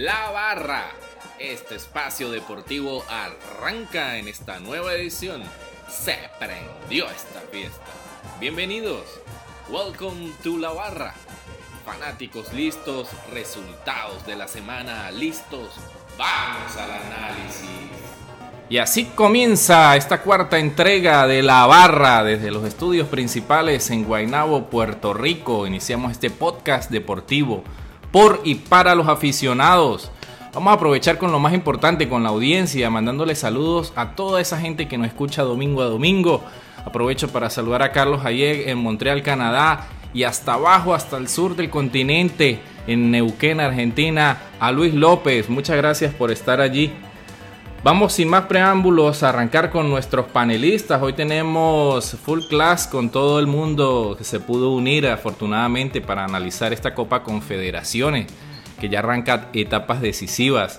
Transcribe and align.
La 0.00 0.30
Barra. 0.30 0.84
Este 1.40 1.74
espacio 1.74 2.30
deportivo 2.30 3.02
arranca 3.10 4.16
en 4.16 4.28
esta 4.28 4.60
nueva 4.60 4.94
edición. 4.94 5.42
Se 5.90 6.16
prendió 6.38 7.06
esta 7.06 7.40
fiesta. 7.50 7.82
Bienvenidos. 8.38 9.02
Welcome 9.68 10.30
to 10.44 10.56
La 10.56 10.70
Barra. 10.70 11.14
Fanáticos 11.84 12.52
listos, 12.52 13.08
resultados 13.32 14.24
de 14.24 14.36
la 14.36 14.46
semana 14.46 15.10
listos. 15.10 15.70
Vamos 16.16 16.76
al 16.76 16.92
análisis. 16.92 17.68
Y 18.68 18.78
así 18.78 19.06
comienza 19.06 19.96
esta 19.96 20.22
cuarta 20.22 20.60
entrega 20.60 21.26
de 21.26 21.42
La 21.42 21.66
Barra 21.66 22.22
desde 22.22 22.52
los 22.52 22.64
estudios 22.64 23.08
principales 23.08 23.90
en 23.90 24.04
Guaynabo, 24.04 24.70
Puerto 24.70 25.12
Rico. 25.12 25.66
Iniciamos 25.66 26.12
este 26.12 26.30
podcast 26.30 26.88
deportivo 26.88 27.64
por 28.10 28.40
y 28.44 28.56
para 28.56 28.94
los 28.94 29.08
aficionados. 29.08 30.10
Vamos 30.54 30.70
a 30.70 30.74
aprovechar 30.74 31.18
con 31.18 31.30
lo 31.30 31.38
más 31.38 31.52
importante, 31.52 32.08
con 32.08 32.22
la 32.22 32.30
audiencia, 32.30 32.90
mandándole 32.90 33.34
saludos 33.34 33.92
a 33.96 34.10
toda 34.16 34.40
esa 34.40 34.58
gente 34.58 34.88
que 34.88 34.98
nos 34.98 35.06
escucha 35.06 35.42
domingo 35.42 35.82
a 35.82 35.86
domingo. 35.86 36.42
Aprovecho 36.84 37.28
para 37.28 37.50
saludar 37.50 37.82
a 37.82 37.92
Carlos 37.92 38.24
Ayeg 38.24 38.68
en 38.68 38.78
Montreal, 38.78 39.22
Canadá, 39.22 39.86
y 40.14 40.24
hasta 40.24 40.54
abajo, 40.54 40.94
hasta 40.94 41.16
el 41.18 41.28
sur 41.28 41.54
del 41.54 41.70
continente, 41.70 42.60
en 42.86 43.10
Neuquén, 43.10 43.60
Argentina, 43.60 44.38
a 44.58 44.72
Luis 44.72 44.94
López. 44.94 45.50
Muchas 45.50 45.76
gracias 45.76 46.14
por 46.14 46.30
estar 46.30 46.60
allí. 46.60 46.92
Vamos 47.84 48.14
sin 48.14 48.28
más 48.28 48.46
preámbulos 48.46 49.22
a 49.22 49.28
arrancar 49.28 49.70
con 49.70 49.88
nuestros 49.88 50.26
panelistas. 50.26 51.00
Hoy 51.00 51.12
tenemos 51.12 52.16
full 52.24 52.40
class 52.48 52.88
con 52.88 53.08
todo 53.08 53.38
el 53.38 53.46
mundo 53.46 54.16
que 54.18 54.24
se 54.24 54.40
pudo 54.40 54.72
unir 54.72 55.06
afortunadamente 55.06 56.00
para 56.00 56.24
analizar 56.24 56.72
esta 56.72 56.92
Copa 56.92 57.22
Confederaciones 57.22 58.26
que 58.80 58.88
ya 58.88 58.98
arranca 58.98 59.48
etapas 59.52 60.00
decisivas. 60.00 60.78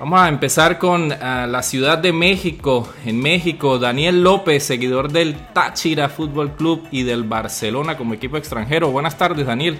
Vamos 0.00 0.20
a 0.20 0.28
empezar 0.28 0.78
con 0.78 1.12
ah, 1.12 1.46
la 1.48 1.62
Ciudad 1.62 1.98
de 1.98 2.12
México. 2.12 2.88
En 3.06 3.20
México, 3.20 3.78
Daniel 3.78 4.24
López, 4.24 4.64
seguidor 4.64 5.12
del 5.12 5.36
Táchira 5.52 6.08
Fútbol 6.08 6.56
Club 6.56 6.82
y 6.90 7.04
del 7.04 7.22
Barcelona 7.22 7.96
como 7.96 8.12
equipo 8.12 8.36
extranjero. 8.36 8.90
Buenas 8.90 9.16
tardes, 9.16 9.46
Daniel. 9.46 9.78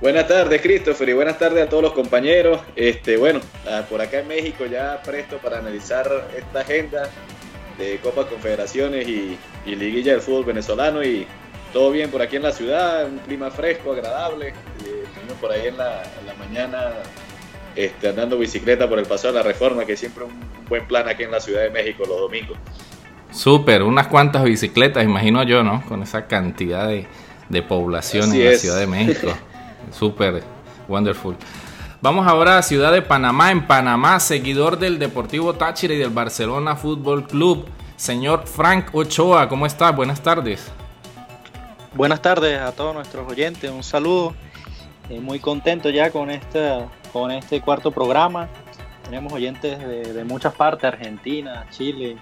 Buenas 0.00 0.28
tardes, 0.28 0.60
Christopher, 0.60 1.08
y 1.08 1.12
buenas 1.12 1.38
tardes 1.38 1.66
a 1.66 1.68
todos 1.68 1.82
los 1.82 1.92
compañeros. 1.92 2.60
Este, 2.76 3.16
bueno, 3.16 3.40
por 3.88 4.02
acá 4.02 4.20
en 4.20 4.28
México 4.28 4.66
ya 4.66 5.00
presto 5.02 5.38
para 5.38 5.58
analizar 5.58 6.28
esta 6.36 6.60
agenda 6.60 7.08
de 7.78 7.98
Copa 7.98 8.26
Confederaciones 8.26 9.08
y, 9.08 9.38
Liguilla 9.66 10.12
del 10.12 10.20
Fútbol 10.20 10.44
Venezolano. 10.44 11.02
Y 11.02 11.26
todo 11.72 11.90
bien 11.90 12.10
por 12.10 12.20
aquí 12.22 12.36
en 12.36 12.42
la 12.42 12.52
ciudad, 12.52 13.06
un 13.06 13.18
clima 13.18 13.50
fresco, 13.50 13.92
agradable. 13.92 14.48
Eh, 14.48 15.04
por 15.40 15.52
ahí 15.52 15.68
en 15.68 15.76
la, 15.76 16.02
mañana 16.38 16.92
este, 17.76 18.08
andando 18.08 18.38
bicicleta 18.38 18.88
por 18.88 18.98
el 18.98 19.06
Paso 19.06 19.28
de 19.28 19.34
la 19.34 19.42
Reforma, 19.42 19.84
que 19.84 19.96
siempre 19.96 20.24
un 20.24 20.32
buen 20.68 20.86
plan 20.86 21.08
aquí 21.08 21.22
en 21.22 21.30
la 21.30 21.40
Ciudad 21.40 21.62
de 21.62 21.70
México 21.70 22.04
los 22.06 22.18
domingos. 22.18 22.58
Súper, 23.30 23.82
unas 23.82 24.06
cuantas 24.08 24.44
bicicletas, 24.44 25.02
imagino 25.02 25.42
yo, 25.44 25.62
¿no? 25.64 25.84
Con 25.88 26.02
esa 26.02 26.26
cantidad 26.26 26.88
de, 26.88 27.06
población 27.62 28.32
en 28.34 28.52
la 28.52 28.58
Ciudad 28.58 28.78
de 28.78 28.86
México. 28.86 29.28
Súper 29.90 30.42
wonderful. 30.88 31.36
Vamos 32.00 32.26
ahora 32.26 32.58
a 32.58 32.62
Ciudad 32.62 32.92
de 32.92 33.02
Panamá. 33.02 33.50
En 33.50 33.66
Panamá, 33.66 34.20
seguidor 34.20 34.78
del 34.78 34.98
Deportivo 34.98 35.54
Táchira 35.54 35.94
y 35.94 35.98
del 35.98 36.10
Barcelona 36.10 36.76
Fútbol 36.76 37.26
Club. 37.26 37.66
Señor 37.96 38.46
Frank 38.46 38.94
Ochoa, 38.94 39.48
¿cómo 39.48 39.64
está? 39.66 39.90
Buenas 39.90 40.22
tardes. 40.22 40.70
Buenas 41.94 42.20
tardes 42.20 42.60
a 42.60 42.72
todos 42.72 42.94
nuestros 42.94 43.30
oyentes. 43.30 43.70
Un 43.70 43.82
saludo. 43.82 44.34
Eh, 45.10 45.20
muy 45.20 45.38
contento 45.38 45.90
ya 45.90 46.10
con, 46.10 46.30
esta, 46.30 46.88
con 47.12 47.30
este 47.30 47.60
cuarto 47.60 47.90
programa. 47.90 48.48
Tenemos 49.04 49.32
oyentes 49.32 49.78
de, 49.78 50.24
muchas 50.24 50.54
partes, 50.54 50.84
Argentina, 50.84 51.66
Chile, 51.70 52.16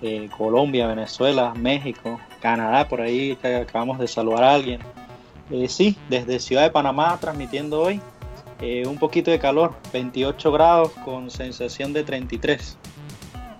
eh, 0.00 0.28
Colombia, 0.36 0.86
Venezuela, 0.86 1.52
México, 1.54 2.20
Canadá, 2.40 2.88
por 2.88 3.00
ahí 3.00 3.36
acabamos 3.42 3.98
de 3.98 4.06
saludar 4.06 4.44
a 4.44 4.54
alguien. 4.54 4.80
Eh, 5.50 5.68
sí, 5.68 5.96
desde 6.08 6.38
Ciudad 6.38 6.62
de 6.62 6.70
Panamá 6.70 7.18
transmitiendo 7.20 7.80
hoy. 7.80 8.00
Eh, 8.60 8.86
un 8.86 8.98
poquito 8.98 9.30
de 9.30 9.38
calor, 9.38 9.74
28 9.92 10.52
grados 10.52 10.90
con 11.04 11.30
sensación 11.30 11.92
de 11.92 12.04
33. 12.04 12.76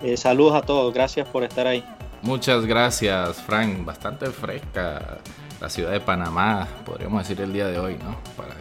Eh, 0.03 0.17
saludos 0.17 0.55
a 0.55 0.61
todos, 0.61 0.93
gracias 0.93 1.27
por 1.27 1.43
estar 1.43 1.67
ahí. 1.67 1.83
Muchas 2.21 2.65
gracias, 2.65 3.41
Frank. 3.41 3.83
Bastante 3.83 4.27
fresca 4.27 5.19
la 5.61 5.69
ciudad 5.69 5.91
de 5.91 5.99
Panamá, 5.99 6.67
podríamos 6.85 7.21
decir 7.21 7.41
el 7.43 7.53
día 7.53 7.67
de 7.67 7.77
hoy, 7.77 7.95
¿no? 8.03 8.17
Para 8.35 8.55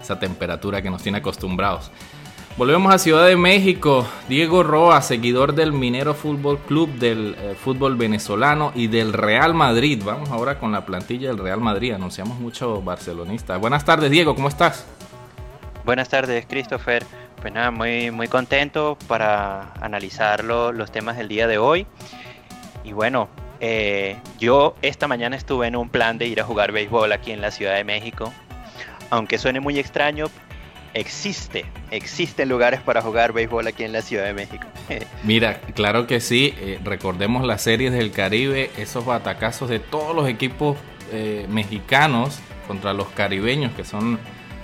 esa 0.00 0.18
temperatura 0.18 0.82
que 0.82 0.90
nos 0.90 1.02
tiene 1.02 1.18
acostumbrados. 1.18 1.90
Volvemos 2.56 2.94
a 2.94 2.98
Ciudad 2.98 3.26
de 3.26 3.36
México. 3.36 4.06
Diego 4.30 4.62
Roa, 4.62 5.02
seguidor 5.02 5.54
del 5.54 5.74
Minero 5.74 6.14
Fútbol 6.14 6.58
Club, 6.60 6.88
del 6.94 7.36
eh, 7.38 7.54
fútbol 7.54 7.96
venezolano 7.96 8.72
y 8.74 8.86
del 8.86 9.12
Real 9.12 9.52
Madrid. 9.52 10.00
Vamos 10.02 10.30
ahora 10.30 10.58
con 10.58 10.72
la 10.72 10.86
plantilla 10.86 11.28
del 11.28 11.36
Real 11.36 11.60
Madrid. 11.60 11.92
Anunciamos 11.92 12.40
mucho 12.40 12.80
barcelonista. 12.80 13.58
Buenas 13.58 13.84
tardes, 13.84 14.10
Diego, 14.10 14.34
¿cómo 14.34 14.48
estás? 14.48 14.86
Buenas 15.84 16.08
tardes, 16.08 16.46
Christopher. 16.48 17.04
Pues 17.42 17.52
nada, 17.52 17.70
muy, 17.70 18.10
muy 18.10 18.26
contento 18.26 18.96
para 19.06 19.74
analizar 19.74 20.42
los 20.42 20.90
temas 20.90 21.18
del 21.18 21.28
día 21.28 21.46
de 21.46 21.58
hoy. 21.58 21.86
Y 22.84 22.92
bueno, 22.92 23.28
eh, 23.60 24.16
yo 24.38 24.76
esta 24.80 25.06
mañana 25.08 25.36
estuve 25.36 25.66
en 25.66 25.76
un 25.76 25.90
plan 25.90 26.16
de 26.16 26.26
ir 26.26 26.40
a 26.40 26.44
jugar 26.44 26.72
béisbol 26.72 27.12
aquí 27.12 27.32
en 27.32 27.42
la 27.42 27.50
Ciudad 27.50 27.74
de 27.74 27.84
México. 27.84 28.32
Aunque 29.10 29.36
suene 29.36 29.60
muy 29.60 29.78
extraño, 29.78 30.28
existe, 30.96 31.66
existen 31.90 32.48
lugares 32.48 32.80
para 32.80 33.02
jugar 33.02 33.32
béisbol 33.32 33.66
aquí 33.66 33.84
en 33.84 33.92
la 33.92 34.00
Ciudad 34.00 34.24
de 34.24 34.32
México. 34.32 34.66
Mira, 35.24 35.60
claro 35.74 36.06
que 36.06 36.20
sí, 36.20 36.54
eh, 36.58 36.80
recordemos 36.82 37.46
las 37.46 37.62
series 37.62 37.92
del 37.92 38.10
Caribe, 38.10 38.70
esos 38.78 39.04
batacazos 39.04 39.68
de 39.68 39.78
todos 39.78 40.16
los 40.16 40.28
equipos 40.28 40.76
eh, 41.12 41.46
mexicanos 41.50 42.38
contra 42.66 42.94
los 42.94 43.08
caribeños, 43.08 43.72
que 43.74 43.84
son 43.84 44.18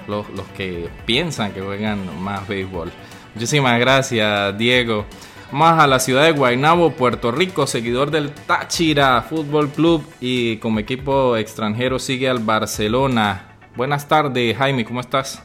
los, 0.09 0.28
los 0.31 0.47
que 0.56 0.88
piensan 1.04 1.53
que 1.53 1.60
juegan 1.60 2.22
más 2.22 2.48
béisbol. 2.48 2.91
Muchísimas 3.34 3.78
gracias, 3.78 4.56
Diego. 4.56 5.04
Más 5.53 5.78
a 5.78 5.87
la 5.87 6.00
ciudad 6.00 6.25
de 6.25 6.32
Guaynabo, 6.32 6.92
Puerto 6.92 7.31
Rico, 7.31 7.66
seguidor 7.66 8.10
del 8.10 8.31
Táchira 8.32 9.21
Fútbol 9.21 9.69
Club 9.69 10.03
y 10.19 10.56
como 10.56 10.78
equipo 10.78 11.37
extranjero 11.37 11.98
sigue 11.98 12.31
al 12.31 12.38
Barcelona. 12.38 13.59
Buenas 13.76 14.09
tardes, 14.09 14.56
Jaime, 14.56 14.87
¿cómo 14.87 15.00
estás? 15.00 15.42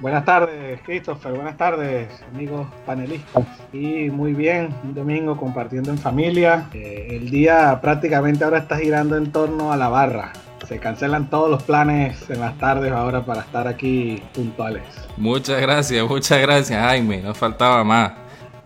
Buenas 0.00 0.24
tardes, 0.24 0.80
Christopher. 0.86 1.32
Buenas 1.32 1.58
tardes, 1.58 2.08
amigos 2.34 2.66
panelistas. 2.86 3.44
Y 3.70 4.08
muy 4.08 4.32
bien, 4.32 4.74
un 4.82 4.94
domingo 4.94 5.36
compartiendo 5.36 5.90
en 5.90 5.98
familia. 5.98 6.68
Eh, 6.72 7.08
el 7.10 7.28
día 7.28 7.78
prácticamente 7.82 8.42
ahora 8.44 8.58
está 8.58 8.78
girando 8.78 9.18
en 9.18 9.30
torno 9.30 9.72
a 9.72 9.76
la 9.76 9.90
barra. 9.90 10.32
Se 10.66 10.78
cancelan 10.78 11.28
todos 11.28 11.50
los 11.50 11.62
planes 11.64 12.16
en 12.30 12.40
las 12.40 12.56
tardes 12.56 12.92
ahora 12.92 13.26
para 13.26 13.42
estar 13.42 13.68
aquí 13.68 14.22
puntuales. 14.32 14.82
Muchas 15.18 15.60
gracias, 15.60 16.08
muchas 16.08 16.40
gracias, 16.40 16.80
Jaime. 16.80 17.18
Nos 17.18 17.36
faltaba 17.36 17.84
más. 17.84 18.12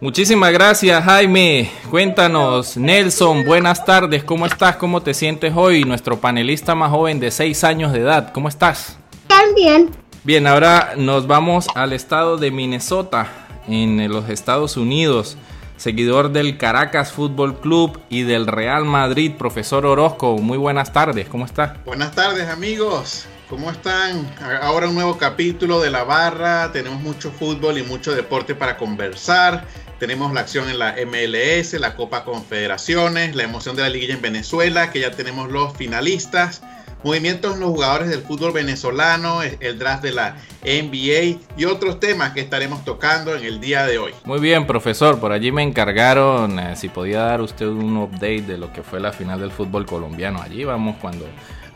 Muchísimas 0.00 0.52
gracias, 0.52 1.02
Jaime. 1.02 1.68
Cuéntanos, 1.90 2.76
Nelson, 2.76 3.44
buenas 3.44 3.84
tardes. 3.84 4.22
¿Cómo 4.22 4.46
estás? 4.46 4.76
¿Cómo 4.76 5.02
te 5.02 5.14
sientes 5.14 5.52
hoy? 5.56 5.82
Nuestro 5.82 6.20
panelista 6.20 6.76
más 6.76 6.90
joven 6.90 7.18
de 7.18 7.32
6 7.32 7.64
años 7.64 7.92
de 7.92 8.00
edad. 8.00 8.30
¿Cómo 8.32 8.48
estás? 8.48 8.98
También. 9.26 10.03
Bien, 10.24 10.46
ahora 10.46 10.94
nos 10.96 11.26
vamos 11.26 11.66
al 11.74 11.92
estado 11.92 12.38
de 12.38 12.50
Minnesota, 12.50 13.28
en 13.68 14.10
los 14.10 14.30
Estados 14.30 14.78
Unidos. 14.78 15.36
Seguidor 15.76 16.32
del 16.32 16.56
Caracas 16.56 17.12
Fútbol 17.12 17.60
Club 17.60 18.00
y 18.08 18.22
del 18.22 18.46
Real 18.46 18.86
Madrid, 18.86 19.32
profesor 19.36 19.84
Orozco. 19.84 20.38
Muy 20.38 20.56
buenas 20.56 20.94
tardes, 20.94 21.28
¿cómo 21.28 21.44
está? 21.44 21.76
Buenas 21.84 22.12
tardes, 22.12 22.48
amigos. 22.48 23.26
¿Cómo 23.50 23.70
están? 23.70 24.26
Ahora 24.62 24.88
un 24.88 24.94
nuevo 24.94 25.18
capítulo 25.18 25.82
de 25.82 25.90
la 25.90 26.04
barra. 26.04 26.72
Tenemos 26.72 27.02
mucho 27.02 27.30
fútbol 27.30 27.76
y 27.76 27.82
mucho 27.82 28.14
deporte 28.14 28.54
para 28.54 28.78
conversar. 28.78 29.66
Tenemos 29.98 30.32
la 30.32 30.40
acción 30.40 30.70
en 30.70 30.78
la 30.78 30.94
MLS, 31.04 31.74
la 31.74 31.96
Copa 31.96 32.24
Confederaciones, 32.24 33.36
la 33.36 33.42
emoción 33.42 33.76
de 33.76 33.82
la 33.82 33.90
liguilla 33.90 34.14
en 34.14 34.22
Venezuela, 34.22 34.90
que 34.90 35.00
ya 35.00 35.10
tenemos 35.10 35.50
los 35.50 35.76
finalistas 35.76 36.62
movimientos 37.04 37.54
en 37.54 37.60
los 37.60 37.68
jugadores 37.68 38.08
del 38.08 38.22
fútbol 38.22 38.52
venezolano, 38.52 39.42
el 39.42 39.78
draft 39.78 40.02
de 40.02 40.12
la 40.12 40.36
NBA 40.64 41.38
y 41.56 41.64
otros 41.66 42.00
temas 42.00 42.32
que 42.32 42.40
estaremos 42.40 42.84
tocando 42.84 43.36
en 43.36 43.44
el 43.44 43.60
día 43.60 43.86
de 43.86 43.98
hoy. 43.98 44.12
Muy 44.24 44.40
bien, 44.40 44.66
profesor, 44.66 45.20
por 45.20 45.30
allí 45.30 45.52
me 45.52 45.62
encargaron 45.62 46.58
eh, 46.58 46.74
si 46.76 46.88
podía 46.88 47.20
dar 47.20 47.42
usted 47.42 47.66
un 47.66 47.96
update 47.98 48.42
de 48.42 48.58
lo 48.58 48.72
que 48.72 48.82
fue 48.82 48.98
la 49.00 49.12
final 49.12 49.38
del 49.38 49.50
fútbol 49.50 49.84
colombiano. 49.84 50.40
Allí 50.40 50.64
vamos 50.64 50.96
cuando 51.00 51.26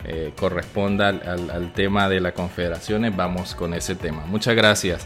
eh, 0.03 0.33
corresponda 0.39 1.09
al, 1.09 1.71
tema 1.73 2.09
de 2.09 2.21
las 2.21 2.33
confederaciones, 2.33 3.15
vamos 3.15 3.53
con 3.53 3.73
ese 3.73 3.95
tema. 3.95 4.23
Muchas 4.25 4.55
gracias. 4.55 5.05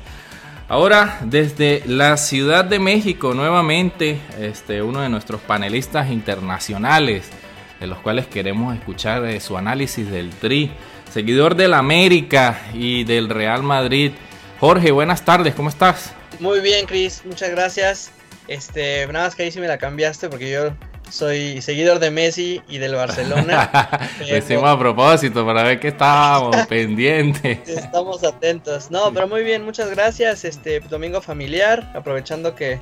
Ahora, 0.70 1.20
desde 1.25 1.84
la 1.86 2.16
Ciudad 2.16 2.64
de 2.64 2.80
México, 2.80 3.34
nuevamente, 3.34 4.22
este, 4.40 4.81
uno 4.81 5.02
de 5.02 5.10
nuestros 5.10 5.42
panelistas 5.42 6.10
internacionales, 6.10 7.30
de 7.84 7.88
los 7.88 8.00
cuales 8.00 8.28
queremos 8.28 8.74
escuchar 8.74 9.42
su 9.42 9.58
análisis 9.58 10.10
del 10.10 10.30
Tri. 10.30 10.72
Seguidor 11.12 11.56
del 11.56 11.74
América 11.74 12.62
y 12.74 13.04
del 13.04 13.28
Real 13.28 13.62
Madrid, 13.62 14.14
Jorge, 14.62 14.92
buenas 14.92 15.26
tardes, 15.26 15.54
¿cómo 15.54 15.68
estás? 15.68 16.14
Muy 16.40 16.62
bien, 16.62 16.86
Chris, 16.86 17.24
muchas 17.26 17.50
gracias. 17.50 18.12
Este, 18.48 19.06
nada 19.08 19.26
más 19.26 19.36
que 19.36 19.44
ahí 19.44 19.52
sí 19.52 19.60
me 19.60 19.68
la 19.68 19.78
cambiaste 19.78 20.30
porque 20.30 20.50
yo 20.50 20.74
soy 21.10 21.62
seguidor 21.62 22.00
de 22.00 22.10
Messi 22.10 22.62
y 22.70 22.78
del 22.78 22.96
Barcelona. 22.96 23.70
Lo 24.30 24.38
hicimos 24.38 24.70
a 24.70 24.80
propósito 24.80 25.46
para 25.46 25.64
ver 25.64 25.82
que 25.82 25.90
estábamos 25.90 26.56
pendientes. 26.70 27.68
Estamos 27.68 28.24
atentos. 28.24 28.92
No, 28.92 29.14
pero 29.14 29.28
muy 29.28 29.44
bien, 29.44 29.66
muchas 29.66 29.90
gracias. 29.90 30.46
Este 30.46 30.80
domingo 30.80 31.22
familiar, 31.22 31.92
aprovechando 31.94 32.56
que 32.56 32.80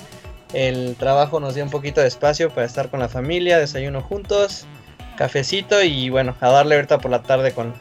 el 0.53 0.95
trabajo 0.95 1.39
nos 1.39 1.55
dio 1.55 1.63
un 1.63 1.71
poquito 1.71 2.01
de 2.01 2.07
espacio 2.07 2.51
para 2.51 2.67
estar 2.67 2.89
con 2.91 2.99
la 2.99 3.09
familia, 3.09 3.57
desayuno 3.57 4.01
juntos, 4.03 4.67
cafecito 5.15 5.81
y 5.83 6.09
bueno, 6.09 6.35
a 6.41 6.49
darle 6.49 6.75
ahorita 6.75 6.99
por 6.99 7.11
la 7.11 7.23
tarde 7.23 7.53
con, 7.53 7.73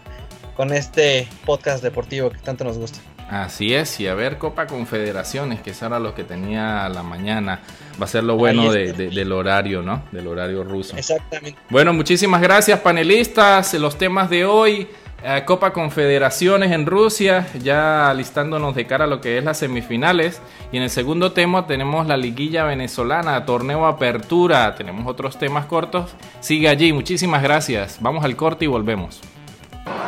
con 0.56 0.72
este 0.72 1.28
podcast 1.46 1.82
deportivo 1.82 2.30
que 2.30 2.38
tanto 2.38 2.64
nos 2.64 2.78
gusta. 2.78 3.00
Así 3.30 3.72
es, 3.74 4.00
y 4.00 4.08
a 4.08 4.14
ver 4.14 4.38
Copa 4.38 4.66
Confederaciones, 4.66 5.60
que 5.60 5.70
es 5.70 5.82
ahora 5.84 6.00
lo 6.00 6.16
que 6.16 6.24
tenía 6.24 6.88
la 6.88 7.04
mañana. 7.04 7.60
Va 8.00 8.06
a 8.06 8.08
ser 8.08 8.24
lo 8.24 8.34
bueno 8.34 8.72
del 8.72 9.32
horario, 9.32 9.82
¿no? 9.82 10.02
Del 10.10 10.26
horario 10.26 10.64
ruso. 10.64 10.96
Exactamente. 10.96 11.56
Bueno, 11.68 11.92
muchísimas 11.92 12.42
gracias 12.42 12.80
panelistas. 12.80 13.72
Los 13.74 13.96
temas 13.96 14.30
de 14.30 14.44
hoy, 14.44 14.88
eh, 15.22 15.42
Copa 15.44 15.72
Confederaciones 15.72 16.72
en 16.72 16.86
Rusia, 16.86 17.46
ya 17.62 18.12
listándonos 18.14 18.74
de 18.74 18.86
cara 18.86 19.04
a 19.04 19.06
lo 19.06 19.20
que 19.20 19.38
es 19.38 19.44
las 19.44 19.58
semifinales. 19.58 20.40
Y 20.72 20.78
en 20.78 20.84
el 20.84 20.90
segundo 20.90 21.32
tema 21.32 21.66
tenemos 21.66 22.06
la 22.06 22.16
liguilla 22.16 22.64
venezolana, 22.64 23.44
torneo 23.44 23.86
apertura. 23.86 24.74
Tenemos 24.74 25.06
otros 25.06 25.38
temas 25.38 25.66
cortos. 25.66 26.14
Sigue 26.40 26.68
allí, 26.68 26.92
muchísimas 26.92 27.42
gracias. 27.42 27.98
Vamos 28.00 28.24
al 28.24 28.36
corte 28.36 28.64
y 28.64 28.68
volvemos. 28.68 29.20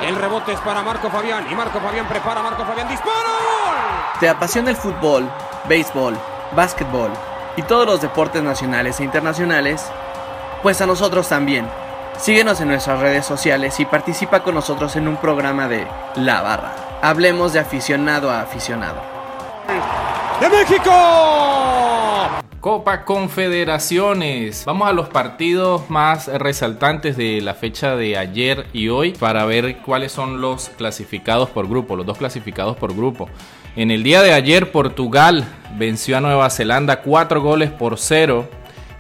El 0.07 0.17
rebote 0.17 0.53
es 0.53 0.61
para 0.61 0.83
Marco 0.83 1.11
Fabián 1.11 1.45
y 1.51 1.55
Marco 1.55 1.79
Fabián 1.79 2.09
prepara, 2.09 2.43
Marco 2.43 2.65
Fabián 2.65 2.89
dispara. 2.89 4.13
¿Te 4.19 4.29
apasiona 4.29 4.71
el 4.71 4.77
fútbol, 4.77 5.29
béisbol, 5.69 6.17
básquetbol 6.57 7.11
y 7.57 7.63
todos 7.63 7.87
los 7.87 8.01
deportes 8.01 8.43
nacionales 8.43 8.99
e 9.01 9.05
internacionales? 9.05 9.91
Pues 10.63 10.81
a 10.81 10.87
nosotros 10.87 11.29
también. 11.29 11.67
Síguenos 12.19 12.61
en 12.61 12.69
nuestras 12.69 13.01
redes 13.01 13.27
sociales 13.27 13.81
y 13.81 13.85
participa 13.85 14.43
con 14.43 14.55
nosotros 14.55 14.95
en 14.97 15.09
un 15.09 15.17
programa 15.17 15.67
de 15.67 15.87
La 16.17 16.41
Barra. 16.43 16.73
Hablemos 17.03 17.53
de 17.53 17.61
aficionado 17.61 18.31
a 18.31 18.43
aficionado. 18.43 19.03
¡De 20.41 20.49
México! 20.49 20.91
Copa 22.61 23.05
Confederaciones. 23.05 24.65
Vamos 24.65 24.89
a 24.89 24.93
los 24.93 25.09
partidos 25.09 25.91
más 25.91 26.29
resaltantes 26.29 27.17
de 27.17 27.41
la 27.41 27.55
fecha 27.55 27.97
de 27.97 28.17
ayer 28.17 28.67
y 28.73 28.89
hoy 28.89 29.13
para 29.13 29.45
ver 29.47 29.79
cuáles 29.79 30.13
son 30.13 30.41
los 30.41 30.69
clasificados 30.69 31.51
por 31.51 31.69
grupo, 31.69 31.97
los 31.97 32.07
dos 32.07 32.19
clasificados 32.19 32.77
por 32.77 32.95
grupo. 32.95 33.29
En 33.75 33.91
el 33.91 34.05
día 34.05 34.23
de 34.23 34.33
ayer 34.33 34.71
Portugal 34.71 35.45
venció 35.77 36.19
a 36.19 36.21
Nueva 36.21 36.51
Zelanda 36.51 37.01
cuatro 37.03 37.43
goles 37.43 37.71
por 37.71 37.99
cero 37.99 38.49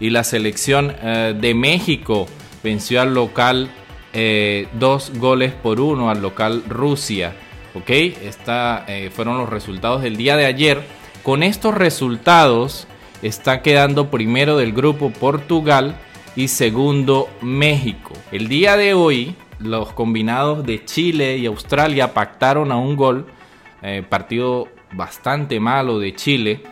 y 0.00 0.10
la 0.10 0.24
selección 0.24 0.96
eh, 1.00 1.36
de 1.38 1.54
México 1.54 2.26
venció 2.62 3.00
al 3.00 3.14
local 3.14 3.70
eh, 4.12 4.68
dos 4.74 5.12
goles 5.16 5.52
por 5.52 5.80
uno 5.80 6.10
al 6.10 6.20
local 6.20 6.62
Rusia. 6.68 7.34
Ok, 7.74 7.88
estos 7.90 8.82
eh, 8.88 9.10
fueron 9.14 9.38
los 9.38 9.48
resultados 9.48 10.02
del 10.02 10.16
día 10.16 10.36
de 10.36 10.44
ayer. 10.44 10.82
Con 11.22 11.42
estos 11.42 11.74
resultados, 11.74 12.86
está 13.22 13.62
quedando 13.62 14.10
primero 14.10 14.56
del 14.56 14.72
grupo 14.72 15.10
Portugal 15.10 15.96
y 16.36 16.48
segundo 16.48 17.28
México. 17.40 18.12
El 18.32 18.48
día 18.48 18.76
de 18.76 18.94
hoy 18.94 19.36
los 19.58 19.92
combinados 19.92 20.64
de 20.66 20.84
Chile 20.84 21.38
y 21.38 21.46
Australia 21.46 22.12
pactaron 22.12 22.72
a 22.72 22.76
un 22.76 22.96
gol, 22.96 23.26
eh, 23.82 24.02
partido 24.06 24.68
bastante 24.92 25.60
malo 25.60 25.98
de 25.98 26.14
Chile. 26.14 26.62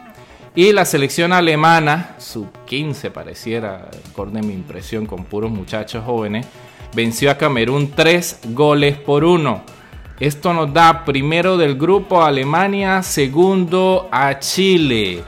Y 0.55 0.73
la 0.73 0.85
selección 0.85 1.32
alemana, 1.32 2.17
sub 2.19 2.49
15 2.67 3.12
pareciera, 3.12 3.88
acorde 4.11 4.43
mi 4.43 4.52
impresión 4.52 5.06
con 5.06 5.25
puros 5.25 5.50
muchachos 5.50 6.05
jóvenes, 6.05 6.44
venció 6.93 7.31
a 7.31 7.38
Camerún 7.38 7.93
3 7.93 8.41
goles 8.49 8.99
por 8.99 9.23
1. 9.23 9.62
Esto 10.19 10.52
nos 10.52 10.73
da 10.75 11.05
primero 11.05 11.56
del 11.56 11.76
grupo 11.76 12.20
a 12.20 12.26
Alemania, 12.26 13.02
segundo 13.05 14.08
a 14.11 14.41
Chile. 14.41 15.23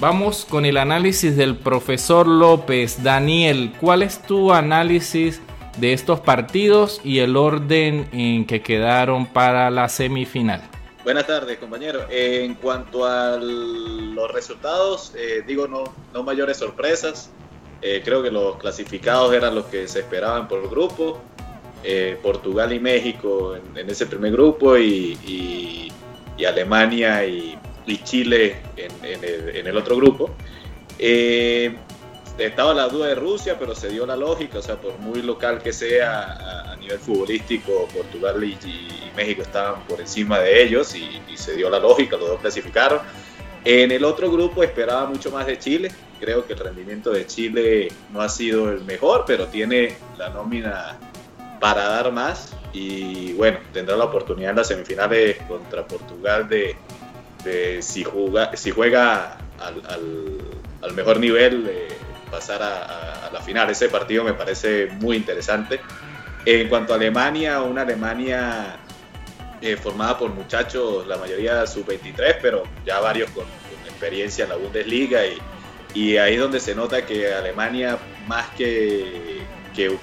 Vamos 0.00 0.46
con 0.48 0.64
el 0.64 0.78
análisis 0.78 1.36
del 1.36 1.56
profesor 1.56 2.26
López. 2.26 3.02
Daniel, 3.02 3.72
¿cuál 3.78 4.02
es 4.02 4.22
tu 4.22 4.54
análisis 4.54 5.42
de 5.78 5.92
estos 5.92 6.20
partidos 6.20 7.02
y 7.04 7.18
el 7.18 7.36
orden 7.36 8.08
en 8.12 8.46
que 8.46 8.62
quedaron 8.62 9.26
para 9.26 9.70
la 9.70 9.90
semifinal? 9.90 10.62
Buenas 11.06 11.28
tardes, 11.28 11.56
compañero. 11.58 12.04
En 12.10 12.56
cuanto 12.56 13.06
a 13.06 13.36
los 13.38 14.28
resultados, 14.32 15.12
eh, 15.16 15.44
digo, 15.46 15.68
no, 15.68 15.84
no 16.12 16.24
mayores 16.24 16.56
sorpresas. 16.56 17.30
Eh, 17.80 18.02
creo 18.04 18.24
que 18.24 18.30
los 18.32 18.56
clasificados 18.56 19.32
eran 19.32 19.54
los 19.54 19.66
que 19.66 19.86
se 19.86 20.00
esperaban 20.00 20.48
por 20.48 20.68
grupo. 20.68 21.20
Eh, 21.84 22.18
Portugal 22.20 22.72
y 22.72 22.80
México 22.80 23.54
en, 23.54 23.88
ese 23.88 24.06
primer 24.06 24.32
grupo 24.32 24.76
y 24.76 25.92
Alemania 26.44 27.24
y 27.24 27.56
y 27.86 27.98
Chile 27.98 28.56
en, 28.76 29.66
el, 29.66 29.76
otro 29.76 29.96
grupo. 29.96 30.30
Eh, 30.98 31.76
estaba 32.38 32.74
la 32.74 32.88
duda 32.88 33.08
de 33.08 33.14
Rusia, 33.14 33.56
pero 33.58 33.74
se 33.74 33.88
dio 33.88 34.06
la 34.06 34.16
lógica, 34.16 34.58
o 34.58 34.62
sea, 34.62 34.76
por 34.76 34.98
muy 34.98 35.22
local 35.22 35.62
que 35.62 35.72
sea 35.72 36.70
a, 36.72 36.76
nivel 36.76 36.98
futbolístico, 36.98 37.88
Portugal 37.94 38.42
y, 38.44 38.56
México 39.16 39.40
estaban 39.40 39.80
por 39.84 39.98
encima 39.98 40.40
de 40.40 40.62
ellos 40.62 40.94
y, 40.94 41.22
se 41.36 41.56
dio 41.56 41.70
la 41.70 41.78
lógica, 41.78 42.16
los 42.16 42.28
dos 42.28 42.40
clasificaron. 42.40 43.00
En 43.64 43.90
el 43.90 44.04
otro 44.04 44.30
grupo 44.30 44.62
esperaba 44.62 45.06
mucho 45.06 45.30
más 45.30 45.46
de 45.46 45.58
Chile, 45.58 45.90
creo 46.20 46.46
que 46.46 46.52
el 46.52 46.58
rendimiento 46.58 47.10
de 47.10 47.26
Chile 47.26 47.88
no 48.12 48.20
ha 48.20 48.28
sido 48.28 48.70
el 48.70 48.84
mejor, 48.84 49.24
pero 49.26 49.46
tiene 49.46 49.96
la 50.18 50.28
nómina 50.28 50.98
para 51.58 51.88
dar 51.88 52.12
más 52.12 52.54
y 52.72 53.32
bueno, 53.32 53.58
tendrá 53.72 53.96
la 53.96 54.04
oportunidad 54.04 54.50
en 54.50 54.56
las 54.56 54.68
semifinales 54.68 55.38
contra 55.48 55.86
Portugal 55.86 56.46
de, 56.48 56.76
si, 57.80 58.04
juega, 58.04 58.54
si 58.56 58.70
juega 58.70 59.38
al, 59.58 60.94
mejor 60.94 61.18
nivel, 61.18 61.70
pasar 62.30 62.62
a, 62.62 63.30
la 63.32 63.40
final. 63.40 63.70
Ese 63.70 63.88
partido 63.88 64.24
me 64.24 64.34
parece 64.34 64.88
muy 65.00 65.16
interesante. 65.16 65.80
En 66.44 66.68
cuanto 66.68 66.92
a 66.92 66.96
Alemania, 66.96 67.60
una 67.62 67.82
Alemania 67.82 68.76
eh, 69.60 69.76
formada 69.76 70.18
por 70.18 70.30
muchachos, 70.30 71.06
la 71.06 71.16
mayoría 71.16 71.66
sub-23, 71.66 72.38
pero 72.40 72.64
ya 72.84 73.00
varios 73.00 73.30
con, 73.30 73.44
experiencia 73.86 74.44
en 74.44 74.50
la 74.50 74.56
Bundesliga 74.56 75.22
y, 75.94 76.18
ahí 76.18 76.36
donde 76.36 76.60
se 76.60 76.74
nota 76.74 77.06
que 77.06 77.32
Alemania, 77.32 77.98
más 78.26 78.48
que, 78.50 79.40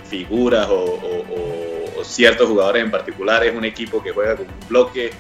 figuras 0.10 0.68
o, 0.70 1.00
o, 1.98 2.04
ciertos 2.04 2.50
jugadores 2.50 2.84
en 2.84 2.90
particular, 2.92 3.44
es 3.44 3.56
un 3.56 3.64
equipo 3.64 4.02
que 4.02 4.12
juega 4.12 4.36
con 4.36 4.48
un 4.48 4.68
bloque 4.68 5.12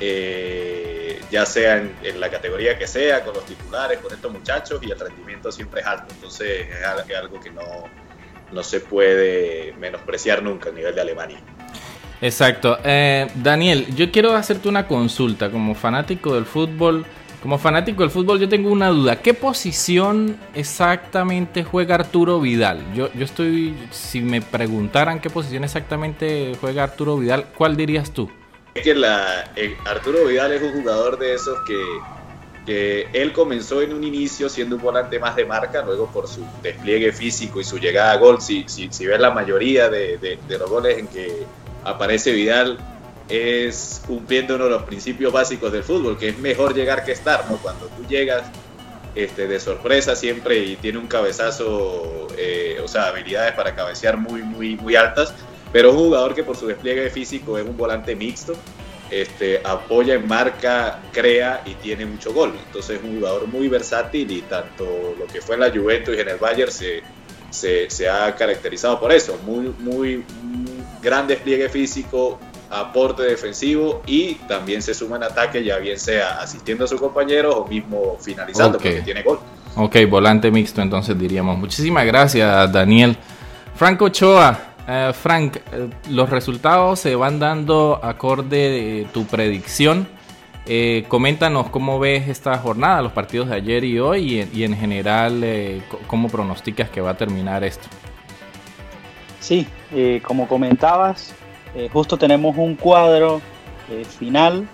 eh, 0.00 0.95
ya 1.30 1.46
sea 1.46 1.76
en, 1.78 2.20
la 2.20 2.30
categoría 2.30 2.78
que 2.78 2.86
sea, 2.86 3.24
con 3.24 3.34
los 3.34 3.44
titulares, 3.46 3.98
con 3.98 4.12
estos 4.12 4.32
muchachos, 4.32 4.80
y 4.82 4.90
el 4.90 4.98
rendimiento 4.98 5.50
siempre 5.52 5.80
es 5.80 5.86
alto. 5.86 6.06
Entonces 6.14 6.68
es 6.70 7.16
algo 7.16 7.40
que 7.40 7.50
no, 7.50 7.84
no 8.52 8.62
se 8.62 8.80
puede 8.80 9.74
menospreciar 9.78 10.42
nunca 10.42 10.70
a 10.70 10.72
nivel 10.72 10.94
de 10.94 11.00
Alemania. 11.00 11.38
Exacto. 12.20 12.78
Eh, 12.84 13.28
Daniel, 13.34 13.94
yo 13.94 14.10
quiero 14.10 14.34
hacerte 14.34 14.68
una 14.68 14.86
consulta 14.86 15.50
como 15.50 15.74
fanático 15.74 16.34
del 16.34 16.46
fútbol. 16.46 17.04
Como 17.42 17.58
fanático 17.58 18.02
del 18.02 18.10
fútbol, 18.10 18.40
yo 18.40 18.48
tengo 18.48 18.72
una 18.72 18.88
duda. 18.88 19.16
¿Qué 19.16 19.34
posición 19.34 20.36
exactamente 20.54 21.62
juega 21.62 21.94
Arturo 21.94 22.40
Vidal? 22.40 22.82
Yo, 22.94 23.12
yo 23.12 23.24
estoy, 23.24 23.76
si 23.90 24.20
me 24.20 24.40
preguntaran 24.40 25.20
qué 25.20 25.30
posición 25.30 25.62
exactamente 25.62 26.54
juega 26.60 26.82
Arturo 26.82 27.18
Vidal, 27.18 27.46
¿cuál 27.56 27.76
dirías 27.76 28.10
tú? 28.10 28.30
Es 28.76 28.82
que 28.82 28.94
eh, 29.56 29.76
Arturo 29.86 30.26
Vidal 30.26 30.52
es 30.52 30.62
un 30.62 30.72
jugador 30.72 31.18
de 31.18 31.32
esos 31.32 31.58
que, 31.66 31.80
que, 32.66 33.08
él 33.14 33.32
comenzó 33.32 33.80
en 33.80 33.94
un 33.94 34.04
inicio 34.04 34.50
siendo 34.50 34.76
un 34.76 34.82
volante 34.82 35.18
más 35.18 35.34
de 35.34 35.46
marca, 35.46 35.82
luego 35.82 36.08
por 36.08 36.28
su 36.28 36.44
despliegue 36.62 37.10
físico 37.12 37.58
y 37.58 37.64
su 37.64 37.78
llegada 37.78 38.12
a 38.12 38.16
gol, 38.16 38.42
si, 38.42 38.66
si, 38.68 39.06
ves 39.06 39.18
la 39.18 39.30
mayoría 39.30 39.88
de, 39.88 40.18
de, 40.18 40.58
los 40.58 40.68
goles 40.68 40.98
en 40.98 41.08
que 41.08 41.44
aparece 41.84 42.32
Vidal, 42.32 42.78
es 43.30 44.02
cumpliendo 44.06 44.56
uno 44.56 44.64
de 44.64 44.70
los 44.70 44.82
principios 44.82 45.32
básicos 45.32 45.72
del 45.72 45.82
fútbol, 45.82 46.18
que 46.18 46.28
es 46.28 46.38
mejor 46.38 46.74
llegar 46.74 47.02
que 47.02 47.12
estar, 47.12 47.50
¿no? 47.50 47.56
Cuando 47.56 47.86
tú 47.86 48.04
llegas 48.06 48.44
este, 49.14 49.48
de 49.48 49.58
sorpresa 49.58 50.14
siempre 50.14 50.58
y 50.58 50.76
tiene 50.76 50.98
un 50.98 51.06
cabezazo, 51.06 52.28
eh, 52.36 52.78
o 52.84 52.88
sea, 52.88 53.06
habilidades 53.06 53.52
para 53.54 53.74
cabecear 53.74 54.18
muy, 54.18 54.42
muy, 54.42 54.76
muy 54.76 54.96
altas, 54.96 55.32
pero 55.72 55.90
es 55.90 55.94
un 55.94 56.04
jugador 56.04 56.34
que 56.34 56.42
por 56.42 56.56
su 56.56 56.66
despliegue 56.66 57.10
físico 57.10 57.58
es 57.58 57.66
un 57.66 57.76
volante 57.76 58.14
mixto, 58.14 58.54
este, 59.10 59.60
apoya 59.64 60.14
en 60.14 60.26
marca, 60.26 61.00
crea 61.12 61.62
y 61.64 61.74
tiene 61.74 62.06
mucho 62.06 62.32
gol. 62.32 62.54
Entonces 62.66 62.98
es 62.98 63.04
un 63.04 63.16
jugador 63.16 63.46
muy 63.48 63.68
versátil 63.68 64.30
y 64.30 64.42
tanto 64.42 64.84
lo 65.18 65.26
que 65.26 65.40
fue 65.40 65.54
en 65.54 65.60
la 65.60 65.70
Juventus 65.70 66.16
y 66.16 66.20
en 66.20 66.28
el 66.28 66.38
Bayern 66.38 66.72
se, 66.72 67.02
se, 67.50 68.08
ha 68.08 68.34
caracterizado 68.34 68.98
por 68.98 69.12
eso. 69.12 69.38
Muy, 69.44 69.72
muy, 69.78 70.24
gran 71.02 71.26
despliegue 71.26 71.68
físico, 71.68 72.38
aporte 72.68 73.22
defensivo 73.22 74.02
y 74.06 74.34
también 74.48 74.82
se 74.82 74.92
suma 74.92 75.16
en 75.16 75.22
ataque, 75.22 75.62
ya 75.62 75.78
bien 75.78 75.98
sea 75.98 76.40
asistiendo 76.40 76.84
a 76.84 76.88
sus 76.88 77.00
compañeros 77.00 77.54
o 77.54 77.66
mismo 77.66 78.16
finalizando 78.20 78.78
porque 78.78 79.02
tiene 79.02 79.22
gol. 79.22 79.38
Ok, 79.76 79.96
volante 80.08 80.50
mixto 80.50 80.82
entonces 80.82 81.16
diríamos. 81.18 81.58
Muchísimas 81.58 82.04
gracias 82.06 82.72
Daniel. 82.72 83.16
Franco 83.76 84.06
Ochoa, 84.06 84.75
eh, 84.88 85.12
Frank, 85.12 85.56
eh, 85.56 85.88
los 86.10 86.30
resultados 86.30 87.00
se 87.00 87.16
van 87.16 87.38
dando 87.38 87.98
acorde 88.02 88.70
de 88.70 89.06
tu 89.12 89.24
predicción. 89.26 90.08
Eh, 90.66 91.04
coméntanos 91.08 91.70
cómo 91.70 91.98
ves 91.98 92.28
esta 92.28 92.56
jornada, 92.58 93.02
los 93.02 93.12
partidos 93.12 93.48
de 93.48 93.56
ayer 93.56 93.84
y 93.84 93.98
hoy, 93.98 94.48
y, 94.52 94.64
en 94.64 94.76
general, 94.76 95.44
cómo 96.08 96.28
pronosticas 96.28 96.90
que 96.90 97.00
va 97.00 97.10
a 97.10 97.16
terminar 97.16 97.62
esto. 97.62 97.86
Sí, 99.38 99.68
como 100.24 100.48
comentabas, 100.48 101.32
justo 101.92 102.16
tenemos 102.16 102.56
un 102.56 102.74
cuadro 102.74 103.40
final 104.18 104.66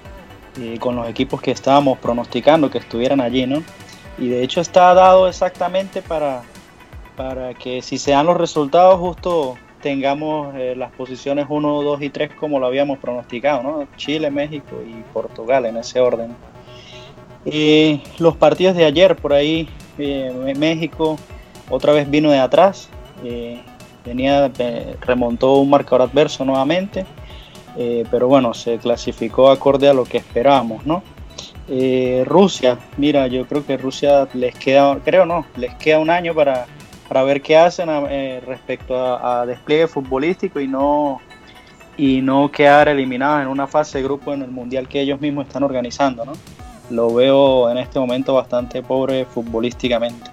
con 0.81 0.97
los 0.97 1.07
equipos 1.11 1.43
que 1.43 1.51
estábamos 1.51 1.99
pronosticando 1.99 2.71
que 2.71 2.79
estuvieran 2.79 3.21
allí, 3.21 3.47
¿no? 3.47 3.63
Y 4.17 4.29
de 4.29 4.43
hecho 4.43 4.63
está 4.63 4.95
dado 4.95 5.29
exactamente 5.29 6.01
para, 6.01 6.43
para 7.17 7.53
que 7.53 7.83
si 7.83 7.99
se 7.99 8.13
dan 8.13 8.25
los 8.25 8.39
resultados 8.39 8.99
justo 8.99 9.59
tengamos 9.83 10.55
eh, 10.55 10.75
las 10.77 10.93
posiciones 10.93 11.47
1, 11.49 11.83
2 11.83 12.03
y 12.03 12.09
3 12.09 12.33
como 12.35 12.59
lo 12.59 12.67
habíamos 12.67 12.99
pronosticado, 12.99 13.63
¿no? 13.63 13.87
Chile, 13.97 14.31
México 14.31 14.77
y 14.87 15.03
Portugal 15.13 15.67
en 15.67 15.77
ese 15.77 16.01
orden. 16.01 16.35
Y 17.45 18.01
los 18.19 18.37
partidos 18.37 18.77
de 18.77 18.85
ayer, 18.85 19.17
por 19.17 19.33
ahí 19.33 19.69
eh, 19.99 20.55
México 20.57 21.19
otra 21.69 21.93
vez 21.93 22.09
vino 22.09 22.31
de 22.31 22.39
atrás, 22.39 22.89
eh, 23.25 23.61
venía, 24.07 24.51
remontó 25.01 25.57
un 25.57 25.71
marcador 25.71 26.03
adverso 26.03 26.45
nuevamente, 26.45 27.05
pero 28.11 28.29
bueno, 28.29 28.53
se 28.53 28.77
clasificó 28.77 29.51
acorde 29.51 29.89
a 29.89 29.95
lo 29.95 30.05
que 30.05 30.19
esperábamos, 30.19 30.85
¿no? 30.85 31.03
Rusia, 32.27 32.79
mira, 32.99 33.29
yo 33.29 33.47
creo 33.47 33.65
que 33.65 33.79
Rusia 33.79 34.29
les 34.35 34.55
queda, 34.55 34.99
creo 35.03 35.25
no, 35.25 35.47
les 35.57 35.75
queda 35.77 35.99
un 35.99 36.11
año 36.11 36.35
para 36.35 36.67
para 37.13 37.25
ver 37.25 37.43
qué 37.43 37.59
hacen 37.59 37.91
eh, 38.09 38.43
respecto 38.47 38.97
a, 38.97 39.45
despliegue 39.45 39.87
futbolístico 39.87 40.61
y 40.61 40.67
no, 40.67 41.21
y 41.99 42.23
no 42.23 42.51
quedar 42.51 42.89
eliminados 42.89 43.43
en 43.43 43.49
una 43.49 43.67
fase 43.67 43.99
de 43.99 44.05
grupo 44.05 44.33
en 44.33 44.41
el 44.41 44.51
mundial 44.51 44.89
que 44.89 45.03
ellos 45.03 45.21
mismos 45.21 45.47
están 45.47 45.63
organizando. 45.63 46.25
¿no? 46.25 46.33
Lo 46.89 47.13
veo 47.13 47.69
en 47.69 47.77
este 47.77 48.01
momento 48.01 48.33
bastante 48.33 48.83
pobre 48.83 49.27
futbolísticamente. 49.27 50.31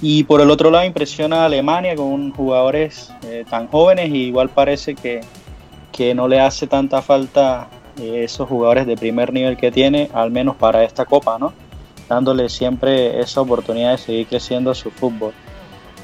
Y 0.00 0.24
por 0.24 0.40
el 0.40 0.50
otro 0.50 0.70
lado 0.70 0.86
impresiona 0.86 1.42
a 1.42 1.44
Alemania 1.44 1.94
con 1.94 2.30
jugadores 2.30 3.12
eh, 3.26 3.44
tan 3.50 3.66
jóvenes 3.68 4.08
y 4.08 4.28
igual 4.28 4.48
parece 4.48 4.94
que, 4.94 5.20
que 5.92 6.14
no 6.14 6.28
le 6.28 6.40
hace 6.40 6.66
tanta 6.66 7.02
falta 7.02 7.68
eh, 8.00 8.24
esos 8.24 8.48
jugadores 8.48 8.86
de 8.86 8.96
primer 8.96 9.34
nivel 9.34 9.58
que 9.58 9.70
tiene, 9.70 10.08
al 10.14 10.30
menos 10.30 10.56
para 10.56 10.82
esta 10.82 11.04
copa, 11.04 11.38
¿no? 11.38 11.52
dándole 12.08 12.48
siempre 12.48 13.20
esa 13.20 13.42
oportunidad 13.42 13.90
de 13.92 13.98
seguir 13.98 14.26
creciendo 14.28 14.74
su 14.74 14.90
fútbol. 14.90 15.34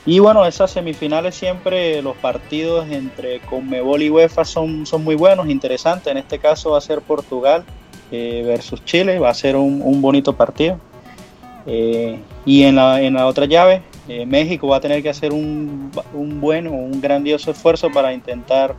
Y 0.07 0.21
bueno, 0.21 0.47
esas 0.47 0.71
semifinales 0.71 1.35
siempre, 1.35 2.01
los 2.01 2.17
partidos 2.17 2.89
entre 2.89 3.41
Conmebol 3.41 4.03
y 4.03 4.09
UEFA 4.09 4.45
son, 4.45 4.87
son 4.87 5.03
muy 5.03 5.17
buenos, 5.17 5.49
interesantes. 5.49 6.07
En 6.07 6.17
este 6.17 6.39
caso 6.39 6.71
va 6.71 6.79
a 6.79 6.81
ser 6.81 7.01
Portugal 7.01 7.65
eh, 8.13 8.45
versus 8.47 8.85
Chile, 8.85 9.19
va 9.19 9.31
a 9.31 9.35
ser 9.35 9.57
un, 9.57 10.01
bonito 10.01 10.33
partido. 10.33 10.79
Eh, 11.67 12.21
y 12.45 12.63
en 12.63 12.77
la, 12.77 13.03
en 13.03 13.15
la 13.15 13.27
otra 13.27 13.47
llave, 13.47 13.83
eh, 14.07 14.25
México 14.25 14.69
va 14.69 14.77
a 14.77 14.81
tener 14.81 15.03
que 15.03 15.09
hacer 15.09 15.33
un, 15.33 15.91
un 16.15 16.41
buen 16.41 16.69
un 16.69 17.01
grandioso 17.01 17.51
esfuerzo 17.51 17.91
para 17.91 18.13
intentar 18.13 18.77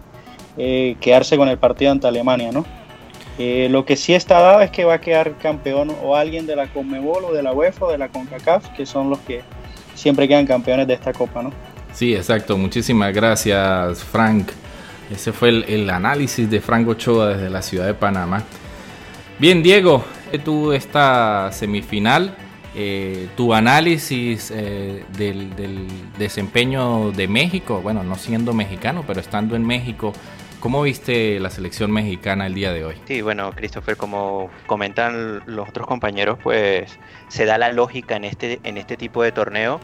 quedarse 0.56 1.38
con 1.38 1.50
el 1.50 1.60
partido 1.60 1.92
ante 1.92 2.08
Alemania, 2.08 2.52
¿no? 2.52 2.66
lo 3.38 3.86
que 3.86 3.96
sí 3.96 4.16
está 4.16 4.40
dado 4.40 4.62
es 4.62 4.72
que 4.72 4.86
va 4.86 4.96
a 4.96 5.02
quedar 5.02 5.38
campeón 5.38 5.96
o 6.04 6.16
alguien 6.16 6.48
de 6.48 6.56
la 6.56 6.66
Conmebol 6.66 7.26
o 7.26 7.32
de 7.32 7.44
la 7.44 7.54
UEFA 7.54 7.86
o 7.86 7.92
de 7.92 8.00
la 8.00 8.08
CONCACAF, 8.08 8.70
que 8.70 8.88
son 8.88 9.12
los 9.12 9.20
que 9.20 9.44
siempre 9.98 10.28
quedan 10.28 10.46
campeones 10.46 10.88
de 10.88 10.94
esta 10.94 11.12
copa, 11.12 11.44
¿no? 11.44 11.52
Sí, 11.94 12.14
exacto. 12.14 12.58
Muchísimas 12.58 13.14
gracias, 13.14 14.04
Frank. 14.04 14.50
Ese 15.12 15.32
fue 15.34 15.50
el, 15.50 15.90
análisis 15.90 16.50
de 16.50 16.62
Frank 16.62 16.88
Ochoa 16.88 17.30
desde 17.30 17.50
la 17.50 17.62
ciudad 17.62 17.88
de 17.88 17.94
Panamá. 17.94 18.44
Bien, 19.40 19.64
Diego, 19.64 20.04
tú 20.44 20.74
esta 20.74 21.50
semifinal, 21.52 22.36
eh, 22.76 23.30
tu 23.36 23.54
análisis 23.54 24.52
eh, 24.54 25.06
del, 25.18 25.88
desempeño 26.18 27.12
de 27.12 27.28
México, 27.28 27.82
bueno, 27.82 28.04
no 28.04 28.16
siendo 28.16 28.54
mexicano, 28.54 29.04
pero 29.08 29.20
estando 29.20 29.56
en 29.56 29.66
México, 29.66 30.14
¿cómo 30.60 30.82
viste 30.82 31.40
la 31.40 31.50
selección 31.50 31.92
mexicana 31.92 32.48
el 32.48 32.54
día 32.54 32.74
de 32.74 32.86
hoy? 32.86 32.96
Sí, 33.08 33.22
bueno, 33.22 33.52
Christopher, 33.52 33.98
como 33.98 34.50
comentan 34.66 35.42
los 35.46 35.70
otros 35.70 35.88
compañeros, 35.88 36.38
pues 36.42 36.98
se 37.28 37.46
da 37.46 37.58
la 37.58 37.72
lógica 37.72 38.16
en 38.16 38.24
este, 38.24 38.60
en 38.64 38.78
este 38.78 38.98
tipo 38.98 39.24
de 39.24 39.32
torneo. 39.32 39.80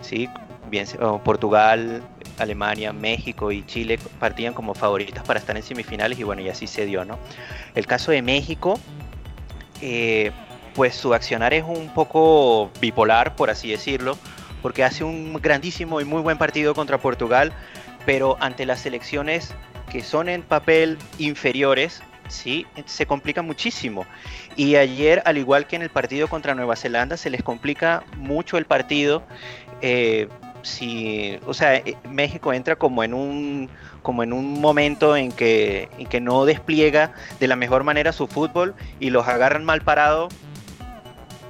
¿sí? 0.00 0.28
Bien, 0.70 0.86
Portugal, 1.24 2.02
Alemania, 2.38 2.92
México 2.92 3.52
y 3.52 3.64
Chile 3.64 3.98
partían 4.18 4.52
como 4.52 4.74
favoritas 4.74 5.24
para 5.24 5.40
estar 5.40 5.56
en 5.56 5.62
semifinales 5.62 6.18
y 6.18 6.24
bueno, 6.24 6.42
y 6.42 6.48
así 6.48 6.66
se 6.66 6.84
dio, 6.84 7.04
¿no? 7.04 7.18
El 7.74 7.86
caso 7.86 8.10
de 8.10 8.20
México, 8.22 8.78
eh, 9.80 10.30
pues 10.74 10.94
su 10.94 11.14
accionar 11.14 11.54
es 11.54 11.64
un 11.64 11.88
poco 11.94 12.70
bipolar, 12.80 13.34
por 13.34 13.50
así 13.50 13.70
decirlo, 13.70 14.18
porque 14.60 14.84
hace 14.84 15.04
un 15.04 15.34
grandísimo 15.40 16.00
y 16.00 16.04
muy 16.04 16.20
buen 16.20 16.36
partido 16.36 16.74
contra 16.74 16.98
Portugal, 16.98 17.52
pero 18.04 18.36
ante 18.40 18.66
las 18.66 18.80
selecciones 18.80 19.54
que 19.88 20.02
son 20.02 20.28
en 20.28 20.42
papel 20.42 20.98
inferiores, 21.18 22.02
¿sí? 22.28 22.66
Se 22.86 23.06
complica 23.06 23.42
muchísimo. 23.42 24.06
Y 24.56 24.76
ayer, 24.76 25.22
al 25.24 25.38
igual 25.38 25.66
que 25.66 25.76
en 25.76 25.82
el 25.82 25.90
partido 25.90 26.28
contra 26.28 26.54
Nueva 26.54 26.76
Zelanda, 26.76 27.16
se 27.16 27.30
les 27.30 27.42
complica 27.42 28.04
mucho 28.16 28.58
el 28.58 28.64
partido. 28.64 29.22
Eh, 29.80 30.28
o 31.46 31.54
sea, 31.54 31.76
eh, 31.76 31.96
México 32.08 32.52
entra 32.52 32.76
como 32.76 33.02
en 33.04 33.14
un 33.14 33.70
como 34.02 34.22
en 34.22 34.32
un 34.32 34.60
momento 34.60 35.16
en 35.16 35.32
que, 35.32 35.88
en 35.98 36.06
que 36.06 36.20
no 36.20 36.44
despliega 36.44 37.12
de 37.40 37.48
la 37.48 37.56
mejor 37.56 37.84
manera 37.84 38.12
su 38.12 38.26
fútbol 38.26 38.74
y 39.00 39.10
los 39.10 39.26
agarran 39.28 39.64
mal 39.64 39.82
parado 39.82 40.28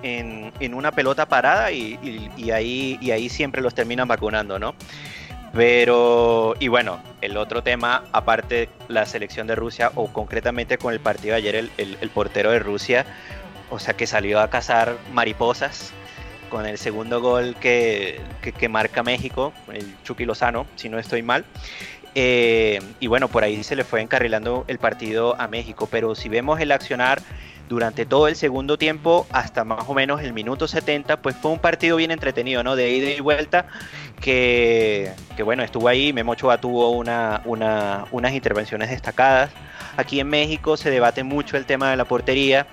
en, 0.02 0.52
en 0.60 0.74
una 0.74 0.92
pelota 0.92 1.26
parada 1.26 1.70
y, 1.72 2.30
y, 2.36 2.50
ahí, 2.50 2.98
y 3.00 3.10
ahí 3.10 3.28
siempre 3.28 3.62
los 3.62 3.74
terminan 3.74 4.08
vacunando, 4.08 4.58
¿no? 4.58 4.74
Pero, 5.52 6.54
y 6.60 6.68
bueno, 6.68 7.00
el 7.20 7.36
otro 7.36 7.62
tema, 7.62 8.04
aparte 8.12 8.68
la 8.88 9.06
selección 9.06 9.46
de 9.46 9.54
Rusia, 9.54 9.92
o 9.94 10.12
concretamente 10.12 10.78
con 10.78 10.92
el 10.92 11.00
partido 11.00 11.32
de 11.32 11.38
ayer, 11.38 11.70
el, 11.76 12.10
portero 12.10 12.50
de 12.50 12.58
Rusia, 12.58 13.06
o 13.70 13.78
sea, 13.78 13.94
que 13.94 14.06
salió 14.06 14.40
a 14.40 14.50
cazar 14.50 14.96
mariposas 15.12 15.92
con 16.50 16.66
el 16.66 16.78
segundo 16.78 17.20
gol 17.20 17.56
que, 17.60 18.20
marca 18.68 19.02
México, 19.02 19.52
el 19.72 19.94
Chucky 20.04 20.24
Lozano, 20.24 20.66
si 20.76 20.88
no 20.88 20.98
estoy 20.98 21.22
mal. 21.22 21.44
Eh, 22.14 22.80
y 23.00 23.06
bueno, 23.06 23.28
por 23.28 23.44
ahí 23.44 23.62
se 23.62 23.76
le 23.76 23.84
fue 23.84 24.00
encarrilando 24.00 24.64
el 24.66 24.78
partido 24.78 25.38
a 25.40 25.46
México, 25.46 25.88
pero 25.90 26.14
si 26.14 26.28
vemos 26.28 26.58
el 26.60 26.72
accionar 26.72 27.20
durante 27.68 28.06
todo 28.06 28.28
el 28.28 28.36
segundo 28.36 28.78
tiempo 28.78 29.26
hasta 29.30 29.64
más 29.64 29.88
o 29.88 29.94
menos 29.94 30.22
el 30.22 30.32
minuto 30.32 30.66
70, 30.66 31.20
pues 31.20 31.36
fue 31.36 31.50
un 31.52 31.58
partido 31.58 31.96
bien 31.96 32.10
entretenido, 32.10 32.62
¿no? 32.62 32.74
De 32.74 32.90
ida 32.90 33.10
y 33.10 33.20
vuelta, 33.20 33.66
que, 34.20 35.12
bueno, 35.44 35.62
estuvo 35.62 35.88
ahí, 35.88 36.12
Memo 36.12 36.32
Ochoa 36.32 36.60
tuvo 36.60 36.90
una, 36.90 37.42
unas 37.44 38.32
intervenciones 38.32 38.90
destacadas. 38.90 39.50
Aquí 39.96 40.20
en 40.20 40.28
México 40.28 40.76
se 40.76 40.90
debate 40.90 41.22
mucho 41.22 41.56
el 41.56 41.66
tema 41.66 41.90
de 41.90 41.96
la 41.96 42.04
portería, 42.04 42.66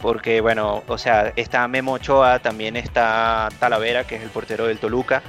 porque 0.00 0.40
bueno, 0.40 0.82
o 0.86 0.98
sea, 0.98 1.32
está 1.36 1.66
Memo 1.66 1.94
Ochoa, 1.94 2.38
también 2.38 2.76
está 2.76 3.48
Talavera, 3.58 4.04
que 4.04 4.16
es 4.16 4.22
el 4.22 4.30
portero 4.30 4.66
del 4.66 4.78
Toluca, 4.78 5.22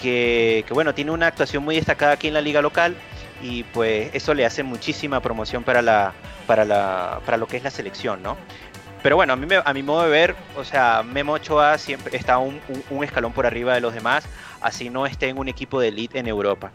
que, 0.00 0.64
que 0.66 0.74
bueno, 0.74 0.94
tiene 0.94 1.10
una 1.10 1.26
actuación 1.26 1.64
muy 1.64 1.76
destacada 1.76 2.12
aquí 2.12 2.28
en 2.28 2.34
la 2.34 2.40
liga 2.40 2.62
local 2.62 2.96
y 3.42 3.64
pues 3.64 4.10
eso 4.14 4.32
le 4.32 4.46
hace 4.46 4.62
muchísima 4.62 5.20
promoción 5.20 5.64
para 5.64 5.82
la 5.82 6.14
para 6.46 6.64
la 6.64 7.20
para 7.26 7.36
lo 7.36 7.46
que 7.46 7.56
es 7.56 7.64
la 7.64 7.70
selección, 7.70 8.22
¿no? 8.22 8.36
Pero 9.02 9.16
bueno, 9.16 9.32
a 9.32 9.36
mí 9.36 9.48
a 9.64 9.74
mi 9.74 9.82
modo 9.82 10.04
de 10.04 10.10
ver, 10.10 10.36
o 10.56 10.64
sea, 10.64 11.02
Memo 11.02 11.32
Ochoa 11.32 11.76
siempre 11.76 12.16
está 12.16 12.38
un, 12.38 12.60
escalón 13.02 13.32
por 13.32 13.46
arriba 13.46 13.74
de 13.74 13.80
los 13.80 13.92
demás, 13.92 14.24
así 14.60 14.90
no 14.90 15.06
esté 15.06 15.28
en 15.28 15.38
un 15.38 15.48
equipo 15.48 15.80
de 15.80 15.88
elite 15.88 16.20
en 16.20 16.28
Europa. 16.28 16.70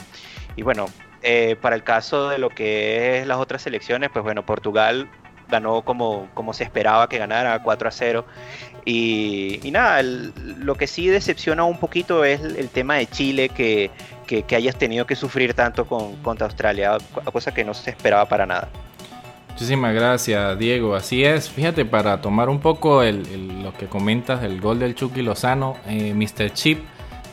Y 0.58 0.62
bueno, 0.62 0.88
eh, 1.22 1.56
para 1.62 1.78
el 1.78 1.84
caso 1.84 2.28
de 2.28 2.38
lo 2.38 2.50
que 2.50 3.20
es 3.20 3.28
las 3.28 3.38
otras 3.38 3.62
selecciones, 3.62 4.10
pues 4.12 4.24
bueno, 4.26 4.46
Portugal 4.46 5.08
ganó 5.48 5.84
como, 5.84 6.28
como 6.34 6.54
se 6.54 6.66
esperaba 6.66 7.08
que 7.08 7.18
ganara, 7.18 7.64
4 7.64 7.88
a 7.88 7.92
0. 7.92 8.26
Y, 8.84 9.60
nada, 9.72 10.02
lo 10.02 10.76
que 10.76 10.88
sí 10.88 11.08
decepciona 11.08 11.64
un 11.64 11.80
poquito 11.80 12.26
es 12.26 12.42
el 12.42 12.70
tema 12.70 12.96
de 12.96 13.08
Chile, 13.08 13.50
que, 13.50 13.90
que, 14.28 14.56
hayas 14.56 14.76
tenido 14.76 15.08
que 15.08 15.16
sufrir 15.16 15.56
tanto 15.56 15.86
con, 15.88 16.18
contra 16.18 16.46
Australia, 16.46 16.98
cosa 17.32 17.54
que 17.54 17.64
no 17.64 17.74
se 17.74 17.90
esperaba 17.90 18.28
para 18.28 18.46
nada. 18.46 18.70
Muchísimas 19.58 19.96
gracias, 19.96 20.60
Diego. 20.60 20.94
Así 20.94 21.24
es, 21.24 21.50
fíjate, 21.50 21.84
para 21.84 22.22
tomar 22.22 22.48
un 22.48 22.60
poco 22.60 23.02
lo 23.04 23.74
que 23.74 23.88
comentas 23.88 24.40
del 24.40 24.62
gol 24.62 24.78
del 24.78 24.94
Chucky 24.94 25.24
Lozano, 25.24 25.78
eh, 25.88 26.14
Mr. 26.14 26.54
Chip, 26.54 26.80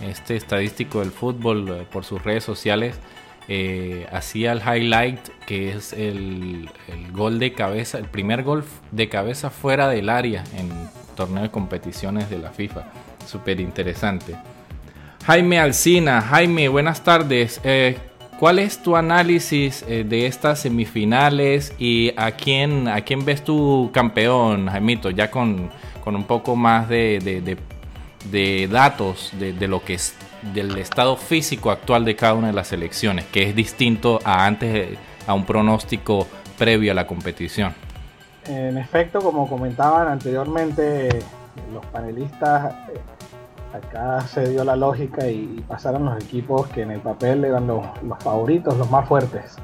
este 0.00 0.34
estadístico 0.34 1.00
del 1.00 1.10
fútbol 1.10 1.68
eh, 1.68 1.86
por 1.92 2.06
sus 2.06 2.24
redes 2.24 2.42
sociales, 2.42 2.98
eh, 3.46 4.06
hacía 4.10 4.52
el 4.52 4.60
highlight 4.60 5.20
que 5.46 5.72
es 5.72 5.92
el, 5.92 6.70
el, 6.88 7.12
gol 7.12 7.38
de 7.38 7.52
cabeza, 7.52 7.98
el 7.98 8.06
primer 8.06 8.42
gol 8.42 8.64
de 8.90 9.10
cabeza 9.10 9.50
fuera 9.50 9.88
del 9.88 10.08
área 10.08 10.44
en 10.56 10.70
torneo 11.16 11.42
de 11.42 11.50
competiciones 11.50 12.30
de 12.30 12.38
la 12.38 12.52
FIFA. 12.52 12.84
Súper 13.26 13.60
interesante. 13.60 14.34
Jaime 15.26 15.58
Alcina, 15.58 16.20
Jaime, 16.20 16.68
buenas 16.68 17.00
tardes. 17.00 17.58
Eh, 17.64 17.96
¿Cuál 18.38 18.58
es 18.58 18.82
tu 18.82 18.94
análisis 18.94 19.82
eh, 19.88 20.04
de 20.04 20.26
estas 20.26 20.58
semifinales 20.58 21.72
y 21.78 22.12
a 22.18 22.32
quién, 22.32 22.88
a 22.88 23.00
quién 23.00 23.24
ves 23.24 23.42
tu 23.42 23.90
campeón, 23.94 24.66
Jaimito? 24.66 25.08
Ya 25.08 25.30
con, 25.30 25.70
con 26.02 26.14
un 26.14 26.24
poco 26.24 26.56
más 26.56 26.90
de, 26.90 27.20
de, 27.20 27.56
de, 28.30 28.68
datos 28.68 29.32
de, 29.38 29.66
lo 29.66 29.82
que 29.82 29.94
es 29.94 30.14
del 30.52 30.76
estado 30.76 31.16
físico 31.16 31.70
actual 31.70 32.04
de 32.04 32.16
cada 32.16 32.34
una 32.34 32.48
de 32.48 32.52
las 32.52 32.68
selecciones, 32.68 33.24
que 33.24 33.48
es 33.48 33.56
distinto 33.56 34.20
a 34.24 34.44
antes, 34.44 34.98
a 35.26 35.32
un 35.32 35.46
pronóstico 35.46 36.28
previo 36.58 36.92
a 36.92 36.94
la 36.94 37.06
competición. 37.06 37.72
En 38.46 38.76
efecto, 38.76 39.20
como 39.20 39.48
comentaban 39.48 40.06
anteriormente 40.06 41.08
los 41.72 41.86
panelistas, 41.86 42.74
eh, 42.90 43.00
acá 43.74 44.20
se 44.26 44.48
dio 44.48 44.64
la 44.64 44.76
lógica 44.76 45.28
y, 45.28 45.64
pasaron 45.68 46.04
los 46.04 46.22
equipos 46.22 46.68
que 46.68 46.82
en 46.82 46.92
el 46.92 47.00
papel 47.00 47.44
eran 47.44 47.66
los, 47.66 47.84
favoritos, 48.20 48.76
los 48.78 48.90
más 48.90 49.08
fuertes. 49.08 49.56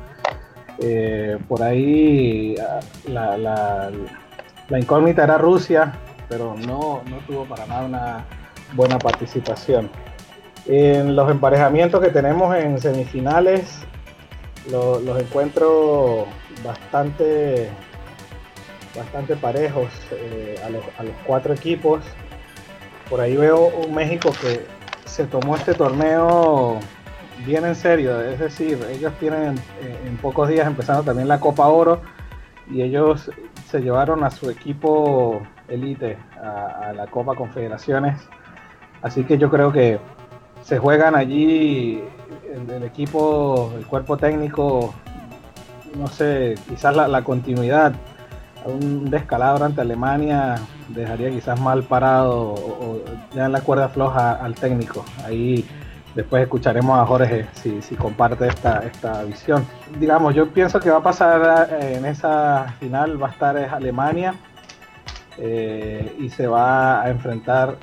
Eh, 0.78 1.38
por 1.48 1.62
ahí 1.62 2.56
ah, 2.58 2.80
la, 3.06 3.90
incógnita 4.78 5.24
era 5.24 5.38
Rusia, 5.38 5.92
pero 6.28 6.56
no, 6.56 7.02
tuvo 7.26 7.44
para 7.44 7.66
nada 7.66 7.84
una 7.84 8.24
buena 8.74 8.98
participación. 8.98 9.90
En 10.66 11.14
los 11.16 11.30
emparejamientos 11.30 12.00
que 12.00 12.10
tenemos 12.10 12.54
en 12.56 12.80
semifinales, 12.80 13.80
los 14.70 15.20
encuentro 15.20 16.26
bastante 16.64 17.70
bastante 18.96 19.36
parejos 19.36 19.88
eh, 20.12 20.56
a, 20.64 20.70
los, 20.70 20.82
cuatro 21.26 21.54
equipos. 21.54 22.02
Por 23.10 23.20
ahí 23.20 23.36
veo 23.36 23.66
un 23.66 23.92
México 23.92 24.30
que 24.40 24.64
se 25.04 25.26
tomó 25.26 25.56
este 25.56 25.74
torneo 25.74 26.78
bien 27.44 27.64
en 27.64 27.74
serio, 27.74 28.20
es 28.20 28.38
decir, 28.38 28.78
ellos 28.88 29.12
tienen 29.18 29.56
en 30.06 30.16
pocos 30.18 30.48
días 30.48 30.66
empezando 30.66 31.02
también 31.02 31.26
la 31.26 31.40
Copa 31.40 31.66
Oro 31.66 32.00
y 32.70 32.82
ellos 32.82 33.28
se 33.68 33.80
llevaron 33.80 34.22
a 34.22 34.30
su 34.30 34.48
equipo 34.48 35.42
elite 35.66 36.18
a, 36.40 36.92
la 36.94 37.08
Copa 37.08 37.34
Confederaciones. 37.34 38.16
Así 39.02 39.24
que 39.24 39.38
yo 39.38 39.50
creo 39.50 39.72
que 39.72 39.98
se 40.62 40.78
juegan 40.78 41.16
allí 41.16 42.04
el, 42.68 42.82
equipo, 42.84 43.72
el 43.76 43.86
cuerpo 43.86 44.18
técnico, 44.18 44.94
no 45.96 46.06
sé, 46.06 46.54
quizás 46.68 46.94
la 46.94 47.24
continuidad 47.24 47.92
un 48.64 49.10
descalabro 49.10 49.64
ante 49.64 49.80
Alemania 49.80 50.56
dejaría 50.88 51.30
quizás 51.30 51.60
mal 51.60 51.82
parado 51.82 52.54
o, 52.54 53.00
ya 53.34 53.46
en 53.46 53.52
la 53.52 53.60
cuerda 53.60 53.88
floja 53.88 54.32
al 54.32 54.54
técnico. 54.54 55.04
Ahí 55.24 55.64
después 56.14 56.42
escucharemos 56.42 56.98
a 56.98 57.06
Jorge 57.06 57.46
si, 57.52 57.80
si 57.82 57.94
comparte 57.94 58.46
esta, 58.46 58.80
esta 58.84 59.22
visión. 59.24 59.64
Digamos, 59.98 60.34
yo 60.34 60.48
pienso 60.48 60.80
que 60.80 60.90
va 60.90 60.98
a 60.98 61.02
pasar 61.02 61.68
eh, 61.80 61.96
en 61.96 62.04
esa 62.04 62.74
final, 62.80 63.22
va 63.22 63.28
a 63.28 63.30
estar 63.30 63.56
Alemania 63.56 64.34
eh, 65.38 66.14
y 66.18 66.28
se 66.28 66.46
va 66.46 67.02
a 67.02 67.10
enfrentar 67.10 67.76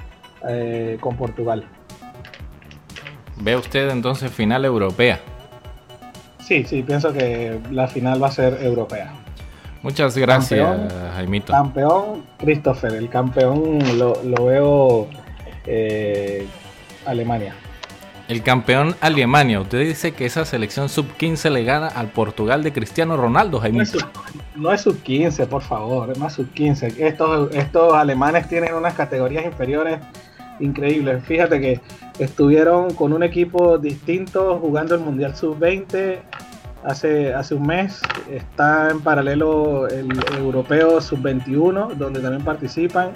eh, 0.48 0.98
con 1.00 1.16
Portugal. 1.16 1.66
¿Ve 3.40 3.56
usted 3.56 3.90
entonces 3.90 4.32
final 4.32 4.66
europea? 4.66 5.20
Sí, 6.40 6.64
sí, 6.64 6.82
pienso 6.82 7.12
que 7.12 7.60
la 7.72 7.88
final 7.88 8.22
va 8.22 8.28
a 8.28 8.32
ser 8.32 8.64
europea. 8.64 9.14
Muchas 9.88 10.18
gracias, 10.18 10.94
Jaimito. 11.16 11.54
Campeón, 11.54 12.22
Christopher. 12.38 12.94
El 12.96 13.08
campeón 13.08 13.80
lo, 13.98 14.46
veo 14.46 15.08
eh, 15.66 16.46
Alemania. 17.06 17.56
El 18.28 18.44
campeón 18.44 18.98
Alemania. 19.00 19.62
Usted 19.62 19.80
dice 19.80 20.12
que 20.12 20.26
esa 20.26 20.44
selección 20.44 20.90
sub-15 20.90 21.50
le 21.52 21.64
gana 21.64 21.88
al 21.88 22.10
Portugal 22.10 22.64
de 22.64 22.74
Cristiano 22.74 23.16
Ronaldo, 23.16 23.62
Jaimito. 23.62 24.00
No 24.58 24.74
es 24.74 24.82
sub-15, 24.82 25.48
por 25.48 25.62
favor. 25.62 26.12
Es 26.12 26.18
más 26.18 26.34
sub-15. 26.34 26.98
Estos, 26.98 27.56
estos 27.56 27.94
alemanes 27.94 28.50
tienen 28.50 28.74
unas 28.74 28.94
categorías 28.94 29.46
inferiores 29.46 30.00
increíbles. 30.60 31.24
Fíjate 31.24 31.62
que 31.62 31.80
estuvieron 32.20 32.94
con 32.94 33.14
un 33.14 33.24
equipo 33.24 33.78
distinto 33.78 34.60
jugando 34.60 34.96
el 34.96 35.02
Mundial 35.02 35.34
sub-20 35.34 36.20
hace, 36.84 37.34
hace 37.34 37.56
un 37.56 37.66
mes. 37.66 38.02
Está 38.32 38.90
en 38.90 39.02
paralelo 39.02 39.88
el 39.88 40.10
europeo 40.38 41.02
sub-21, 41.02 41.94
donde 41.96 42.20
también 42.20 42.44
participan. 42.44 43.12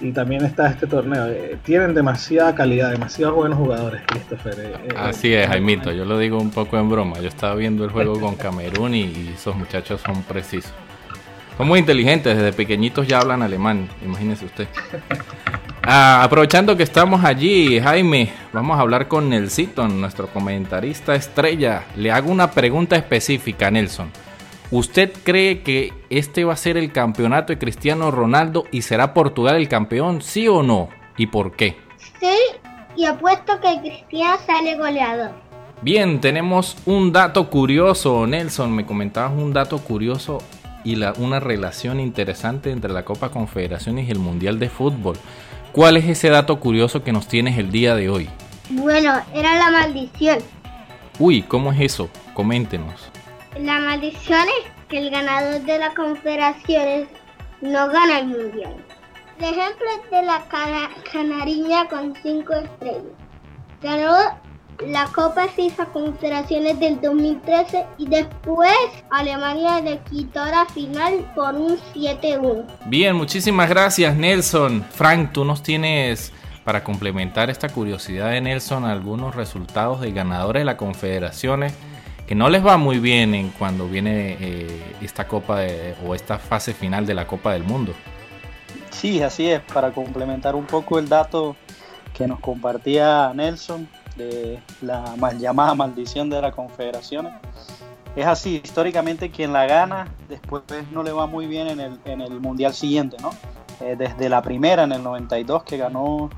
Y 0.00 0.10
también 0.10 0.44
está 0.44 0.68
este 0.68 0.88
torneo. 0.88 1.28
Eh, 1.28 1.56
tienen 1.64 1.94
demasiada 1.94 2.54
calidad, 2.56 2.90
demasiados 2.90 3.36
buenos 3.36 3.56
jugadores, 3.56 4.02
Christopher. 4.06 4.54
Eh, 4.58 4.72
eh, 4.84 4.94
Así 4.96 5.32
es, 5.32 5.46
Jaimito. 5.46 5.92
Yo 5.92 6.04
lo 6.04 6.18
digo 6.18 6.38
un 6.38 6.50
poco 6.50 6.76
en 6.76 6.90
broma. 6.90 7.20
Yo 7.20 7.28
estaba 7.28 7.54
viendo 7.54 7.84
el 7.84 7.90
juego 7.90 8.18
con 8.18 8.34
Camerún 8.34 8.94
y, 8.94 9.32
esos 9.32 9.54
muchachos 9.54 10.00
son 10.00 10.22
precisos. 10.24 10.72
Son 11.56 11.68
muy 11.68 11.78
inteligentes, 11.78 12.36
desde 12.36 12.52
pequeñitos 12.52 13.06
ya 13.06 13.20
hablan 13.20 13.42
alemán, 13.42 13.88
imagínese 14.04 14.46
usted. 14.46 14.66
Ah, 15.84 16.22
aprovechando 16.22 16.76
que 16.76 16.84
estamos 16.84 17.24
allí, 17.24 17.80
Jaime, 17.80 18.32
vamos 18.52 18.78
a 18.78 18.82
hablar 18.82 19.08
con 19.08 19.28
Nelsito, 19.28 19.88
nuestro 19.88 20.28
comentarista 20.28 21.16
estrella. 21.16 21.84
Le 21.96 22.12
hago 22.12 22.30
una 22.30 22.52
pregunta 22.52 22.94
específica, 22.94 23.68
Nelson. 23.68 24.12
¿Usted 24.70 25.12
cree 25.24 25.62
que 25.62 25.92
este 26.08 26.44
va 26.44 26.52
a 26.52 26.56
ser 26.56 26.76
el 26.76 26.92
campeonato 26.92 27.52
de 27.52 27.58
Cristiano 27.58 28.12
Ronaldo 28.12 28.64
y 28.70 28.82
será 28.82 29.12
Portugal 29.12 29.56
el 29.56 29.68
campeón, 29.68 30.22
sí 30.22 30.46
o 30.46 30.62
no? 30.62 30.88
¿Y 31.16 31.26
por 31.26 31.56
qué? 31.56 31.76
Sí, 32.20 32.38
y 32.96 33.04
apuesto 33.04 33.60
que 33.60 33.80
Cristiano 33.80 34.36
sale 34.46 34.76
goleador. 34.76 35.32
Bien, 35.82 36.20
tenemos 36.20 36.76
un 36.86 37.12
dato 37.12 37.50
curioso, 37.50 38.24
Nelson. 38.24 38.70
Me 38.72 38.86
comentabas 38.86 39.32
un 39.32 39.52
dato 39.52 39.78
curioso 39.78 40.38
y 40.84 40.94
la, 40.94 41.12
una 41.18 41.40
relación 41.40 41.98
interesante 41.98 42.70
entre 42.70 42.92
la 42.92 43.04
Copa 43.04 43.30
Confederaciones 43.30 44.06
y 44.06 44.12
el 44.12 44.20
Mundial 44.20 44.60
de 44.60 44.68
Fútbol. 44.68 45.16
¿Cuál 45.72 45.96
es 45.96 46.06
ese 46.06 46.28
dato 46.28 46.60
curioso 46.60 47.02
que 47.02 47.12
nos 47.12 47.26
tienes 47.28 47.56
el 47.56 47.72
día 47.72 47.94
de 47.94 48.10
hoy? 48.10 48.28
Bueno, 48.68 49.22
era 49.32 49.56
la 49.56 49.70
maldición. 49.70 50.38
Uy, 51.18 51.40
¿cómo 51.40 51.72
es 51.72 51.80
eso? 51.80 52.10
Coméntenos. 52.34 53.10
La 53.58 53.78
maldición 53.80 54.42
es 54.60 54.70
que 54.88 54.98
el 54.98 55.10
ganador 55.10 55.62
de 55.62 55.78
la 55.78 55.94
confederaciones 55.94 57.08
no 57.62 57.88
gana 57.88 58.18
el 58.18 58.26
mundial. 58.26 58.76
El 59.38 59.44
ejemplo 59.44 59.86
es 60.04 60.10
de 60.10 60.22
la 60.22 60.42
canariña 61.10 61.88
con 61.88 62.14
cinco 62.22 62.52
estrellas. 62.52 63.16
Ganó 63.82 64.38
la 64.88 65.06
Copa 65.06 65.48
FIFA 65.48 65.86
Confederaciones 65.86 66.78
del 66.78 67.00
2013 67.00 67.86
y 67.98 68.08
después 68.08 68.72
Alemania 69.10 69.80
le 69.80 69.98
quitó 70.10 70.44
la 70.44 70.66
final 70.66 71.30
por 71.34 71.54
un 71.54 71.78
7-1. 71.94 72.64
Bien, 72.86 73.14
muchísimas 73.16 73.68
gracias 73.68 74.16
Nelson. 74.16 74.84
Frank, 74.90 75.32
tú 75.32 75.44
nos 75.44 75.62
tienes 75.62 76.32
para 76.64 76.84
complementar 76.84 77.50
esta 77.50 77.68
curiosidad 77.68 78.30
de 78.30 78.40
Nelson 78.40 78.84
algunos 78.84 79.34
resultados 79.34 80.00
de 80.00 80.12
ganadores 80.12 80.60
de 80.60 80.64
las 80.64 80.76
confederaciones 80.76 81.74
que 82.26 82.34
no 82.34 82.48
les 82.48 82.64
va 82.64 82.76
muy 82.76 82.98
bien 82.98 83.34
en 83.34 83.50
cuando 83.50 83.88
viene 83.88 84.36
eh, 84.40 84.82
esta 85.02 85.26
copa 85.26 85.60
o 86.06 86.14
esta 86.14 86.38
fase 86.38 86.72
final 86.72 87.04
de 87.04 87.14
la 87.14 87.26
Copa 87.26 87.52
del 87.52 87.64
Mundo. 87.64 87.92
Sí, 88.90 89.22
así 89.22 89.50
es, 89.50 89.60
para 89.60 89.90
complementar 89.90 90.54
un 90.54 90.64
poco 90.64 90.98
el 90.98 91.08
dato 91.08 91.56
que 92.14 92.26
nos 92.26 92.40
compartía 92.40 93.32
Nelson, 93.34 93.88
de 94.16 94.60
la 94.80 95.16
mal 95.16 95.38
llamada 95.38 95.74
maldición 95.74 96.30
de 96.30 96.40
las 96.40 96.54
confederaciones. 96.54 97.32
Es 98.14 98.26
así, 98.26 98.60
históricamente 98.62 99.30
quien 99.30 99.52
la 99.52 99.66
gana 99.66 100.08
después 100.28 100.62
no 100.90 101.02
le 101.02 101.12
va 101.12 101.26
muy 101.26 101.46
bien 101.46 101.68
en 101.68 101.80
el, 101.80 101.98
en 102.04 102.20
el 102.20 102.40
mundial 102.40 102.74
siguiente, 102.74 103.16
¿no? 103.22 103.30
Eh, 103.80 103.96
desde 103.96 104.28
la 104.28 104.42
primera 104.42 104.84
en 104.84 104.92
el 104.92 105.02
92 105.02 105.64
que 105.64 105.76
ganó 105.76 106.30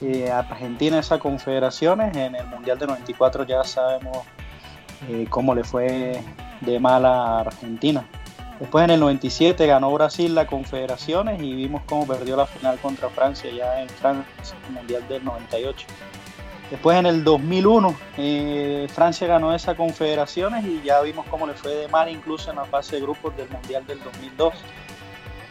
eh, 0.00 0.30
Argentina 0.30 0.98
esas 0.98 1.20
confederaciones, 1.20 2.16
en 2.16 2.34
el 2.34 2.46
mundial 2.46 2.78
de 2.78 2.86
94 2.86 3.44
ya 3.44 3.64
sabemos 3.64 4.18
eh, 5.08 5.26
cómo 5.30 5.54
le 5.54 5.64
fue 5.64 6.20
de 6.60 6.80
mala 6.80 7.08
a 7.08 7.40
Argentina. 7.40 8.06
Después 8.60 8.84
en 8.84 8.90
el 8.90 9.00
97 9.00 9.66
ganó 9.66 9.92
Brasil 9.92 10.34
las 10.34 10.46
confederaciones 10.46 11.42
y 11.42 11.52
vimos 11.54 11.82
cómo 11.86 12.06
perdió 12.06 12.36
la 12.36 12.46
final 12.46 12.78
contra 12.78 13.08
Francia 13.08 13.50
ya 13.50 13.80
en 13.80 13.88
Francia, 13.88 14.56
el 14.68 14.74
mundial 14.74 15.08
del 15.08 15.24
98. 15.24 15.86
Después 16.72 16.96
en 16.96 17.04
el 17.04 17.22
2001 17.22 17.94
eh, 18.16 18.86
Francia 18.90 19.26
ganó 19.26 19.54
esas 19.54 19.76
confederaciones 19.76 20.64
y 20.64 20.80
ya 20.80 21.02
vimos 21.02 21.26
cómo 21.28 21.46
le 21.46 21.52
fue 21.52 21.74
de 21.74 21.88
mal 21.88 22.08
incluso 22.08 22.48
en 22.48 22.56
la 22.56 22.64
fase 22.64 22.96
de 22.96 23.02
grupos 23.02 23.36
del 23.36 23.46
Mundial 23.50 23.86
del 23.86 24.02
2002. 24.02 24.54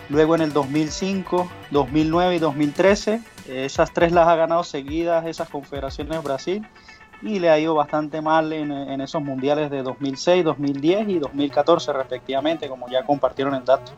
Luego 0.09 0.33
en 0.33 0.41
el 0.41 0.51
2005, 0.51 1.47
2009 1.69 2.35
y 2.37 2.39
2013, 2.39 3.13
eh, 3.13 3.65
esas 3.65 3.93
tres 3.93 4.11
las 4.11 4.27
ha 4.27 4.35
ganado 4.35 4.63
seguidas 4.63 5.27
esas 5.27 5.47
confederaciones 5.47 6.23
Brasil. 6.23 6.65
y 7.21 7.37
le 7.37 7.51
ha 7.51 7.59
ido 7.59 7.75
bastante 7.75 8.19
mal 8.19 8.51
en, 8.51 8.71
en 8.71 8.99
esos 8.99 9.21
mundiales 9.21 9.69
de 9.69 9.83
2006, 9.83 10.43
2010 10.43 11.07
y 11.07 11.19
2014 11.19 11.93
respectivamente, 11.93 12.67
como 12.67 12.89
ya 12.89 13.03
compartieron 13.03 13.53
el 13.53 13.63
dato. 13.63 13.91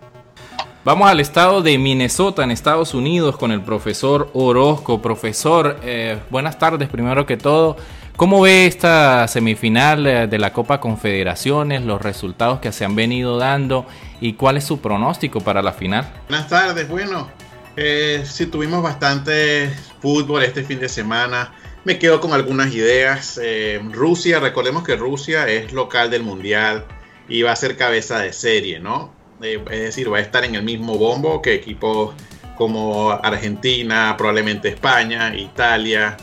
Vamos 0.85 1.09
al 1.09 1.21
estado 1.21 1.61
de 1.61 1.77
Minnesota, 1.77 2.43
en 2.43 2.51
Estados 2.51 2.93
Unidos, 2.93 3.37
con 3.37 3.51
el 3.51 3.61
profesor 3.61 4.29
Orozco. 4.33 5.01
Profesor, 5.01 5.79
eh, 5.81 6.19
buenas 6.29 6.59
tardes, 6.59 6.89
primero 6.89 7.25
que 7.25 7.37
todo. 7.37 7.77
¿Cómo 8.17 8.41
ve 8.41 8.67
esta 8.67 9.25
semifinal 9.29 10.05
eh, 10.05 10.27
de 10.27 10.37
la 10.37 10.51
Copa 10.51 10.81
Confederaciones, 10.81 11.83
los 11.83 12.01
resultados 12.01 12.59
que 12.59 12.73
se 12.73 12.83
han 12.83 12.97
venido 12.97 13.37
dando 13.37 13.85
y 14.19 14.33
cuál 14.33 14.57
es 14.57 14.65
su 14.65 14.81
pronóstico 14.81 15.39
para 15.39 15.61
la 15.61 15.71
final? 15.71 16.05
Buenas 16.27 16.49
tardes, 16.49 16.89
bueno, 16.89 17.29
eh, 17.77 18.23
sí 18.25 18.47
tuvimos 18.47 18.83
bastante 18.83 19.73
fútbol 20.01 20.43
este 20.43 20.63
fin 20.63 20.81
de 20.81 20.89
semana. 20.89 21.53
Me 21.85 21.97
quedo 21.97 22.19
con 22.19 22.33
algunas 22.33 22.73
ideas. 22.73 23.39
Eh, 23.41 23.81
Rusia, 23.93 24.41
recordemos 24.41 24.83
que 24.83 24.97
Rusia 24.97 25.47
es 25.47 25.71
local 25.71 26.09
del 26.09 26.23
Mundial 26.23 26.85
y 27.29 27.41
va 27.41 27.53
a 27.53 27.55
ser 27.55 27.77
cabeza 27.77 28.19
de 28.19 28.33
serie, 28.33 28.81
¿no? 28.81 29.22
Eh, 29.43 29.61
es 29.71 29.79
decir, 29.79 30.11
va 30.11 30.17
a 30.17 30.21
estar 30.21 30.43
en 30.45 30.55
el 30.55 30.63
mismo 30.63 30.97
bombo 30.97 31.41
que 31.41 31.53
equipos 31.53 32.15
como 32.55 33.11
Argentina, 33.11 34.15
probablemente 34.17 34.69
España, 34.69 35.35
Italia, 35.35 36.17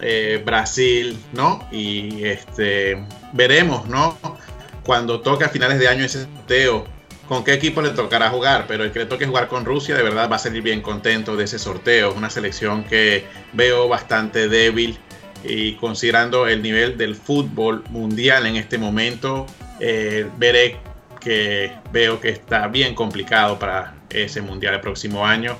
eh, 0.00 0.42
Brasil, 0.44 1.18
¿no? 1.32 1.66
Y 1.70 2.24
este, 2.24 3.04
veremos, 3.32 3.86
¿no? 3.88 4.18
Cuando 4.82 5.20
toque 5.20 5.44
a 5.44 5.48
finales 5.48 5.78
de 5.78 5.88
año 5.88 6.04
ese 6.04 6.24
sorteo, 6.24 6.86
con 7.28 7.44
qué 7.44 7.52
equipo 7.52 7.80
le 7.80 7.90
tocará 7.90 8.28
jugar, 8.30 8.64
pero 8.66 8.82
el 8.82 8.90
que 8.90 9.00
le 9.00 9.06
toque 9.06 9.24
jugar 9.24 9.46
con 9.46 9.64
Rusia 9.64 9.94
de 9.94 10.02
verdad 10.02 10.28
va 10.28 10.36
a 10.36 10.38
salir 10.40 10.62
bien 10.62 10.80
contento 10.82 11.36
de 11.36 11.44
ese 11.44 11.58
sorteo. 11.60 12.12
Una 12.12 12.28
selección 12.28 12.82
que 12.82 13.24
veo 13.52 13.86
bastante 13.88 14.48
débil 14.48 14.98
y 15.44 15.74
considerando 15.74 16.48
el 16.48 16.60
nivel 16.60 16.98
del 16.98 17.14
fútbol 17.14 17.84
mundial 17.90 18.46
en 18.46 18.56
este 18.56 18.78
momento, 18.78 19.46
eh, 19.78 20.28
veré 20.38 20.78
que 21.20 21.72
veo 21.92 22.20
que 22.20 22.30
está 22.30 22.66
bien 22.66 22.94
complicado 22.94 23.58
para 23.58 23.94
ese 24.08 24.40
mundial 24.40 24.74
el 24.74 24.80
próximo 24.80 25.26
año. 25.26 25.56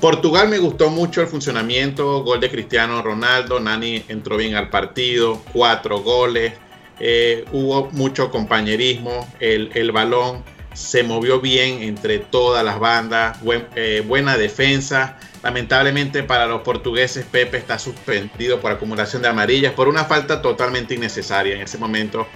Portugal 0.00 0.48
me 0.48 0.58
gustó 0.58 0.90
mucho 0.90 1.22
el 1.22 1.26
funcionamiento, 1.26 2.22
gol 2.22 2.40
de 2.40 2.50
Cristiano 2.50 3.00
Ronaldo, 3.00 3.60
Nani 3.60 4.04
entró 4.08 4.36
bien 4.36 4.54
al 4.54 4.68
partido, 4.68 5.40
cuatro 5.54 6.00
goles, 6.00 6.52
eh, 7.00 7.46
hubo 7.52 7.90
mucho 7.92 8.30
compañerismo, 8.30 9.26
el, 9.40 9.70
el, 9.74 9.92
balón 9.92 10.44
se 10.74 11.02
movió 11.02 11.40
bien 11.40 11.82
entre 11.82 12.18
todas 12.18 12.62
las 12.62 12.78
bandas, 12.78 13.38
eh, 13.74 14.02
buena 14.06 14.36
defensa. 14.36 15.18
Lamentablemente 15.42 16.22
para 16.22 16.46
los 16.46 16.62
portugueses 16.62 17.24
Pepe 17.24 17.56
está 17.56 17.78
suspendido 17.78 18.60
por 18.60 18.72
acumulación 18.72 19.22
de 19.22 19.28
amarillas 19.28 19.72
por 19.72 19.88
una 19.88 20.04
falta 20.04 20.42
totalmente 20.42 20.94
innecesaria 20.94 21.54
en 21.54 21.62
ese 21.62 21.78
momento 21.78 22.26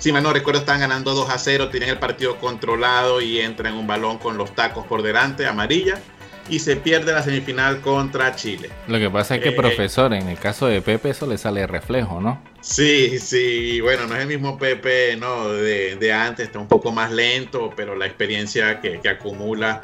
si 0.00 0.12
mal 0.12 0.22
no 0.22 0.32
recuerdo, 0.32 0.60
están 0.60 0.80
ganando 0.80 1.14
2 1.14 1.30
a 1.30 1.38
0, 1.38 1.68
tienen 1.68 1.90
el 1.90 1.98
partido 1.98 2.38
controlado 2.38 3.20
y 3.20 3.38
entran 3.38 3.74
un 3.74 3.86
balón 3.86 4.18
con 4.18 4.38
los 4.38 4.54
tacos 4.54 4.86
por 4.86 5.02
delante, 5.02 5.46
amarilla, 5.46 6.00
y 6.48 6.58
se 6.58 6.76
pierde 6.76 7.12
la 7.12 7.22
semifinal 7.22 7.82
contra 7.82 8.34
Chile. 8.34 8.70
Lo 8.88 8.98
que 8.98 9.10
pasa 9.10 9.36
es 9.36 9.42
que, 9.42 9.50
eh, 9.50 9.52
profesor, 9.52 10.14
en 10.14 10.26
el 10.26 10.38
caso 10.38 10.66
de 10.66 10.80
Pepe 10.80 11.10
eso 11.10 11.26
le 11.26 11.36
sale 11.36 11.66
reflejo, 11.66 12.18
¿no? 12.18 12.42
Sí, 12.62 13.18
sí, 13.18 13.80
bueno, 13.82 14.06
no 14.06 14.16
es 14.16 14.22
el 14.22 14.26
mismo 14.26 14.58
Pepe 14.58 15.16
¿no? 15.16 15.50
de, 15.52 15.96
de 15.96 16.12
antes, 16.12 16.46
está 16.46 16.58
un 16.58 16.68
poco 16.68 16.92
más 16.92 17.12
lento, 17.12 17.70
pero 17.76 17.94
la 17.94 18.06
experiencia 18.06 18.80
que, 18.80 19.00
que 19.00 19.08
acumula 19.10 19.82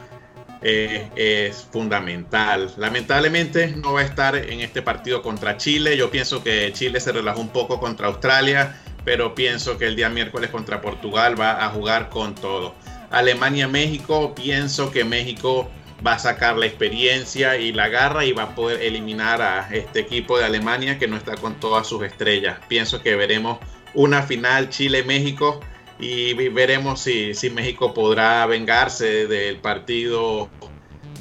eh, 0.63 1.11
es 1.15 1.69
fundamental. 1.71 2.73
Lamentablemente 2.79 3.69
no 3.77 3.93
va 3.93 4.01
a 4.01 4.05
estar 4.05 4.35
en 4.35 4.61
este 4.61 4.81
partido 4.81 5.21
contra 5.21 5.59
Chile. 5.59 5.97
Yo 5.97 6.11
pienso 6.11 6.43
que 6.43 6.73
Chile 6.73 7.01
se 7.01 7.13
relajó 7.13 7.41
un 7.41 7.51
poco 7.51 7.79
contra 7.79 8.07
Australia 8.07 8.81
pero 9.07 9.37
pienso 9.37 9.79
que 9.79 9.87
el 9.87 9.95
día 9.95 10.09
miércoles 10.09 10.51
contra 10.51 10.81
Portugal 10.81 11.40
va 11.40 11.64
a 11.64 11.69
jugar 11.69 12.09
con 12.09 12.35
todo. 12.35 12.75
Alemania-México, 13.11 14.35
pienso 14.35 14.90
que 14.90 15.05
México 15.05 15.71
va 16.05 16.14
a 16.14 16.19
sacar 16.19 16.57
la 16.57 16.66
experiencia 16.66 17.57
y 17.57 17.73
la 17.73 17.87
garra 17.87 18.25
y 18.25 18.33
va 18.33 18.42
a 18.42 18.55
poder 18.57 18.83
eliminar 18.83 19.40
a 19.40 19.69
este 19.73 20.01
equipo 20.01 20.37
de 20.37 20.45
Alemania 20.45 20.99
que 20.99 21.07
no 21.07 21.16
está 21.16 21.37
con 21.37 21.55
todas 21.55 21.87
sus 21.87 22.03
estrellas. 22.03 22.59
Pienso 22.66 23.01
que 23.01 23.14
veremos 23.14 23.61
una 23.95 24.25
final 24.25 24.71
Chile-México 24.71 25.61
y 26.01 26.35
veremos 26.49 27.01
si, 27.01 27.33
si 27.33 27.49
México 27.49 27.95
podrá 27.95 28.45
vengarse 28.47 29.29
del 29.29 29.59
partido 29.59 30.51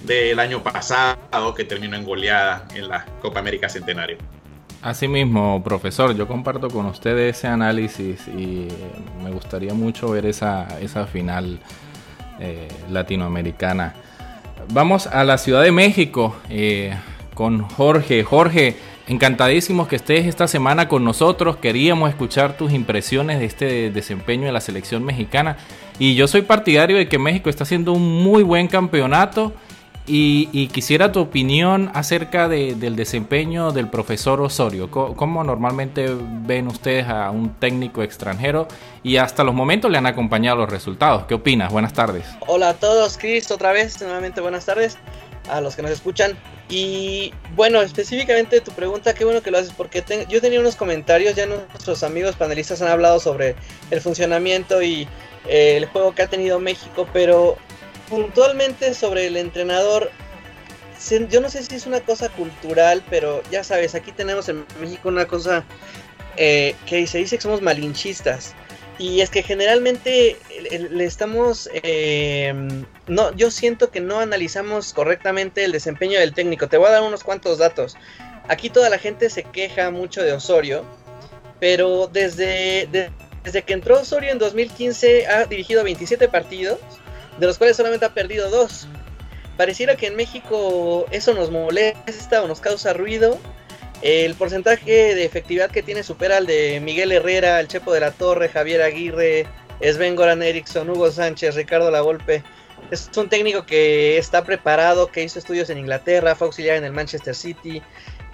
del 0.06 0.40
año 0.40 0.64
pasado 0.64 1.54
que 1.54 1.66
terminó 1.66 1.96
en 1.96 2.04
goleada 2.04 2.68
en 2.74 2.90
la 2.90 3.06
Copa 3.22 3.42
América 3.42 3.70
Centenario. 3.70 4.18
Asimismo, 4.86 5.64
profesor, 5.64 6.16
yo 6.16 6.28
comparto 6.28 6.70
con 6.70 6.86
usted 6.86 7.18
ese 7.18 7.48
análisis 7.48 8.28
y 8.28 8.68
me 9.24 9.32
gustaría 9.32 9.74
mucho 9.74 10.12
ver 10.12 10.28
esa, 10.28 10.68
esa 10.80 11.08
final 11.08 11.58
eh, 12.40 12.68
latinoamericana. 12.92 13.96
Vamos 14.72 15.08
a 15.08 15.24
la 15.24 15.40
Ciudad 15.40 15.64
de 15.64 15.72
México 15.72 16.36
eh, 16.52 16.94
con 17.34 17.64
Jorge. 17.64 18.24
Jorge, 18.24 18.78
encantadísimos 19.08 19.88
que 19.88 19.96
estés 19.96 20.28
esta 20.28 20.48
semana 20.48 20.88
con 20.88 21.04
nosotros. 21.04 21.56
Queríamos 21.56 22.12
escuchar 22.12 22.56
tus 22.56 22.72
impresiones 22.72 23.40
de 23.40 23.46
este 23.46 23.90
desempeño 23.90 24.46
de 24.46 24.52
la 24.52 24.62
selección 24.62 25.04
mexicana. 25.04 25.58
Y 25.98 26.14
yo 26.14 26.28
soy 26.28 26.44
partidario 26.44 26.98
de 26.98 27.08
que 27.08 27.18
México 27.18 27.50
está 27.50 27.64
haciendo 27.64 27.92
un 27.92 28.22
muy 28.22 28.44
buen 28.44 28.68
campeonato 28.68 29.52
y, 30.08 30.68
quisiera 30.68 31.12
tu 31.12 31.20
opinión 31.20 31.90
acerca 31.94 32.48
del 32.48 32.96
desempeño 32.96 33.72
del 33.72 33.90
profesor 33.90 34.42
Osorio. 34.42 34.92
¿Cómo, 34.92 35.44
normalmente 35.44 36.08
ven 36.46 36.68
ustedes 36.68 37.08
a 37.08 37.32
un 37.32 37.56
técnico 37.56 38.04
extranjero? 38.04 38.68
Y 39.04 39.18
hasta 39.18 39.44
los 39.44 39.56
momentos 39.56 39.90
le 39.92 39.98
han 39.98 40.06
acompañado 40.06 40.58
los 40.58 40.70
resultados. 40.70 41.26
¿Qué 41.26 41.34
opinas? 41.34 41.72
Buenas 41.72 41.94
tardes. 41.94 42.26
Hola 42.48 42.70
a 42.70 42.74
todos, 42.74 43.18
Chris, 43.18 43.50
otra 43.52 43.72
vez, 43.72 44.00
nuevamente 44.02 44.42
buenas 44.42 44.66
tardes 44.66 44.98
a 45.50 45.62
los 45.62 45.76
que 45.76 45.82
nos 45.82 45.92
escuchan. 45.92 46.38
Y 46.70 47.34
bueno, 47.56 47.82
específicamente 47.82 48.62
tu 48.62 48.72
pregunta, 48.72 49.14
qué 49.14 49.26
bueno 49.26 49.42
que 49.42 49.52
lo 49.52 49.60
haces, 49.60 49.74
porque 49.76 50.04
yo 50.30 50.42
tenía 50.42 50.60
unos 50.60 50.76
comentarios, 50.76 51.36
ya 51.36 51.46
nuestros 51.46 52.04
amigos 52.04 52.36
panelistas 52.36 52.82
han 52.82 52.88
hablado 52.88 53.20
sobre 53.20 53.56
el 53.92 54.02
funcionamiento 54.02 54.82
y 54.82 55.08
eh, 55.48 55.78
el 55.78 55.86
juego 55.86 56.16
que 56.16 56.24
ha 56.24 56.28
tenido 56.28 56.60
México, 56.60 57.08
pero 57.14 57.58
puntualmente 58.10 58.94
sobre 58.94 59.28
el 59.28 59.38
entrenador, 59.38 60.12
yo 61.30 61.42
no 61.42 61.50
sé 61.50 61.64
si 61.64 61.76
es 61.76 61.86
una 61.86 62.02
cosa 62.02 62.30
cultural, 62.30 63.04
pero 63.10 63.42
ya 63.52 63.64
sabes, 63.64 63.96
aquí 63.96 64.12
tenemos 64.12 64.50
en 64.50 64.66
México 64.80 65.10
una 65.10 65.26
cosa 65.26 65.64
eh, 66.38 66.76
que 66.86 67.06
se 67.08 67.20
dice 67.20 67.38
que 67.38 67.42
somos 67.44 67.62
malinchistas. 67.62 68.54
Y 68.98 69.20
es 69.20 69.30
que 69.30 69.44
generalmente 69.44 70.38
le 70.72 71.04
estamos, 71.04 71.70
eh, 71.74 72.54
no, 73.08 73.36
yo 73.36 73.52
siento 73.52 73.92
que 73.92 74.00
no 74.00 74.20
analizamos 74.20 74.94
correctamente 74.94 75.66
el 75.66 75.74
desempeño 75.74 76.18
del 76.18 76.34
técnico. 76.34 76.70
Te 76.70 76.78
voy 76.78 76.88
a 76.88 76.92
dar 76.92 77.04
unos 77.04 77.24
cuantos 77.24 77.58
datos. 77.58 77.98
Aquí 78.48 78.70
toda 78.70 78.90
la 78.90 78.98
gente 78.98 79.30
se 79.30 79.44
queja 79.44 79.92
mucho 79.92 80.24
de 80.24 80.32
Osorio, 80.32 80.86
pero 81.60 82.08
desde, 82.08 82.88
desde 83.44 83.64
que 83.64 83.74
entró 83.74 84.00
Osorio 84.00 84.32
en 84.32 84.40
2015 84.40 85.28
ha 85.28 85.46
dirigido 85.46 85.84
27 85.84 86.30
partidos 86.30 86.80
de 87.38 87.48
los 87.48 87.58
cuales 87.58 87.78
solamente 87.78 88.06
ha 88.06 88.14
perdido 88.14 88.50
dos. 88.50 88.88
Pareciera 89.58 89.96
que 89.96 90.08
en 90.08 90.16
México 90.16 91.06
eso 91.12 91.34
nos 91.34 91.50
molesta 91.50 92.44
o 92.44 92.48
nos 92.48 92.60
causa 92.60 92.94
ruido. 92.94 93.38
El 94.02 94.36
porcentaje 94.36 95.16
de 95.16 95.24
efectividad 95.24 95.72
que 95.72 95.82
tiene 95.82 96.04
supera 96.04 96.38
al 96.38 96.46
de 96.46 96.80
Miguel 96.82 97.12
Herrera, 97.12 97.60
el 97.60 97.68
Chepo 97.68 97.94
de 97.94 98.02
la 98.02 98.12
Torre, 98.12 98.50
Javier 98.50 98.82
Aguirre, 98.82 99.48
Sven 99.82 100.16
Goran 100.16 100.44
Eriksson, 100.44 100.90
Hugo 100.90 101.10
Sánchez, 101.10 101.56
Ricardo 101.56 101.90
Lavolpe. 101.90 102.44
Es 102.92 103.10
un 103.16 103.30
técnico 103.30 103.66
que 103.66 104.18
está 104.18 104.44
preparado, 104.44 105.08
que 105.08 105.24
hizo 105.24 105.40
estudios 105.40 105.70
en 105.70 105.78
Inglaterra, 105.78 106.36
fue 106.36 106.48
auxiliar 106.48 106.76
en 106.76 106.84
el 106.84 106.92
Manchester 106.92 107.34
City. 107.34 107.82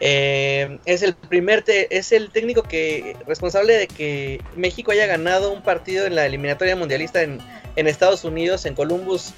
Eh, 0.03 0.79
es 0.85 1.03
el 1.03 1.13
primer 1.13 1.63
es 1.67 2.11
el 2.11 2.31
técnico 2.31 2.63
que 2.63 3.15
responsable 3.27 3.73
de 3.73 3.87
que 3.87 4.41
México 4.55 4.91
haya 4.91 5.05
ganado 5.05 5.53
un 5.53 5.61
partido 5.61 6.07
en 6.07 6.15
la 6.15 6.25
eliminatoria 6.25 6.75
mundialista 6.75 7.21
en, 7.21 7.39
Estados 7.75 8.23
Unidos, 8.25 8.65
en 8.65 8.73
Columbus, 8.73 9.33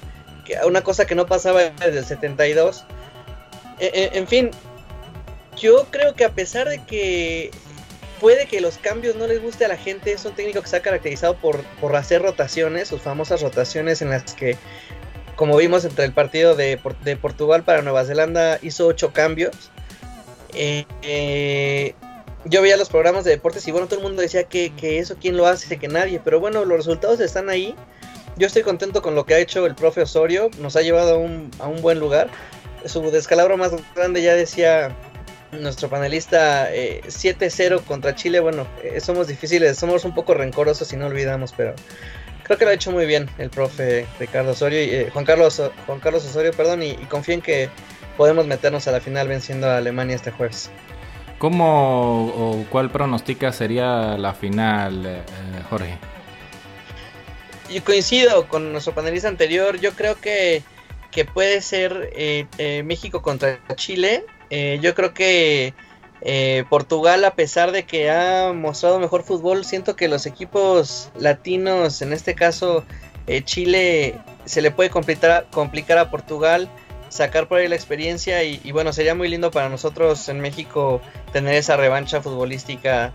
que, 0.46 0.56
una 0.66 0.82
cosa 0.82 1.06
que 1.06 1.14
no 1.14 1.26
pasaba 1.26 1.60
desde 1.64 1.98
el 1.98 2.04
72. 2.06 2.84
E, 3.78 3.90
e, 3.92 4.18
en 4.18 4.26
fin, 4.26 4.50
yo 5.58 5.86
creo 5.90 6.14
que 6.14 6.24
a 6.24 6.30
pesar 6.30 6.66
de 6.66 6.82
que 6.82 7.50
puede 8.18 8.46
que 8.46 8.62
los 8.62 8.78
cambios 8.78 9.16
no 9.16 9.26
les 9.26 9.42
guste 9.42 9.66
a 9.66 9.68
la 9.68 9.76
gente, 9.76 10.12
es 10.12 10.24
un 10.24 10.34
técnico 10.34 10.62
que 10.62 10.68
se 10.68 10.76
ha 10.76 10.80
caracterizado 10.80 11.36
por, 11.36 11.62
por 11.78 11.94
hacer 11.94 12.22
rotaciones, 12.22 12.88
sus 12.88 13.02
famosas 13.02 13.42
rotaciones 13.42 14.00
en 14.00 14.08
las 14.08 14.32
que, 14.32 14.56
como 15.36 15.58
vimos 15.58 15.84
entre 15.84 16.06
el 16.06 16.12
partido 16.12 16.56
de, 16.56 16.80
de 17.02 17.16
Portugal 17.16 17.64
para 17.64 17.82
Nueva 17.82 18.04
Zelanda, 18.04 18.58
hizo 18.62 18.86
ocho 18.86 19.12
cambios. 19.12 19.70
Eh, 20.54 20.84
eh, 21.02 21.94
yo 22.44 22.62
veía 22.62 22.76
los 22.76 22.88
programas 22.88 23.24
de 23.24 23.30
deportes 23.32 23.66
y 23.66 23.72
bueno, 23.72 23.86
todo 23.86 24.00
el 24.00 24.04
mundo 24.04 24.22
decía 24.22 24.44
que, 24.44 24.72
que, 24.74 24.98
eso 24.98 25.16
quién 25.20 25.36
lo 25.36 25.46
hace, 25.46 25.78
que 25.78 25.88
nadie, 25.88 26.20
pero 26.22 26.40
bueno, 26.40 26.64
los 26.64 26.78
resultados 26.78 27.20
están 27.20 27.48
ahí 27.48 27.74
yo 28.36 28.46
estoy 28.48 28.62
contento 28.62 29.00
con 29.00 29.14
lo 29.14 29.24
que 29.24 29.34
ha 29.34 29.38
hecho 29.38 29.64
el 29.66 29.74
profe 29.74 30.02
Osorio, 30.02 30.50
nos 30.58 30.74
ha 30.76 30.82
llevado 30.82 31.14
a 31.14 31.18
un, 31.18 31.50
a 31.60 31.68
un 31.68 31.80
buen 31.82 32.00
lugar. 32.00 32.28
Su 32.84 33.10
descalabro 33.10 33.56
más 33.56 33.72
grande 33.94 34.22
ya 34.22 34.34
decía 34.34 34.94
nuestro 35.52 35.88
panelista 35.88 36.68
7-0 36.72 37.84
contra 37.84 38.14
Chile. 38.16 38.40
Bueno, 38.40 38.66
somos 39.00 39.28
difíciles, 39.28 39.78
somos 39.78 40.04
un 40.04 40.14
poco 40.14 40.34
rencorosos 40.34 40.92
y 40.92 40.96
no 40.96 41.06
olvidamos, 41.06 41.54
pero 41.56 41.74
creo 42.42 42.58
que 42.58 42.64
lo 42.64 42.72
ha 42.72 42.74
hecho 42.74 42.90
muy 42.90 43.06
bien 43.06 43.30
el 43.38 43.50
profe 43.50 44.04
Ricardo 44.18 44.50
Osorio 44.50 45.08
Juan 45.12 45.24
Carlos 45.24 45.62
Juan 45.86 46.00
Carlos 46.00 46.24
Osorio, 46.24 46.52
perdón, 46.52 46.82
y, 46.82 46.90
y 46.90 47.06
confío 47.08 47.34
en 47.34 47.40
que 47.40 47.70
podemos 48.16 48.46
meternos 48.46 48.86
a 48.88 48.92
la 48.92 49.00
final 49.00 49.28
venciendo 49.28 49.68
a 49.68 49.76
Alemania 49.76 50.16
este 50.16 50.30
jueves. 50.30 50.70
¿Cómo 51.38 52.26
o 52.26 52.64
cuál 52.70 52.90
pronostica 52.90 53.52
sería 53.52 54.16
la 54.16 54.32
final, 54.34 55.04
eh, 55.04 55.22
Jorge? 55.68 55.98
Yo 57.70 57.82
coincido 57.84 58.46
con 58.48 58.72
nuestro 58.72 58.94
panelista 58.94 59.28
anterior. 59.28 59.78
Yo 59.80 59.92
creo 59.92 60.14
que, 60.20 60.62
que 61.10 61.24
puede 61.24 61.60
ser 61.60 62.10
eh, 62.14 62.46
eh, 62.58 62.82
México 62.84 63.20
contra 63.20 63.58
Chile. 63.74 64.24
yo 64.80 64.94
creo 64.94 65.12
que 65.12 65.74
Portugal, 66.70 67.24
a 67.24 67.34
pesar 67.34 67.72
de 67.72 67.82
que 67.82 68.10
ha 68.10 68.52
mostrado 68.54 68.98
mejor 68.98 69.24
fútbol, 69.24 69.64
siento 69.64 69.96
que 69.96 70.08
los 70.08 70.24
equipos 70.24 71.10
latinos, 71.18 72.00
en 72.00 72.12
este 72.12 72.34
caso 72.34 72.84
Chile, 73.44 74.14
se 74.44 74.62
le 74.62 74.70
puede 74.70 74.88
complicar, 74.88 75.46
complicar 75.50 75.98
a 75.98 76.10
Portugal 76.10 76.70
sacar 77.14 77.46
por 77.46 77.58
ahí 77.58 77.68
la 77.68 77.76
experiencia 77.76 78.42
y, 78.42 78.72
bueno, 78.72 78.92
sería 78.92 79.14
muy 79.14 79.28
lindo 79.28 79.52
para 79.52 79.68
nosotros 79.68 80.28
en 80.28 80.40
México 80.40 81.00
tener 81.32 81.54
esa 81.54 81.76
revancha 81.76 82.20
futbolística 82.20 83.12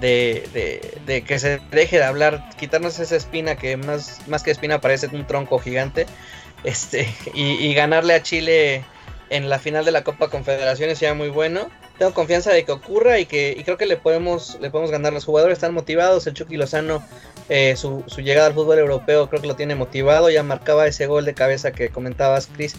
de, 0.00 1.22
que 1.26 1.38
se 1.38 1.60
deje 1.70 1.98
de 1.98 2.04
hablar, 2.04 2.48
quitarnos 2.56 2.98
esa 2.98 3.16
espina 3.16 3.56
que 3.56 3.76
más, 3.76 4.22
más 4.28 4.42
que 4.42 4.50
espina 4.50 4.80
parece 4.80 5.08
un 5.08 5.26
tronco 5.26 5.58
gigante 5.58 6.06
este 6.64 7.06
y, 7.34 7.74
ganarle 7.74 8.14
a 8.14 8.22
Chile 8.22 8.82
en 9.28 9.50
la 9.50 9.58
final 9.58 9.84
de 9.84 9.92
la 9.92 10.04
Copa 10.04 10.28
Confederaciones 10.28 10.98
sería 10.98 11.12
muy 11.12 11.28
bueno. 11.28 11.68
Tengo 11.98 12.14
confianza 12.14 12.50
de 12.50 12.64
que 12.64 12.72
ocurra 12.72 13.18
y 13.18 13.26
que 13.26 13.54
y 13.56 13.62
creo 13.62 13.76
que 13.76 13.86
le 13.86 13.96
podemos 13.96 14.58
le 14.60 14.70
podemos 14.70 14.90
ganar. 14.90 15.12
Los 15.12 15.24
jugadores 15.24 15.58
están 15.58 15.74
motivados. 15.74 16.26
El 16.26 16.34
Chucky 16.34 16.56
Lozano, 16.56 17.06
eh, 17.48 17.76
su, 17.76 18.04
su, 18.06 18.20
llegada 18.20 18.48
al 18.48 18.54
fútbol 18.54 18.78
europeo 18.78 19.28
creo 19.28 19.40
que 19.40 19.48
lo 19.48 19.56
tiene 19.56 19.74
motivado. 19.74 20.30
Ya 20.30 20.42
marcaba 20.42 20.86
ese 20.86 21.06
gol 21.06 21.24
de 21.24 21.34
cabeza 21.34 21.72
que 21.72 21.90
comentabas, 21.90 22.48
Chris. 22.54 22.76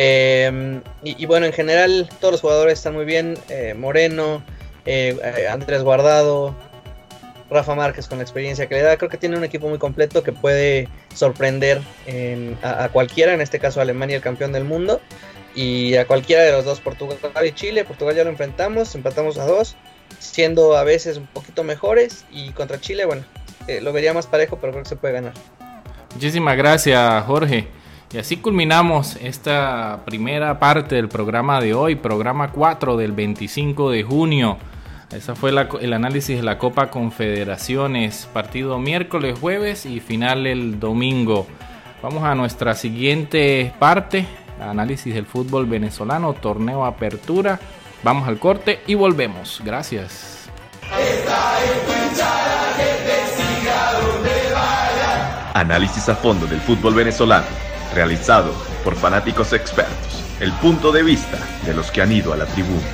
Em, 0.00 0.80
y, 1.02 1.26
bueno, 1.26 1.46
en 1.46 1.52
general 1.52 2.08
todos 2.20 2.30
los 2.30 2.40
jugadores 2.40 2.74
están 2.74 2.94
muy 2.94 3.04
bien. 3.04 3.36
Eh, 3.48 3.74
Moreno, 3.76 4.44
eh, 4.86 5.18
eh, 5.20 5.48
Andrés 5.48 5.82
Guardado, 5.82 6.54
Rafa 7.50 7.74
Márquez 7.74 8.06
con 8.06 8.18
la 8.18 8.22
experiencia 8.22 8.68
que 8.68 8.76
le 8.76 8.82
da. 8.82 8.96
Creo 8.96 9.10
que 9.10 9.16
tiene 9.16 9.36
un 9.36 9.42
equipo 9.42 9.68
muy 9.68 9.78
completo 9.78 10.22
que 10.22 10.30
puede 10.30 10.88
sorprender 11.16 11.82
a, 12.62 12.88
cualquiera, 12.90 13.34
en 13.34 13.40
este 13.40 13.58
caso 13.58 13.80
Alemania, 13.80 14.14
el 14.14 14.22
campeón 14.22 14.52
del 14.52 14.62
mundo. 14.62 15.00
Y 15.56 15.96
a 15.96 16.06
cualquiera 16.06 16.44
de 16.44 16.52
los 16.52 16.64
dos, 16.64 16.78
Portugal 16.78 17.18
y 17.44 17.50
Chile. 17.50 17.84
Portugal 17.84 18.14
ya 18.14 18.22
lo 18.22 18.30
enfrentamos, 18.30 18.94
empatamos 18.94 19.36
a 19.36 19.46
dos, 19.46 19.74
siendo 20.20 20.76
a 20.76 20.84
veces 20.84 21.16
un 21.16 21.26
poquito 21.26 21.64
mejores. 21.64 22.24
Y 22.30 22.50
contra 22.50 22.80
Chile, 22.80 23.04
bueno, 23.04 23.24
lo 23.82 23.92
vería 23.92 24.14
más 24.14 24.28
parejo, 24.28 24.58
pero 24.60 24.74
creo 24.74 24.84
que 24.84 24.90
se 24.90 24.94
puede 24.96 25.14
ganar. 25.14 25.32
Muchísimas 26.14 26.56
gracias, 26.56 27.24
Jorge. 27.24 27.66
Y 28.10 28.16
así 28.16 28.38
culminamos 28.38 29.16
esta 29.16 30.00
primera 30.06 30.58
parte 30.58 30.94
del 30.94 31.10
programa 31.10 31.60
de 31.60 31.74
hoy, 31.74 31.94
programa 31.94 32.52
4 32.52 32.96
del 32.96 33.12
25 33.12 33.90
de 33.90 34.02
junio. 34.02 34.56
Ese 35.12 35.34
fue 35.34 35.50
el 35.50 35.92
análisis 35.92 36.38
de 36.38 36.42
la 36.42 36.56
Copa 36.56 36.90
Confederaciones, 36.90 38.26
partido 38.32 38.78
miércoles, 38.78 39.38
jueves 39.38 39.84
y 39.84 40.00
final 40.00 40.46
el 40.46 40.80
domingo. 40.80 41.46
Vamos 42.02 42.24
a 42.24 42.34
nuestra 42.34 42.74
siguiente 42.74 43.74
parte, 43.78 44.26
análisis 44.58 45.14
del 45.14 45.26
fútbol 45.26 45.66
venezolano, 45.66 46.32
torneo 46.32 46.86
apertura. 46.86 47.60
Vamos 48.02 48.26
al 48.26 48.38
corte 48.38 48.80
y 48.86 48.94
volvemos. 48.94 49.60
Gracias. 49.62 50.48
Análisis 55.52 56.08
a 56.08 56.14
fondo 56.14 56.46
del 56.46 56.60
fútbol 56.60 56.94
venezolano 56.94 57.67
realizado 57.94 58.52
por 58.84 58.94
fanáticos 58.94 59.52
expertos, 59.52 60.22
el 60.40 60.52
punto 60.52 60.92
de 60.92 61.02
vista 61.02 61.38
de 61.64 61.74
los 61.74 61.90
que 61.90 62.02
han 62.02 62.12
ido 62.12 62.32
a 62.32 62.36
la 62.36 62.46
tribuna. 62.46 62.86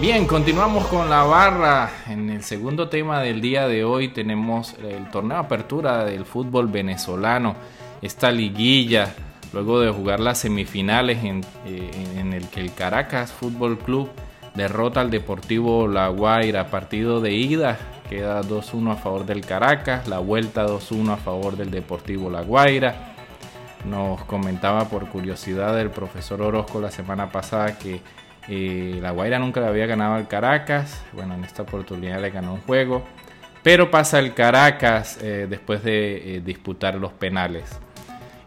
Bien, 0.00 0.26
continuamos 0.26 0.86
con 0.86 1.10
la 1.10 1.24
barra. 1.24 1.90
En 2.08 2.30
el 2.30 2.42
segundo 2.42 2.88
tema 2.88 3.20
del 3.20 3.42
día 3.42 3.68
de 3.68 3.84
hoy 3.84 4.08
tenemos 4.08 4.74
el 4.82 5.10
torneo 5.10 5.36
apertura 5.36 6.04
del 6.04 6.24
fútbol 6.24 6.68
venezolano, 6.68 7.54
esta 8.00 8.32
liguilla, 8.32 9.14
luego 9.52 9.78
de 9.78 9.90
jugar 9.90 10.20
las 10.20 10.38
semifinales 10.38 11.22
en, 11.22 11.44
eh, 11.66 11.90
en 12.16 12.32
el 12.32 12.48
que 12.48 12.60
el 12.60 12.72
Caracas 12.72 13.30
Fútbol 13.30 13.78
Club 13.78 14.08
derrota 14.54 15.02
al 15.02 15.10
Deportivo 15.10 15.86
La 15.86 16.08
Guaira, 16.08 16.68
partido 16.68 17.20
de 17.20 17.32
ida 17.32 17.78
queda 18.10 18.42
2-1 18.42 18.92
a 18.92 18.96
favor 18.96 19.24
del 19.24 19.46
Caracas, 19.46 20.08
la 20.08 20.18
vuelta 20.18 20.66
2-1 20.66 21.12
a 21.12 21.16
favor 21.16 21.56
del 21.56 21.70
Deportivo 21.70 22.28
La 22.28 22.42
Guaira. 22.42 23.14
Nos 23.84 24.24
comentaba 24.24 24.86
por 24.86 25.08
curiosidad 25.08 25.80
el 25.80 25.90
profesor 25.90 26.42
Orozco 26.42 26.80
la 26.80 26.90
semana 26.90 27.30
pasada 27.30 27.78
que 27.78 28.00
eh, 28.48 28.98
La 29.00 29.12
Guaira 29.12 29.38
nunca 29.38 29.60
le 29.60 29.68
había 29.68 29.86
ganado 29.86 30.16
al 30.16 30.26
Caracas. 30.26 31.00
Bueno, 31.12 31.34
en 31.34 31.44
esta 31.44 31.62
oportunidad 31.62 32.20
le 32.20 32.30
ganó 32.30 32.54
un 32.54 32.60
juego. 32.62 33.04
Pero 33.62 33.92
pasa 33.92 34.18
el 34.18 34.34
Caracas 34.34 35.18
eh, 35.22 35.46
después 35.48 35.84
de 35.84 36.36
eh, 36.36 36.40
disputar 36.40 36.96
los 36.96 37.12
penales. 37.12 37.78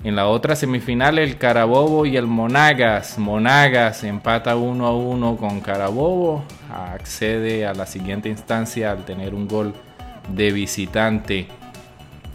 En 0.03 0.17
la 0.17 0.27
otra 0.27 0.57
semifinal 0.57 1.17
el 1.17 1.37
Carabobo 1.37 2.05
y 2.05 2.17
el 2.17 2.27
Monagas. 2.27 3.17
Monagas 3.17 4.03
empata 4.03 4.57
1 4.57 4.85
a 4.85 4.93
1 4.93 5.37
con 5.37 5.61
Carabobo. 5.61 6.43
Accede 6.69 7.65
a 7.65 7.73
la 7.73 7.85
siguiente 7.85 8.27
instancia 8.27 8.91
al 8.91 9.05
tener 9.05 9.33
un 9.33 9.47
gol 9.47 9.73
de 10.27 10.51
visitante. 10.51 11.47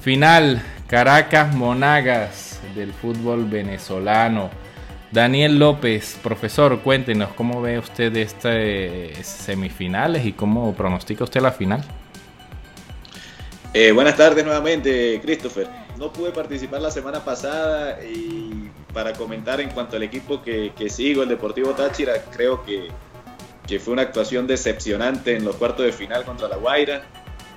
Final 0.00 0.62
Caracas 0.86 1.54
Monagas 1.54 2.58
del 2.74 2.94
fútbol 2.94 3.44
venezolano. 3.44 4.48
Daniel 5.12 5.58
López, 5.58 6.18
profesor, 6.22 6.80
cuéntenos 6.80 7.34
cómo 7.34 7.60
ve 7.60 7.78
usted 7.78 8.16
estas 8.16 9.26
semifinales 9.26 10.24
y 10.24 10.32
cómo 10.32 10.72
pronostica 10.72 11.24
usted 11.24 11.42
la 11.42 11.52
final. 11.52 11.84
Eh, 13.74 13.92
buenas 13.92 14.16
tardes 14.16 14.44
nuevamente, 14.44 15.20
Christopher 15.22 15.87
no 15.98 16.12
pude 16.12 16.30
participar 16.30 16.80
la 16.80 16.90
semana 16.90 17.24
pasada 17.24 18.02
y 18.02 18.70
para 18.94 19.12
comentar 19.12 19.60
en 19.60 19.70
cuanto 19.70 19.96
al 19.96 20.02
equipo 20.02 20.42
que, 20.42 20.72
sigo, 20.88 21.22
el 21.22 21.28
Deportivo 21.28 21.72
Táchira, 21.72 22.22
creo 22.30 22.62
que, 22.64 22.88
fue 23.78 23.92
una 23.92 24.02
actuación 24.02 24.46
decepcionante 24.46 25.36
en 25.36 25.44
los 25.44 25.56
cuartos 25.56 25.84
de 25.84 25.92
final 25.92 26.24
contra 26.24 26.48
la 26.48 26.56
Guaira. 26.56 27.02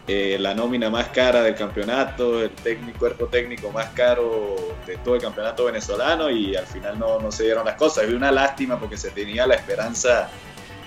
Eh, 0.08 0.38
la 0.39 0.54
nómina 0.54 0.89
más 0.89 1.08
cara 1.10 1.41
del 1.43 1.56
campeonato, 1.56 2.41
el 2.41 2.49
técnico, 2.49 2.99
cuerpo 2.99 3.27
técnico 3.27 3.71
más 3.71 3.91
caro 3.91 4.58
de 4.86 4.97
todo 4.97 5.15
el 5.15 5.21
campeonato 5.21 5.65
venezolano 5.65 6.30
y 6.30 6.56
al 6.56 6.65
final 6.65 6.99
no, 6.99 7.19
no 7.19 7.32
se 7.32 7.43
dieron 7.43 7.63
las 7.63 7.75
cosas. 7.75 8.06
Es 8.06 8.13
una 8.13 8.30
lástima 8.30 8.77
porque 8.77 8.97
se 8.97 9.12
tenía 9.12 9.47
la 9.47 9.56
esperanza 9.56 10.30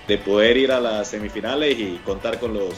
de 0.06 0.18
poder 0.18 0.58
ir 0.58 0.72
a 0.72 0.80
las 0.80 1.08
semifinales 1.08 1.78
y 1.78 2.00
contar 2.04 2.38
con 2.38 2.52
los 2.52 2.74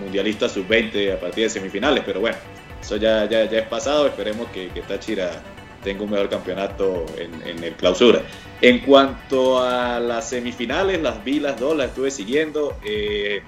mundialistas 0.00 0.52
sub-20 0.52 1.14
a 1.14 1.20
partir 1.20 1.44
de 1.44 1.50
semifinales, 1.50 2.02
pero 2.04 2.20
bueno, 2.20 2.38
eso 2.86 2.96
ya, 2.98 3.28
ya, 3.28 3.50
ya 3.50 3.58
es 3.58 3.66
pasado, 3.66 4.06
esperemos 4.06 4.46
que, 4.50 4.68
que 4.68 4.80
Táchira 4.80 5.42
tenga 5.82 6.04
un 6.04 6.10
mejor 6.10 6.28
campeonato 6.28 7.04
en, 7.18 7.64
el 7.64 7.72
clausura. 7.74 8.22
En 8.60 8.78
cuanto 8.78 9.60
a 9.60 9.98
las 9.98 10.28
semifinales, 10.28 11.02
las 11.02 11.24
vi 11.24 11.40
las 11.40 11.58
dos, 11.58 11.76
las 11.76 11.88
estuve 11.88 12.12
siguiendo. 12.12 12.76
Eh, 12.84 13.42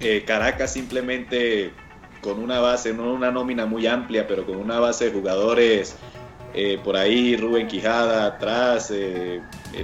eh, 0.00 0.24
Caracas 0.26 0.72
simplemente 0.72 1.70
con 2.22 2.38
una 2.38 2.58
base, 2.60 2.94
no 2.94 3.12
una 3.12 3.30
nómina 3.30 3.66
muy 3.66 3.86
amplia, 3.86 4.26
pero 4.26 4.46
con 4.46 4.56
una 4.56 4.80
base 4.80 5.06
de 5.06 5.12
jugadores 5.12 5.96
eh, 6.54 6.78
por 6.82 6.96
ahí, 6.96 7.36
Rubén 7.36 7.68
Quijada 7.68 8.24
atrás, 8.24 8.90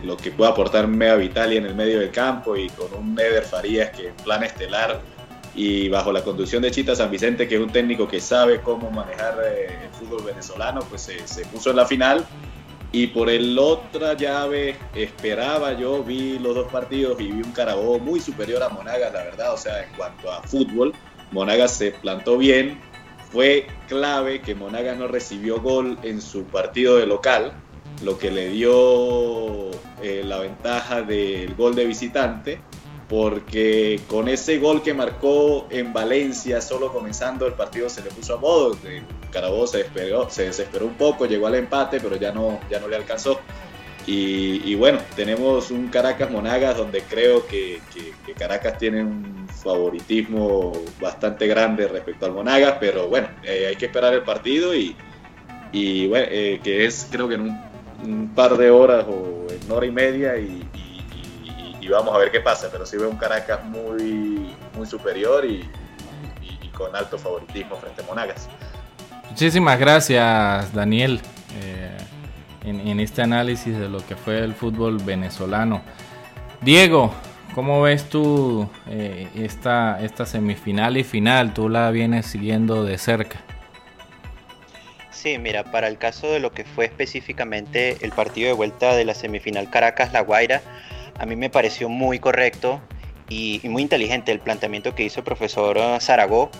lo 0.02 0.16
que 0.16 0.30
pueda 0.30 0.52
aportar 0.52 0.88
Mega 0.88 1.16
Vitalia 1.16 1.58
en 1.58 1.66
el 1.66 1.74
medio 1.74 2.00
del 2.00 2.10
campo 2.10 2.56
y 2.56 2.70
con 2.70 2.94
un 2.94 3.12
Meder 3.12 3.44
Farías 3.44 3.90
que 3.90 4.08
en 4.08 4.16
plan 4.16 4.42
estelar 4.42 4.98
y 5.54 5.88
bajo 5.88 6.12
la 6.12 6.22
conducción 6.22 6.62
de 6.62 6.70
Chita 6.70 6.94
San 6.94 7.10
Vicente, 7.10 7.46
que 7.46 7.56
es 7.56 7.60
un 7.60 7.70
técnico 7.70 8.08
que 8.08 8.20
sabe 8.20 8.60
cómo 8.60 8.90
manejar 8.90 9.38
eh, 9.44 9.78
el 9.84 9.90
fútbol 9.90 10.24
venezolano, 10.24 10.80
pues 10.88 11.02
se, 11.02 11.44
puso 11.46 11.70
en 11.70 11.76
la 11.76 11.86
final. 11.86 12.24
Y 12.94 13.06
por 13.06 13.30
el 13.30 13.58
otra 13.58 14.14
llave 14.14 14.76
esperaba, 14.94 15.72
yo 15.72 16.04
vi 16.04 16.38
los 16.38 16.54
dos 16.54 16.70
partidos 16.70 17.18
y 17.20 17.28
vi 17.28 17.42
un 17.42 17.52
Carabobo 17.52 17.98
muy 17.98 18.20
superior 18.20 18.62
a 18.62 18.68
Monagas, 18.68 19.12
la 19.12 19.22
verdad, 19.24 19.54
o 19.54 19.56
sea, 19.56 19.84
en 19.84 19.94
cuanto 19.94 20.30
a 20.30 20.42
fútbol, 20.42 20.92
Monagas 21.30 21.72
se 21.72 21.92
plantó 21.92 22.36
bien, 22.36 22.78
fue 23.30 23.66
clave 23.88 24.42
que 24.42 24.54
Monagas 24.54 24.98
no 24.98 25.08
recibió 25.08 25.58
gol 25.62 25.98
en 26.02 26.20
su 26.20 26.44
partido 26.44 26.98
de 26.98 27.06
local, 27.06 27.54
lo 28.04 28.18
que 28.18 28.30
le 28.30 28.50
dio 28.50 29.70
eh, 30.02 30.22
la 30.22 30.40
ventaja 30.40 31.00
del 31.00 31.54
gol 31.54 31.74
de 31.74 31.86
visitante 31.86 32.60
porque 33.12 34.00
con 34.08 34.26
ese 34.26 34.56
gol 34.56 34.82
que 34.82 34.94
marcó 34.94 35.66
en 35.68 35.92
Valencia, 35.92 36.62
solo 36.62 36.90
comenzando 36.90 37.46
el 37.46 37.52
partido 37.52 37.90
se 37.90 38.02
le 38.02 38.08
puso 38.08 38.36
a 38.36 38.38
modo. 38.38 38.74
Carabobo 39.30 39.66
se, 39.66 39.78
desesperó, 39.78 40.30
se 40.30 40.44
desesperó 40.44 40.86
un 40.86 40.94
poco, 40.94 41.26
llegó 41.26 41.46
al 41.46 41.56
empate, 41.56 42.00
pero 42.00 42.16
ya 42.16 42.32
no, 42.32 42.58
ya 42.70 42.80
no 42.80 42.88
le 42.88 42.96
alcanzó. 42.96 43.38
Y, 44.06 44.74
bueno, 44.76 44.98
tenemos 45.14 45.70
un 45.70 45.88
Caracas 45.88 46.30
Monagas 46.30 46.78
donde 46.78 47.02
creo 47.02 47.46
que, 47.46 47.80
Caracas 48.38 48.78
tiene 48.78 49.02
un 49.02 49.46
favoritismo 49.62 50.72
bastante 50.98 51.46
grande 51.46 51.88
respecto 51.88 52.24
al 52.24 52.32
Monagas, 52.32 52.78
pero 52.80 53.08
bueno, 53.08 53.28
eh, 53.44 53.66
hay 53.68 53.76
que 53.76 53.86
esperar 53.86 54.14
el 54.14 54.22
partido 54.22 54.74
y, 54.74 54.96
bueno, 56.08 56.26
eh, 56.30 56.60
que 56.64 56.86
es 56.86 57.08
creo 57.12 57.28
que 57.28 57.34
en 57.34 57.42
un, 58.02 58.32
par 58.34 58.56
de 58.56 58.70
horas 58.70 59.04
o 59.06 59.46
en 59.50 59.70
hora 59.70 59.84
y 59.84 59.90
media 59.90 60.38
y, 60.38 60.66
vamos 61.88 62.14
a 62.14 62.18
ver 62.18 62.30
qué 62.30 62.40
pasa, 62.40 62.68
pero 62.70 62.86
sí 62.86 62.96
veo 62.96 63.10
un 63.10 63.16
Caracas 63.16 63.64
muy, 63.64 64.54
muy 64.74 64.86
superior 64.86 65.44
y, 65.44 65.68
con 66.76 66.96
alto 66.96 67.18
favoritismo 67.18 67.76
frente 67.76 68.02
a 68.02 68.06
Monagas. 68.06 68.48
Muchísimas 69.28 69.78
gracias, 69.78 70.72
Daniel. 70.72 71.20
Eh, 71.60 71.96
en, 72.64 73.00
este 73.00 73.22
análisis 73.22 73.78
de 73.78 73.88
lo 73.88 74.04
que 74.06 74.16
fue 74.16 74.38
el 74.38 74.54
fútbol 74.54 74.98
venezolano. 74.98 75.82
Diego, 76.60 77.12
¿cómo 77.54 77.82
ves 77.82 78.08
tú 78.08 78.68
eh, 78.88 79.28
esta, 79.34 80.00
esta 80.02 80.26
semifinal 80.26 80.96
y 80.96 81.04
final? 81.04 81.54
Tú 81.54 81.68
la 81.68 81.90
vienes 81.90 82.26
siguiendo 82.26 82.84
de 82.84 82.98
cerca. 82.98 83.40
Sí, 85.10 85.38
mira, 85.38 85.64
para 85.64 85.88
el 85.88 85.98
caso 85.98 86.30
de 86.30 86.40
lo 86.40 86.52
que 86.52 86.64
fue 86.64 86.84
específicamente 86.84 87.98
el 88.00 88.10
partido 88.12 88.48
de 88.48 88.54
vuelta 88.54 88.96
de 88.96 89.04
la 89.04 89.14
semifinal 89.14 89.70
Caracas-La 89.70 90.20
Guaira, 90.20 90.62
a 91.18 91.26
mí 91.26 91.36
me 91.36 91.50
pareció 91.50 91.88
muy 91.88 92.18
correcto 92.18 92.80
y, 93.28 93.60
muy 93.64 93.82
inteligente 93.82 94.32
el 94.32 94.40
planteamiento 94.40 94.94
que 94.94 95.04
hizo 95.04 95.20
el 95.20 95.24
profesor 95.24 95.78
Zaragoza 96.00 96.50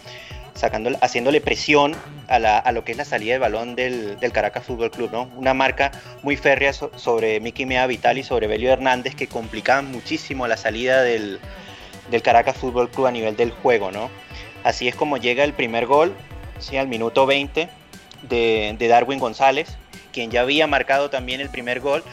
sacando, 0.54 0.90
haciéndole 1.00 1.40
presión 1.40 1.94
a, 2.28 2.72
lo 2.72 2.84
que 2.84 2.92
es 2.92 2.98
la 2.98 3.04
salida 3.04 3.32
del 3.32 3.40
balón 3.40 3.74
del, 3.74 4.16
Caracas 4.32 4.64
Fútbol 4.64 4.90
Club, 4.90 5.10
¿no? 5.12 5.30
Una 5.36 5.54
marca 5.54 5.92
muy 6.22 6.36
férrea 6.36 6.72
sobre 6.72 7.40
Miki 7.40 7.66
Mea 7.66 7.86
Vital 7.86 8.18
y 8.18 8.22
sobre 8.22 8.46
Belio 8.46 8.72
Hernández 8.72 9.14
que 9.14 9.26
complicaban 9.26 9.90
muchísimo 9.90 10.46
la 10.46 10.56
salida 10.56 11.02
del, 11.02 11.40
Caracas 12.22 12.56
Fútbol 12.56 12.90
Club 12.90 13.06
a 13.06 13.10
nivel 13.10 13.36
del 13.36 13.50
juego, 13.50 13.90
¿no? 13.90 14.10
Así 14.64 14.88
es 14.88 14.94
como 14.94 15.16
llega 15.16 15.44
el 15.44 15.54
primer 15.54 15.86
gol, 15.86 16.14
¿sí? 16.58 16.76
al 16.76 16.88
minuto 16.88 17.26
20 17.26 17.68
de, 18.22 18.76
Darwin 18.88 19.18
González, 19.18 19.76
quien 20.12 20.30
ya 20.30 20.42
había 20.42 20.66
marcado 20.66 21.10
también 21.10 21.40
el 21.40 21.48
primer 21.48 21.80
gol 21.80 22.04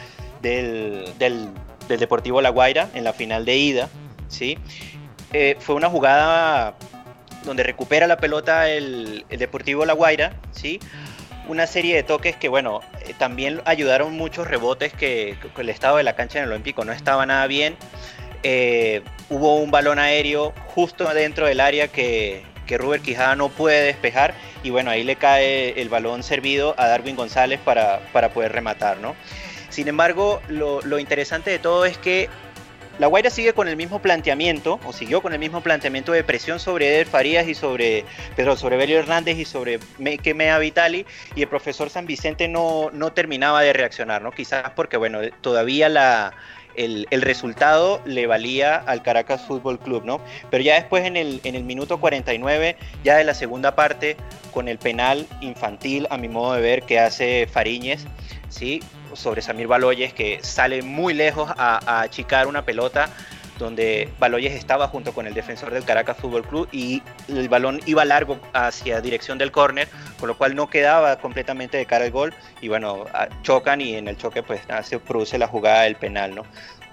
del, 0.42 1.50
Deportivo 1.98 2.40
La 2.40 2.50
Guaira 2.50 2.88
en 2.94 3.04
la 3.04 3.12
final 3.12 3.44
de 3.44 3.56
ida, 3.56 3.88
¿sí? 4.28 4.58
Eh, 5.32 5.56
fue 5.58 5.74
una 5.74 5.88
jugada 5.88 6.74
donde 7.44 7.62
recupera 7.62 8.06
la 8.06 8.18
pelota 8.18 8.68
el, 8.68 9.24
Deportivo 9.28 9.84
La 9.84 9.94
Guaira, 9.94 10.34
¿sí? 10.52 10.80
Una 11.48 11.66
serie 11.66 11.96
de 11.96 12.02
toques 12.02 12.36
que, 12.36 12.48
bueno, 12.48 12.80
eh, 13.06 13.14
también 13.18 13.60
ayudaron 13.64 14.16
muchos 14.16 14.46
rebotes 14.46 14.92
que, 14.92 15.36
el 15.56 15.68
estado 15.68 15.96
de 15.96 16.04
la 16.04 16.14
cancha 16.14 16.38
en 16.38 16.44
el 16.44 16.52
Olímpico 16.52 16.84
no 16.84 16.92
estaba 16.92 17.26
nada 17.26 17.46
bien. 17.46 17.76
Eh, 18.42 19.02
hubo 19.28 19.56
un 19.56 19.70
balón 19.70 19.98
aéreo 19.98 20.54
justo 20.74 21.12
dentro 21.12 21.46
del 21.46 21.60
área 21.60 21.88
que, 21.88 22.42
que 22.70 22.78
Ruber 22.78 23.00
Quijada 23.00 23.34
no 23.34 23.48
puede 23.48 23.82
despejar 23.82 24.32
y 24.62 24.70
bueno, 24.70 24.92
ahí 24.92 25.02
le 25.02 25.16
cae 25.16 25.80
el 25.80 25.88
balón 25.88 26.22
servido 26.22 26.76
a 26.78 26.86
Darwin 26.86 27.16
González 27.16 27.58
para, 27.64 28.00
poder 28.32 28.52
rematar, 28.52 28.98
¿no? 28.98 29.16
Sin 29.70 29.88
embargo, 29.88 30.40
lo, 30.48 30.82
lo 30.82 30.98
interesante 30.98 31.50
de 31.50 31.58
todo 31.58 31.84
es 31.84 31.96
que 31.98 32.28
la 33.00 33.06
Guaira 33.06 33.30
sigue 33.30 33.54
con 33.54 33.66
el 33.66 33.78
mismo 33.78 34.02
planteamiento, 34.02 34.78
o 34.84 34.92
siguió 34.92 35.22
con 35.22 35.32
el 35.32 35.38
mismo 35.38 35.62
planteamiento 35.62 36.12
de 36.12 36.22
presión 36.22 36.60
sobre 36.60 36.88
Eder 36.88 37.06
Farías 37.06 37.48
y 37.48 37.54
sobre 37.54 38.04
Pedro 38.36 38.56
sobre 38.56 38.76
Belio 38.76 38.98
Hernández 38.98 39.38
y 39.38 39.46
sobre 39.46 39.80
Mea 39.98 40.58
Vitali, 40.58 41.06
y 41.34 41.40
el 41.40 41.48
profesor 41.48 41.88
San 41.88 42.04
Vicente 42.04 42.46
no, 42.46 42.90
no 42.92 43.14
terminaba 43.14 43.62
de 43.62 43.72
reaccionar, 43.72 44.20
¿no? 44.20 44.32
Quizás 44.32 44.72
porque, 44.76 44.98
bueno, 44.98 45.20
todavía 45.40 45.88
la, 45.88 46.34
el, 46.74 47.22
resultado 47.22 48.02
le 48.04 48.26
valía 48.26 48.76
al 48.76 49.02
Caracas 49.02 49.46
Fútbol 49.46 49.78
Club, 49.78 50.04
¿no? 50.04 50.20
Pero 50.50 50.62
ya 50.62 50.74
después 50.74 51.06
en 51.06 51.16
el, 51.16 51.40
en 51.44 51.54
el 51.54 51.64
minuto 51.64 52.00
49, 52.00 52.76
ya 53.02 53.16
de 53.16 53.24
la 53.24 53.32
segunda 53.32 53.74
parte, 53.74 54.18
con 54.52 54.68
el 54.68 54.76
penal 54.76 55.26
infantil, 55.40 56.06
a 56.10 56.18
mi 56.18 56.28
modo 56.28 56.52
de 56.52 56.60
ver, 56.60 56.82
que 56.82 56.98
hace 56.98 57.46
Fariñez, 57.50 58.04
¿sí? 58.50 58.82
Sobre 59.14 59.42
Samir 59.42 59.66
Baloyes, 59.66 60.12
que 60.12 60.40
sale 60.42 60.82
muy 60.82 61.14
lejos 61.14 61.50
a, 61.56 62.00
achicar 62.02 62.46
una 62.46 62.64
pelota 62.64 63.10
donde 63.58 64.08
Baloyes 64.18 64.54
estaba 64.54 64.88
junto 64.88 65.12
con 65.12 65.26
el 65.26 65.34
defensor 65.34 65.70
del 65.70 65.84
Caracas 65.84 66.16
Fútbol 66.16 66.46
Club 66.46 66.68
y 66.72 67.02
el 67.28 67.48
balón 67.48 67.80
iba 67.84 68.04
largo 68.06 68.40
hacia 68.54 69.02
dirección 69.02 69.36
del 69.36 69.52
córner, 69.52 69.86
con 70.18 70.28
lo 70.28 70.38
cual 70.38 70.54
no 70.54 70.70
quedaba 70.70 71.16
completamente 71.16 71.76
de 71.76 71.84
cara 71.84 72.06
al 72.06 72.10
gol 72.10 72.34
y 72.62 72.68
bueno, 72.68 73.04
chocan 73.42 73.82
y 73.82 73.96
en 73.96 74.08
el 74.08 74.16
choque 74.16 74.42
pues 74.42 74.62
se 74.82 74.98
produce 74.98 75.36
la 75.36 75.46
jugada 75.46 75.82
del 75.82 75.96
penal, 75.96 76.34
¿no? 76.34 76.44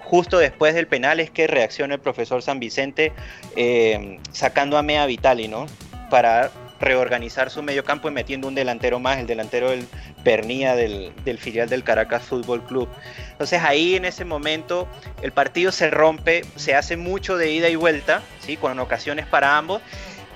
Justo 0.08 0.38
después 0.38 0.74
del 0.74 0.86
penal 0.86 1.20
es 1.20 1.30
que 1.30 1.46
reacciona 1.46 1.94
el 1.94 2.00
profesor 2.00 2.42
San 2.42 2.60
Vicente 2.60 3.12
eh, 3.56 4.18
sacando 4.32 4.78
a 4.78 4.82
Mea 4.82 5.04
Vitali, 5.04 5.48
¿no? 5.48 5.66
Para 6.08 6.50
reorganizar 6.80 7.50
su 7.50 7.62
medio 7.62 7.84
campo 7.84 8.08
y 8.08 8.12
metiendo 8.12 8.48
un 8.48 8.54
delantero 8.54 9.00
más, 9.00 9.18
el 9.18 9.26
delantero 9.26 9.70
del 9.70 9.86
Pernía 10.24 10.74
del, 10.74 11.12
filial 11.38 11.68
del 11.68 11.84
Caracas 11.84 12.22
Fútbol 12.22 12.62
Club. 12.64 12.88
Entonces 13.32 13.62
ahí 13.62 13.94
en 13.94 14.04
ese 14.04 14.24
momento 14.24 14.88
el 15.22 15.32
partido 15.32 15.72
se 15.72 15.90
rompe, 15.90 16.44
se 16.56 16.74
hace 16.74 16.96
mucho 16.96 17.36
de 17.36 17.50
ida 17.50 17.68
y 17.68 17.76
vuelta, 17.76 18.22
¿sí? 18.40 18.56
con 18.56 18.78
ocasiones 18.78 19.26
para 19.26 19.56
ambos. 19.56 19.80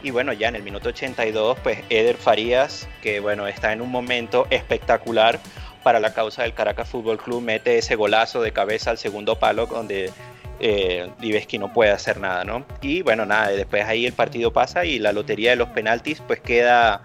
Y 0.02 0.10
bueno, 0.10 0.32
ya 0.32 0.48
en 0.48 0.56
el 0.56 0.62
minuto 0.62 0.88
82, 0.88 1.58
pues 1.62 1.78
Eder 1.88 2.16
Farías, 2.16 2.88
que 3.02 3.20
bueno, 3.20 3.46
está 3.46 3.72
en 3.72 3.80
un 3.80 3.90
momento 3.90 4.46
espectacular 4.50 5.38
para 5.82 6.00
la 6.00 6.12
causa 6.14 6.42
del 6.42 6.54
Caracas 6.54 6.88
Fútbol 6.88 7.18
Club, 7.18 7.42
mete 7.42 7.78
ese 7.78 7.96
golazo 7.96 8.40
de 8.42 8.52
cabeza 8.52 8.90
al 8.90 8.98
segundo 8.98 9.38
palo 9.38 9.66
donde 9.66 10.10
eh, 10.60 11.10
no 11.58 11.72
puede 11.72 11.90
hacer 11.90 12.18
nada, 12.18 12.44
¿no? 12.44 12.64
Y 12.80 13.02
bueno, 13.02 13.26
nada, 13.26 13.48
después 13.48 13.84
ahí 13.84 14.06
el 14.06 14.12
partido 14.12 14.52
pasa 14.52 14.84
y 14.84 14.98
la 14.98 15.12
lotería 15.12 15.50
de 15.50 15.56
los 15.56 15.68
penaltis 15.70 16.22
pues 16.26 16.40
queda, 16.40 17.02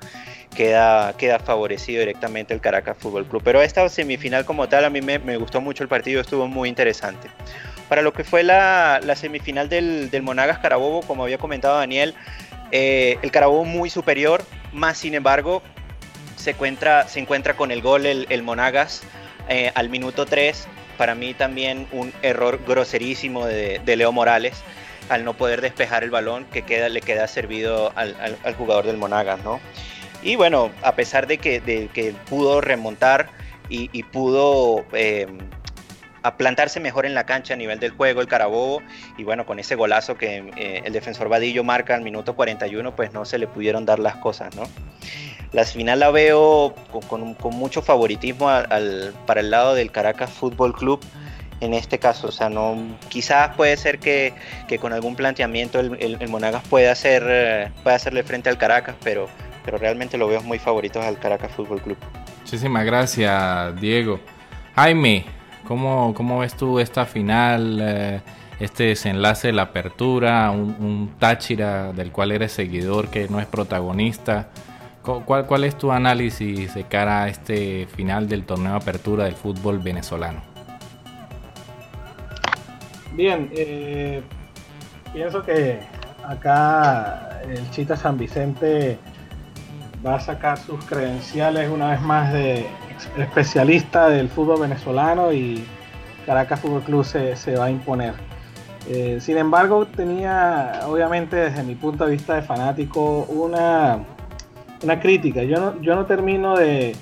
queda, 0.55 1.13
queda 1.17 1.39
favorecido 1.39 1.99
directamente 1.99 2.53
el 2.53 2.61
Caracas 2.61 2.97
Fútbol 2.99 3.25
Club. 3.25 3.41
Pero 3.43 3.61
esta 3.61 3.87
semifinal 3.89 4.45
como 4.45 4.67
tal 4.67 4.85
a 4.85 4.89
mí 4.89 5.01
me, 5.01 5.37
gustó 5.37 5.61
mucho 5.61 5.83
el 5.83 5.89
partido, 5.89 6.21
estuvo 6.21 6.47
muy 6.47 6.69
interesante. 6.69 7.29
Para 7.89 8.01
lo 8.01 8.13
que 8.13 8.23
fue 8.23 8.43
la, 8.43 9.01
semifinal 9.15 9.69
del, 9.69 10.21
Monagas 10.21 10.59
Carabobo, 10.59 11.01
como 11.01 11.23
había 11.23 11.37
comentado 11.37 11.77
Daniel, 11.77 12.15
eh, 12.71 13.17
el 13.21 13.31
Carabobo 13.31 13.65
muy 13.65 13.89
superior, 13.89 14.43
más 14.73 14.97
sin 14.97 15.13
embargo 15.13 15.61
se 16.35 16.51
encuentra, 16.51 17.07
se 17.07 17.19
encuentra 17.19 17.55
con 17.55 17.71
el 17.71 17.81
gol 17.81 18.05
el, 18.05 18.43
Monagas 18.43 19.03
eh, 19.49 19.71
al 19.73 19.89
minuto 19.89 20.25
3 20.25 20.67
para 20.97 21.15
mí 21.15 21.33
también 21.33 21.87
un 21.91 22.11
error 22.21 22.59
groserísimo 22.67 23.45
de, 23.45 23.95
Leo 23.95 24.11
Morales 24.11 24.63
al 25.09 25.23
no 25.23 25.35
poder 25.35 25.61
despejar 25.61 26.03
el 26.03 26.09
balón 26.09 26.45
que 26.45 26.63
queda, 26.63 26.89
le 26.89 26.99
queda 27.01 27.27
servido 27.27 27.93
al, 27.95 28.15
jugador 28.57 28.85
del 28.85 28.97
Monagas, 28.97 29.41
¿no? 29.43 29.61
Y 30.21 30.35
bueno, 30.35 30.71
a 30.81 30.95
pesar 30.95 31.27
de 31.27 31.37
que, 31.37 31.61
que 31.93 32.13
pudo 32.29 32.61
remontar 32.61 33.29
y, 33.69 34.03
pudo 34.03 34.85
eh, 34.93 35.27
plantarse 36.37 36.79
mejor 36.79 37.05
en 37.05 37.13
la 37.13 37.25
cancha 37.25 37.53
a 37.53 37.57
nivel 37.57 37.79
del 37.79 37.91
juego 37.91 38.21
el 38.21 38.27
Carabobo 38.27 38.81
y 39.17 39.23
bueno, 39.23 39.45
con 39.45 39.59
ese 39.59 39.75
golazo 39.75 40.17
que 40.17 40.51
eh, 40.55 40.81
el 40.85 40.93
defensor 40.93 41.29
Vadillo 41.29 41.63
marca 41.63 41.95
al 41.95 42.01
minuto 42.01 42.35
41, 42.35 42.95
pues 42.95 43.13
no 43.13 43.25
se 43.25 43.37
le 43.37 43.47
pudieron 43.47 43.85
dar 43.85 43.99
las 43.99 44.15
cosas, 44.17 44.55
¿no? 44.55 44.63
La 45.53 45.63
final 45.63 45.99
la 45.99 46.11
veo 46.11 46.75
con, 47.07 47.37
mucho 47.55 47.81
favoritismo 47.81 48.47
para 49.25 49.39
el 49.39 49.49
lado 49.49 49.75
del 49.75 49.91
Caracas 49.91 50.29
Fútbol 50.29 50.73
Club 50.73 50.99
en 51.61 51.73
este 51.73 51.99
caso. 51.99 52.27
O 52.27 52.31
sea, 52.31 52.49
no, 52.49 52.97
quizás 53.09 53.55
puede 53.55 53.77
ser 53.77 53.99
que, 53.99 54.33
con 54.79 54.93
algún 54.93 55.15
planteamiento 55.15 55.79
el, 55.79 56.27
Monagas 56.27 56.67
pueda, 56.67 56.91
hacer, 56.91 57.23
eh, 57.27 57.71
pueda 57.83 57.95
hacerle 57.95 58.23
frente 58.23 58.49
al 58.49 58.57
Caracas, 58.57 58.95
pero, 59.03 59.29
pero 59.67 59.77
realmente 59.77 60.17
lo 60.17 60.29
veo 60.29 60.41
muy 60.43 60.59
favorito 60.59 61.01
al 61.01 61.19
Caracas 61.19 61.51
Fútbol 61.51 61.81
Club. 61.81 61.97
Muchísimas 62.39 62.85
gracias, 62.85 63.81
Diego. 63.81 64.17
Jaime, 64.75 65.25
¿cómo, 65.67 66.13
cómo 66.13 66.39
ves 66.39 66.55
tú 66.55 66.79
esta 66.79 67.05
final? 67.05 67.77
Eh, 67.81 68.21
este 68.61 68.85
desenlace 68.85 69.47
de 69.47 69.53
la 69.53 69.63
apertura, 69.63 70.49
un, 70.51 70.77
un 70.79 71.15
Táchira 71.19 71.91
del 71.91 72.13
cual 72.13 72.31
eres 72.31 72.53
seguidor 72.53 73.09
que 73.09 73.27
no 73.27 73.41
es 73.41 73.45
protagonista. 73.45 74.47
¿Cuál, 75.03 75.65
es 75.65 75.77
tu 75.77 75.91
análisis 75.91 76.73
de 76.73 76.85
cara 76.85 77.23
a 77.23 77.27
este 77.27 77.87
final 77.87 78.29
del 78.29 78.45
torneo 78.45 78.71
de 78.71 78.77
apertura 78.77 79.25
del 79.25 79.35
fútbol 79.35 79.79
venezolano? 79.79 80.39
Bien, 83.11 83.49
eh, 83.53 84.21
pienso 85.11 85.43
que 85.43 85.79
acá 86.25 87.41
el 87.43 87.69
Chita 87.71 87.97
San 87.97 88.17
Vicente 88.17 88.97
va 90.07 90.15
a 90.15 90.19
sacar 90.19 90.57
sus 90.57 90.83
credenciales 90.85 91.69
una 91.69 91.91
vez 91.91 92.01
más 92.01 92.33
de 92.33 92.65
especialista 93.17 94.09
del 94.09 94.29
fútbol 94.29 94.61
venezolano 94.61 95.31
y 95.31 95.63
Caracas 96.25 96.59
Fútbol 96.59 96.81
Club 96.81 97.05
se, 97.05 97.55
va 97.55 97.65
a 97.65 97.69
imponer. 97.69 98.13
Eh, 98.89 99.19
sin 99.21 99.37
embargo, 99.37 99.85
tenía, 99.85 100.81
obviamente, 100.87 101.35
desde 101.35 101.63
mi 101.63 101.75
punto 101.75 102.05
de 102.05 102.11
vista 102.11 102.35
de 102.35 102.41
fanático, 102.41 103.25
una 103.29 103.99
una 104.83 104.99
crítica. 104.99 105.43
Yo 105.43 105.59
no, 105.59 105.81
yo 105.81 105.95
no 105.95 106.05
termino 106.05 106.55
de, 106.55 106.95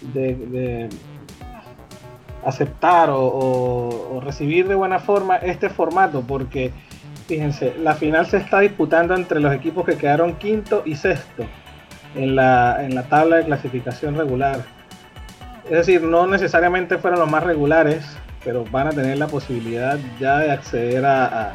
de, 0.00 0.88
aceptar 2.44 3.10
o, 3.12 4.20
recibir 4.24 4.68
de 4.68 4.74
buena 4.74 4.98
forma 4.98 5.36
este 5.36 5.68
formato, 5.68 6.22
porque 6.22 6.72
fíjense, 7.26 7.74
la 7.78 7.94
final 7.94 8.26
se 8.26 8.38
está 8.38 8.60
disputando 8.60 9.14
entre 9.14 9.40
los 9.40 9.54
equipos 9.54 9.84
que 9.84 9.96
quedaron 9.96 10.34
quinto 10.34 10.82
y 10.84 10.96
sexto 10.96 11.44
en 12.14 12.36
la, 12.36 12.84
en 12.84 12.94
la 12.94 13.04
tabla 13.04 13.36
de 13.36 13.44
clasificación 13.44 14.16
regular. 14.16 14.60
Es 15.64 15.86
decir, 15.86 16.02
no 16.02 16.26
necesariamente 16.26 16.98
fueron 16.98 17.20
los 17.20 17.30
más 17.30 17.42
regulares, 17.42 18.04
pero 18.44 18.64
van 18.70 18.88
a 18.88 18.90
tener 18.90 19.18
la 19.18 19.28
posibilidad 19.28 19.98
ya 20.18 20.38
de 20.38 20.50
acceder 20.50 21.04
a, 21.04 21.52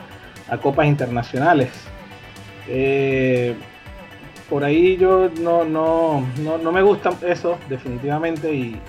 copas 0.62 0.88
internacionales. 0.88 1.70
Eh, 2.70 3.56
por 4.50 4.64
ahí 4.64 4.96
yo 4.98 5.30
no, 5.42 5.66
no, 5.66 6.26
no, 6.42 6.72
me 6.72 6.82
gusta 6.82 7.12
eso, 7.26 7.58
definitivamente, 7.68 8.54
y, 8.54 8.82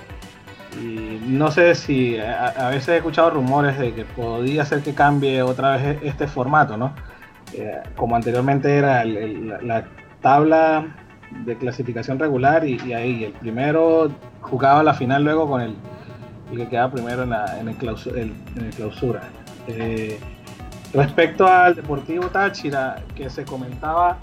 no 1.26 1.50
sé 1.50 1.74
si 1.74 2.16
a, 2.18 2.68
veces 2.68 2.88
he 2.88 2.96
escuchado 2.98 3.30
rumores 3.30 3.76
de 3.78 3.92
que 3.92 4.04
podría 4.04 4.64
ser 4.64 4.80
que 4.82 4.94
cambie 4.94 5.42
otra 5.42 5.76
vez 5.76 5.98
este 6.02 6.28
formato, 6.28 6.76
¿no? 6.76 6.94
Eh, 7.54 7.80
como 7.96 8.14
anteriormente 8.14 8.76
era 8.76 9.04
la, 9.04 9.84
tabla 10.20 10.86
de 11.44 11.56
clasificación 11.56 12.18
regular 12.18 12.66
y, 12.66 12.92
ahí 12.92 13.24
el 13.24 13.32
primero 13.32 14.10
jugaba 14.40 14.82
la 14.82 14.94
final 14.94 15.24
luego 15.24 15.48
con 15.48 15.60
el, 15.60 15.76
que 16.54 16.68
quedaba 16.68 16.92
primero 16.92 17.22
en, 17.22 17.30
la, 17.30 17.58
en, 17.60 17.68
el, 17.68 17.76
clausura. 17.76 19.22
Eh, 19.66 20.18
respecto 20.92 21.46
al 21.46 21.74
Deportivo 21.74 22.28
Táchira, 22.28 23.02
que 23.14 23.28
se 23.28 23.44
comentaba 23.44 24.18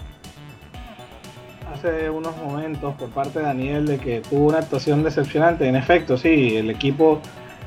hace 1.72 2.10
unos 2.10 2.36
momentos 2.38 2.95
por 2.95 3.10
parte 3.10 3.39
de 3.39 3.45
Daniel 3.45 3.86
de 3.86 3.97
que 3.97 4.22
tuvo 4.22 4.47
una 4.47 4.60
actuación 4.60 5.03
decepcionante. 5.03 5.68
En 5.68 5.76
efecto, 5.76 6.18
sí, 6.18 6.58
el 6.58 6.70
equipo 6.70 7.22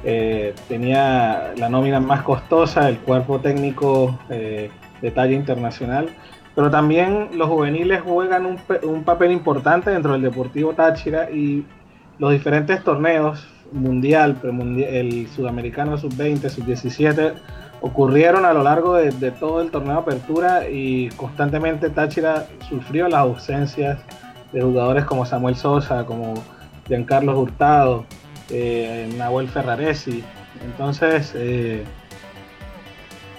eh, 0.04 0.54
tenía 0.68 1.52
la 1.56 1.68
nómina 1.68 2.00
más 2.00 2.22
costosa, 2.22 2.88
el 2.88 2.98
cuerpo 2.98 3.40
técnico 3.40 4.18
eh, 4.30 4.70
de 5.00 5.10
talla 5.10 5.34
internacional, 5.34 6.08
pero 6.58 6.72
también 6.72 7.28
los 7.34 7.46
juveniles 7.46 8.00
juegan 8.00 8.44
un, 8.44 8.58
un, 8.82 9.04
papel 9.04 9.30
importante 9.30 9.92
dentro 9.92 10.14
del 10.14 10.22
Deportivo 10.22 10.72
Táchira 10.72 11.30
y 11.30 11.64
los 12.18 12.32
diferentes 12.32 12.82
torneos, 12.82 13.46
mundial, 13.70 14.36
el 14.42 15.28
sudamericano 15.28 15.96
sub-20, 15.96 16.48
sub-17, 16.48 17.34
ocurrieron 17.80 18.44
a 18.44 18.52
lo 18.52 18.64
largo 18.64 18.94
de, 18.94 19.30
todo 19.30 19.60
el 19.60 19.70
torneo 19.70 19.98
apertura 19.98 20.68
y 20.68 21.10
constantemente 21.10 21.90
Táchira 21.90 22.48
sufrió 22.68 23.06
las 23.06 23.20
ausencias 23.20 24.00
de 24.52 24.60
jugadores 24.60 25.04
como 25.04 25.24
Samuel 25.24 25.54
Sosa, 25.54 26.06
como 26.06 26.34
Giancarlo 26.88 27.38
Hurtado, 27.38 28.04
eh, 28.50 29.08
Nahuel 29.16 29.46
Ferraresi. 29.46 30.24
Entonces, 30.64 31.34
eh, 31.36 31.84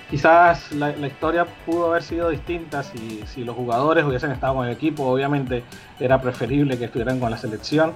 quizás 0.09 0.71
la, 0.71 0.91
historia 1.05 1.45
pudo 1.65 1.87
haber 1.89 2.03
sido 2.03 2.29
distinta 2.29 2.83
si, 2.83 3.23
si 3.27 3.43
los 3.43 3.55
jugadores 3.55 4.05
hubiesen 4.05 4.31
estado 4.31 4.55
con 4.55 4.65
el 4.65 4.73
equipo. 4.73 5.05
Obviamente 5.05 5.63
era 5.99 6.21
preferible 6.21 6.77
que 6.77 6.85
estuvieran 6.85 7.19
con 7.19 7.31
la 7.31 7.37
selección, 7.37 7.93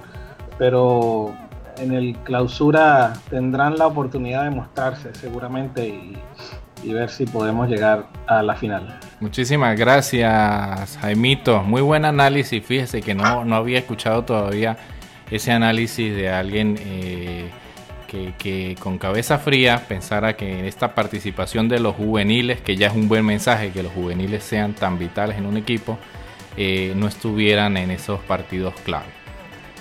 pero 0.58 1.34
en 1.78 1.92
el 1.92 2.16
clausura 2.18 3.14
tendrán 3.30 3.78
la 3.78 3.86
oportunidad 3.86 4.44
de 4.44 4.50
mostrarse 4.50 5.14
seguramente 5.14 5.88
y, 5.88 6.18
ver 6.92 7.08
si 7.08 7.24
podemos 7.24 7.66
llegar 7.66 8.08
a 8.26 8.42
la 8.42 8.54
final. 8.56 9.00
Muchísimas 9.18 9.74
gracias, 9.74 10.98
Jaimito. 11.00 11.62
Muy 11.62 11.80
buen 11.80 12.04
análisis. 12.04 12.62
Fíjese 12.62 13.00
que 13.00 13.14
no, 13.14 13.42
no 13.46 13.56
había 13.56 13.78
escuchado 13.78 14.22
todavía 14.26 14.76
ese 15.30 15.50
análisis 15.50 16.14
de 16.14 16.30
alguien 16.30 16.78
eh, 16.78 17.50
que, 18.38 18.76
con 18.80 18.98
cabeza 18.98 19.38
fría 19.38 19.84
pensara 19.88 20.36
que 20.36 20.68
esta 20.68 20.94
participación 20.94 21.68
de 21.68 21.80
los 21.80 21.94
juveniles, 21.94 22.60
que 22.60 22.76
ya 22.76 22.88
es 22.88 22.94
un 22.94 23.08
buen 23.08 23.24
mensaje, 23.24 23.70
que 23.70 23.82
los 23.82 23.92
juveniles 23.92 24.44
sean 24.44 24.74
tan 24.74 24.98
vitales 24.98 25.38
en 25.38 25.46
un 25.46 25.56
equipo, 25.56 25.98
eh, 26.56 26.92
no 26.96 27.08
estuvieran 27.08 27.76
en 27.76 27.90
esos 27.90 28.20
partidos 28.20 28.74
clave. 28.84 29.24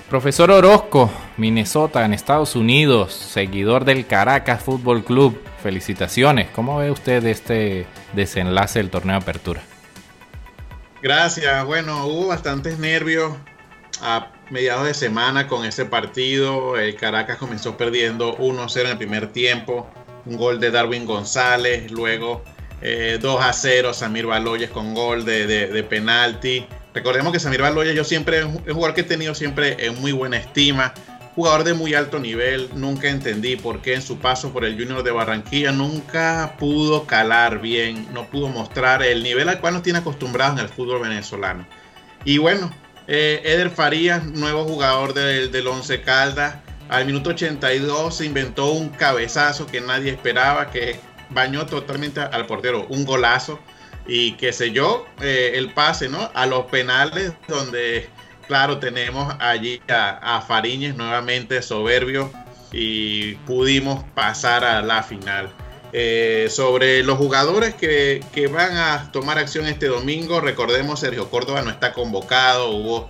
Profesor 0.09 0.51
Orozco, 0.51 1.11
Minnesota, 1.37 2.05
en 2.05 2.13
Estados 2.13 2.55
Unidos, 2.55 3.13
seguidor 3.13 3.83
del 3.83 4.05
Caracas 4.05 4.61
Fútbol 4.61 5.03
Club. 5.03 5.41
Felicitaciones. 5.63 6.49
¿Cómo 6.49 6.77
ve 6.77 6.91
usted 6.91 7.25
este 7.25 7.87
desenlace 8.13 8.79
del 8.79 8.89
torneo 8.89 9.15
de 9.15 9.23
apertura? 9.23 9.61
Gracias. 11.01 11.65
Bueno, 11.65 12.05
hubo 12.05 12.27
bastantes 12.27 12.77
nervios 12.77 13.33
a 14.01 14.27
mediados 14.49 14.85
de 14.85 14.93
semana 14.93 15.47
con 15.47 15.65
ese 15.65 15.85
partido. 15.85 16.77
El 16.77 16.95
Caracas 16.95 17.37
comenzó 17.37 17.77
perdiendo 17.77 18.37
1-0 18.37 18.81
en 18.81 18.87
el 18.87 18.97
primer 18.97 19.31
tiempo. 19.31 19.89
Un 20.25 20.37
gol 20.37 20.59
de 20.59 20.71
Darwin 20.71 21.05
González. 21.05 21.91
Luego 21.91 22.43
2 22.81 22.81
eh, 22.81 23.19
a 23.39 23.53
0 23.53 23.93
Samir 23.93 24.25
Baloyes 24.25 24.69
con 24.69 24.93
gol 24.93 25.25
de, 25.25 25.47
de 25.47 25.83
penalti. 25.83 26.65
Recordemos 26.93 27.33
que 27.33 27.39
Samir 27.39 27.61
Baloya 27.61 27.91
yo 27.93 28.03
siempre 28.03 28.39
es 28.39 28.45
un 28.45 28.57
jugador 28.59 28.93
que 28.93 29.01
he 29.01 29.05
tenido 29.05 29.33
siempre 29.33 29.77
en 29.83 29.99
muy 29.99 30.11
buena 30.11 30.37
estima, 30.37 30.93
jugador 31.35 31.63
de 31.63 31.73
muy 31.73 31.95
alto 31.95 32.19
nivel, 32.19 32.69
nunca 32.75 33.09
entendí 33.09 33.55
por 33.55 33.81
qué 33.81 33.95
en 33.95 34.03
su 34.03 34.19
paso 34.19 34.53
por 34.53 34.63
el 34.63 34.77
Junior 34.77 35.01
de 35.01 35.09
Barranquilla 35.09 35.71
nunca 35.71 36.55
pudo 36.59 37.05
calar 37.05 37.61
bien, 37.61 38.07
no 38.13 38.27
pudo 38.27 38.47
mostrar 38.49 39.01
el 39.01 39.23
nivel 39.23 39.49
al 39.49 39.59
cual 39.59 39.73
nos 39.73 39.83
tiene 39.83 39.99
acostumbrados 39.99 40.59
en 40.59 40.65
el 40.65 40.69
fútbol 40.69 41.01
venezolano. 41.01 41.65
Y 42.25 42.37
bueno, 42.37 42.71
eh, 43.07 43.41
Eder 43.43 43.69
Farías, 43.69 44.23
nuevo 44.25 44.63
jugador 44.63 45.13
del, 45.13 45.51
del 45.51 45.67
Once 45.67 46.01
Caldas, 46.01 46.55
al 46.89 47.05
minuto 47.05 47.31
82 47.31 48.17
se 48.17 48.25
inventó 48.25 48.71
un 48.71 48.89
cabezazo 48.89 49.65
que 49.65 49.81
nadie 49.81 50.11
esperaba, 50.11 50.69
que 50.69 50.99
bañó 51.29 51.65
totalmente 51.65 52.19
al 52.19 52.45
portero, 52.45 52.85
un 52.89 53.05
golazo 53.05 53.59
y 54.07 54.35
sé 54.51 54.71
yo, 54.71 55.05
eh, 55.21 55.53
el 55.55 55.71
pase, 55.71 56.09
¿no? 56.09 56.29
A 56.33 56.45
los 56.45 56.65
penales 56.65 57.33
donde, 57.47 58.09
claro, 58.47 58.79
tenemos 58.79 59.33
allí 59.39 59.81
a, 59.89 60.43
Fariñez 60.45 60.95
nuevamente 60.95 61.61
soberbio 61.61 62.31
y 62.71 63.35
pudimos 63.47 64.03
pasar 64.13 64.63
a 64.63 64.81
la 64.81 65.03
final. 65.03 65.49
Eh, 65.95 66.47
sobre 66.49 67.03
los 67.03 67.19
jugadores 67.19 67.75
que, 67.75 68.19
van 68.51 68.75
a 68.77 69.11
tomar 69.11 69.37
acción 69.37 69.67
este 69.67 69.85
domingo, 69.85 70.41
recordemos 70.41 70.99
Sergio 70.99 71.29
Córdoba 71.29 71.61
no 71.61 71.69
está 71.69 71.93
convocado, 71.93 72.71
hubo 72.71 73.07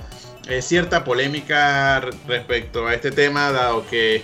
eh, 0.49 0.61
cierta 0.61 1.05
polémica 1.05 2.01
respecto 2.27 2.86
a 2.86 2.93
este 2.93 3.11
tema, 3.11 3.53
dado 3.53 3.88
que 3.88 4.21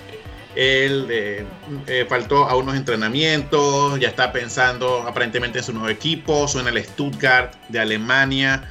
él 0.58 1.08
eh, 1.10 2.06
faltó 2.10 2.50
a 2.50 2.58
unos 2.58 2.76
entrenamientos, 2.76 3.98
ya 3.98 4.10
está 4.10 4.34
pensando 4.34 5.04
aparentemente 5.08 5.60
en 5.60 5.64
su 5.64 5.72
nuevo 5.72 5.88
equipo, 5.88 6.46
suena 6.50 6.70
el 6.70 6.84
Stuttgart 6.84 7.54
de 7.70 7.80
Alemania. 7.80 8.70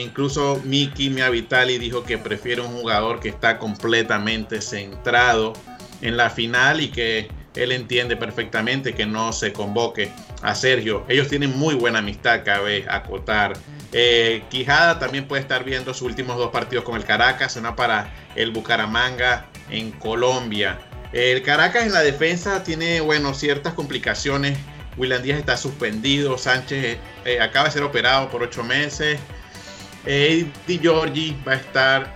Incluso 0.00 0.62
Miki 0.64 1.10
Miavitali 1.10 1.76
dijo 1.76 2.02
que 2.02 2.16
prefiere 2.16 2.62
un 2.62 2.72
jugador 2.72 3.20
que 3.20 3.28
está 3.28 3.58
completamente 3.58 4.62
centrado 4.62 5.52
en 6.00 6.16
la 6.16 6.30
final 6.30 6.80
y 6.80 6.88
que 6.88 7.28
él 7.56 7.72
entiende 7.72 8.16
perfectamente 8.16 8.94
que 8.94 9.06
no 9.06 9.32
se 9.32 9.52
convoque 9.52 10.10
a 10.42 10.54
Sergio. 10.54 11.04
Ellos 11.08 11.28
tienen 11.28 11.58
muy 11.58 11.74
buena 11.74 11.98
amistad, 11.98 12.42
cabe 12.44 12.86
acotar. 12.88 13.54
Quijada 14.50 14.98
también 14.98 15.26
puede 15.26 15.42
estar 15.42 15.64
viendo 15.64 15.94
sus 15.94 16.02
últimos 16.02 16.36
dos 16.36 16.50
partidos 16.50 16.84
con 16.84 16.96
el 16.96 17.04
Caracas, 17.04 17.56
una 17.56 17.74
para 17.74 18.12
el 18.34 18.50
Bucaramanga 18.50 19.46
en 19.70 19.90
Colombia. 19.92 20.78
El 21.12 21.42
Caracas 21.42 21.84
en 21.86 21.92
la 21.92 22.02
defensa 22.02 22.62
tiene, 22.62 23.00
bueno, 23.00 23.32
ciertas 23.32 23.72
complicaciones. 23.72 24.58
William 24.98 25.22
Díaz 25.22 25.38
está 25.38 25.56
suspendido, 25.56 26.36
Sánchez 26.36 26.98
eh, 27.24 27.40
acaba 27.40 27.66
de 27.66 27.72
ser 27.72 27.82
operado 27.82 28.28
por 28.28 28.42
ocho 28.42 28.62
meses. 28.62 29.18
Eddie 30.04 30.78
Giorgi 30.80 31.36
va 31.46 31.52
a 31.52 31.56
estar 31.56 32.14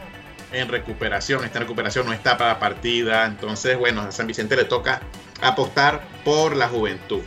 en 0.53 0.69
recuperación, 0.69 1.45
está 1.45 1.59
en 1.59 1.63
recuperación, 1.63 2.07
no 2.07 2.13
está 2.13 2.37
para 2.37 2.55
la 2.55 2.59
partida. 2.59 3.27
Entonces, 3.27 3.79
bueno, 3.79 4.03
a 4.03 4.13
San 4.13 4.27
Vicente 4.27 4.57
le 4.57 4.65
toca 4.65 5.01
apostar 5.41 6.03
por 6.25 6.57
la 6.57 6.69
juventud. 6.69 7.21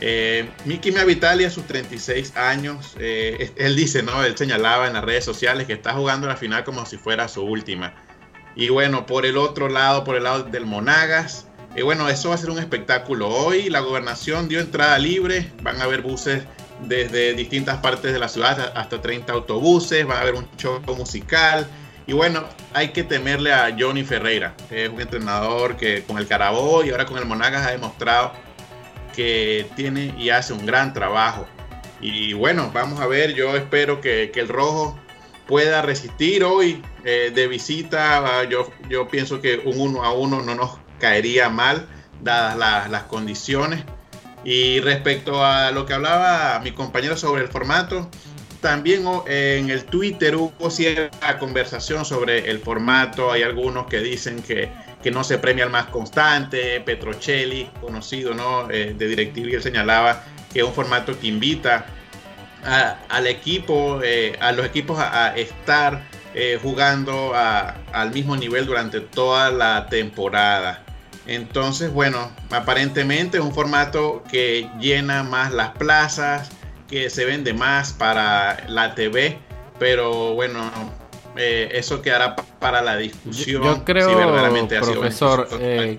Eh, 0.00 0.48
Miki 0.64 0.92
Meavitali 0.92 1.44
a 1.44 1.50
sus 1.50 1.66
36 1.66 2.36
años, 2.36 2.96
eh, 2.98 3.52
él 3.56 3.76
dice, 3.76 4.02
¿no? 4.02 4.24
Él 4.24 4.36
señalaba 4.36 4.86
en 4.86 4.94
las 4.94 5.04
redes 5.04 5.24
sociales 5.24 5.66
que 5.66 5.74
está 5.74 5.92
jugando 5.92 6.26
la 6.26 6.36
final 6.36 6.64
como 6.64 6.86
si 6.86 6.96
fuera 6.96 7.28
su 7.28 7.42
última. 7.42 7.94
Y 8.56 8.70
bueno, 8.70 9.06
por 9.06 9.26
el 9.26 9.36
otro 9.36 9.68
lado, 9.68 10.04
por 10.04 10.16
el 10.16 10.24
lado 10.24 10.44
del 10.44 10.64
Monagas, 10.64 11.46
y 11.76 11.82
bueno, 11.82 12.08
eso 12.08 12.30
va 12.30 12.34
a 12.34 12.38
ser 12.38 12.50
un 12.50 12.58
espectáculo. 12.58 13.28
Hoy 13.28 13.68
la 13.68 13.80
gobernación 13.80 14.48
dio 14.48 14.60
entrada 14.60 14.98
libre, 14.98 15.52
van 15.62 15.80
a 15.80 15.84
haber 15.84 16.02
buses 16.02 16.42
desde 16.82 17.34
distintas 17.34 17.78
partes 17.78 18.12
de 18.12 18.18
la 18.18 18.28
ciudad, 18.28 18.72
hasta 18.74 19.00
30 19.00 19.32
autobuses, 19.32 20.08
va 20.08 20.16
a 20.16 20.20
haber 20.22 20.34
un 20.34 20.48
show 20.56 20.80
musical. 20.96 21.68
Y 22.10 22.12
bueno, 22.12 22.42
hay 22.74 22.88
que 22.88 23.04
temerle 23.04 23.52
a 23.52 23.72
Johnny 23.78 24.02
Ferreira, 24.02 24.56
que 24.68 24.86
es 24.86 24.90
un 24.90 25.00
entrenador 25.00 25.76
que 25.76 26.02
con 26.02 26.18
el 26.18 26.26
Carabobo 26.26 26.82
y 26.82 26.90
ahora 26.90 27.06
con 27.06 27.18
el 27.18 27.24
Monagas 27.24 27.64
ha 27.64 27.70
demostrado 27.70 28.32
que 29.14 29.68
tiene 29.76 30.12
y 30.18 30.30
hace 30.30 30.52
un 30.52 30.66
gran 30.66 30.92
trabajo. 30.92 31.46
Y 32.00 32.32
bueno, 32.32 32.72
vamos 32.74 32.98
a 32.98 33.06
ver, 33.06 33.34
yo 33.34 33.54
espero 33.54 34.00
que, 34.00 34.32
que 34.34 34.40
el 34.40 34.48
rojo 34.48 34.98
pueda 35.46 35.82
resistir 35.82 36.42
hoy 36.42 36.82
eh, 37.04 37.30
de 37.32 37.46
visita. 37.46 38.42
Yo, 38.48 38.72
yo 38.88 39.06
pienso 39.06 39.40
que 39.40 39.62
un 39.64 39.78
uno 39.78 40.02
a 40.02 40.12
uno 40.12 40.42
no 40.42 40.56
nos 40.56 40.80
caería 40.98 41.48
mal. 41.48 41.86
dadas 42.20 42.90
las 42.90 43.04
condiciones. 43.04 43.84
Y 44.42 44.80
respecto 44.80 45.44
a 45.44 45.70
lo 45.70 45.86
que 45.86 45.92
hablaba 45.92 46.58
mi 46.58 46.72
compañero 46.72 47.16
sobre 47.16 47.42
el 47.42 47.48
formato, 47.48 48.10
también 48.60 49.04
en 49.26 49.70
el 49.70 49.84
Twitter 49.84 50.36
hubo 50.36 50.70
cierta 50.70 51.38
conversación 51.38 52.04
sobre 52.04 52.50
el 52.50 52.58
formato. 52.58 53.32
Hay 53.32 53.42
algunos 53.42 53.86
que 53.86 54.00
dicen 54.00 54.42
que, 54.42 54.70
que 55.02 55.10
no 55.10 55.24
se 55.24 55.38
premia 55.38 55.64
al 55.64 55.70
más 55.70 55.86
constante. 55.86 56.80
Petrocelli, 56.80 57.70
conocido 57.80 58.34
¿no? 58.34 58.70
Eh, 58.70 58.94
de 58.96 59.08
DirecTV, 59.08 59.54
él 59.54 59.62
señalaba 59.62 60.24
que 60.52 60.60
es 60.60 60.64
un 60.64 60.74
formato 60.74 61.18
que 61.18 61.28
invita 61.28 61.86
al 63.08 63.26
equipo, 63.26 64.00
eh, 64.02 64.36
a 64.40 64.52
los 64.52 64.66
equipos 64.66 64.98
a, 64.98 65.34
estar 65.36 66.02
eh, 66.34 66.58
jugando 66.62 67.32
al 67.34 68.10
mismo 68.12 68.36
nivel 68.36 68.66
durante 68.66 69.00
toda 69.00 69.50
la 69.50 69.86
temporada. 69.86 70.84
Entonces, 71.26 71.90
bueno, 71.92 72.30
aparentemente 72.50 73.38
es 73.38 73.44
un 73.44 73.54
formato 73.54 74.22
que 74.30 74.68
llena 74.78 75.22
más 75.22 75.52
las 75.52 75.70
plazas, 75.70 76.50
que 76.90 77.08
se 77.08 77.24
vende 77.24 77.54
más 77.54 77.92
para 77.92 78.64
la 78.68 78.94
TV, 78.94 79.38
pero 79.78 80.34
bueno, 80.34 80.70
eh, 81.36 81.70
eso 81.72 82.02
quedará 82.02 82.34
para 82.58 82.82
la 82.82 82.96
discusión. 82.96 83.62
Yo, 83.62 83.84
creo, 83.84 84.08
profesor, 84.82 85.48
eh, 85.60 85.98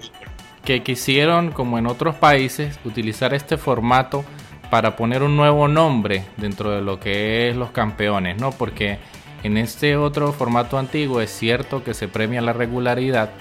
que 0.66 0.84
quisieron, 0.84 1.52
como 1.52 1.80
en 1.80 1.88
otros 1.88 2.16
países, 2.16 2.78
utilizar 2.84 3.34
este 3.34 3.58
formato 3.58 4.26
para 4.70 4.96
poner 4.96 5.24
un 5.24 5.36
nuevo 5.38 5.68
nombre 5.68 6.26
dentro 6.38 6.72
de 6.72 6.82
lo 6.82 7.00
que 7.00 7.50
es 7.50 7.56
los 7.56 7.72
campeones, 7.72 8.40
¿no? 8.40 8.52
Porque 8.52 9.00
en 9.44 9.58
este 9.58 9.96
otro 9.96 10.34
formato 10.34 10.78
antiguo 10.78 11.22
es 11.22 11.32
cierto 11.32 11.84
que 11.84 11.94
se 11.94 12.08
premia 12.08 12.42
la 12.42 12.54
regularidad, 12.54 13.32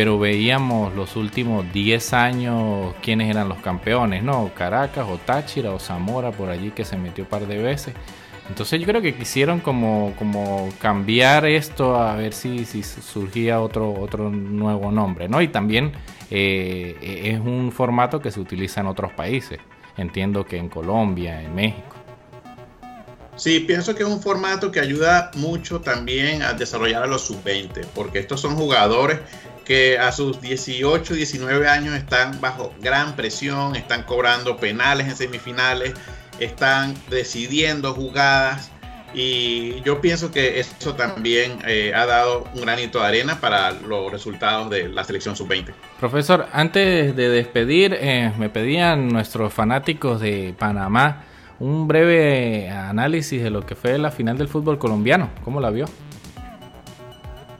pero 0.00 0.18
veíamos 0.18 0.94
los 0.94 1.14
últimos 1.14 1.70
10 1.74 2.14
años 2.14 2.94
quiénes 3.02 3.28
eran 3.28 3.50
los 3.50 3.58
campeones, 3.58 4.22
¿no? 4.22 4.50
Caracas 4.54 5.06
o 5.06 5.18
Táchira 5.18 5.72
o 5.72 5.78
Zamora 5.78 6.30
por 6.30 6.48
allí 6.48 6.70
que 6.70 6.86
se 6.86 6.96
metió 6.96 7.24
un 7.24 7.28
par 7.28 7.46
de 7.46 7.58
veces. 7.58 7.92
Entonces 8.48 8.80
yo 8.80 8.86
creo 8.86 9.02
que 9.02 9.14
quisieron 9.14 9.60
como, 9.60 10.14
como 10.18 10.70
cambiar 10.80 11.44
esto 11.44 11.96
a 12.00 12.16
ver 12.16 12.32
si, 12.32 12.64
si 12.64 12.82
surgía 12.82 13.60
otro, 13.60 13.92
otro 13.92 14.30
nuevo 14.30 14.90
nombre, 14.90 15.28
¿no? 15.28 15.42
Y 15.42 15.48
también 15.48 15.92
eh, 16.30 16.96
es 17.22 17.38
un 17.38 17.70
formato 17.70 18.20
que 18.20 18.30
se 18.30 18.40
utiliza 18.40 18.80
en 18.80 18.86
otros 18.86 19.12
países. 19.12 19.58
Entiendo 19.98 20.46
que 20.46 20.56
en 20.56 20.70
Colombia, 20.70 21.42
en 21.42 21.54
México. 21.54 22.00
Sí, 23.36 23.60
pienso 23.60 23.94
que 23.94 24.02
es 24.02 24.08
un 24.08 24.20
formato 24.20 24.70
que 24.70 24.80
ayuda 24.80 25.30
mucho 25.34 25.80
también 25.80 26.42
a 26.42 26.52
desarrollar 26.52 27.02
a 27.02 27.06
los 27.06 27.22
sub-20, 27.22 27.86
porque 27.94 28.18
estos 28.18 28.40
son 28.40 28.54
jugadores 28.54 29.18
que 29.64 29.98
a 29.98 30.12
sus 30.12 30.40
18, 30.40 31.14
19 31.14 31.68
años 31.68 31.94
están 31.94 32.40
bajo 32.40 32.72
gran 32.80 33.16
presión, 33.16 33.76
están 33.76 34.02
cobrando 34.02 34.56
penales 34.56 35.08
en 35.08 35.16
semifinales, 35.16 35.94
están 36.38 36.94
decidiendo 37.08 37.94
jugadas 37.94 38.70
y 39.12 39.80
yo 39.82 40.00
pienso 40.00 40.30
que 40.30 40.60
eso 40.60 40.94
también 40.94 41.58
eh, 41.66 41.92
ha 41.94 42.06
dado 42.06 42.44
un 42.54 42.60
granito 42.62 43.00
de 43.00 43.06
arena 43.06 43.40
para 43.40 43.72
los 43.72 44.12
resultados 44.12 44.70
de 44.70 44.88
la 44.88 45.04
selección 45.04 45.34
sub-20. 45.36 45.72
Profesor, 45.98 46.46
antes 46.52 47.16
de 47.16 47.28
despedir, 47.28 47.96
eh, 48.00 48.32
me 48.38 48.48
pedían 48.48 49.08
nuestros 49.08 49.52
fanáticos 49.52 50.20
de 50.20 50.54
Panamá 50.58 51.24
un 51.60 51.86
breve 51.86 52.70
análisis 52.70 53.42
de 53.42 53.50
lo 53.50 53.64
que 53.64 53.74
fue 53.74 53.98
la 53.98 54.10
final 54.10 54.38
del 54.38 54.48
fútbol 54.48 54.78
colombiano. 54.78 55.28
¿Cómo 55.44 55.60
la 55.60 55.70
vio? 55.70 55.84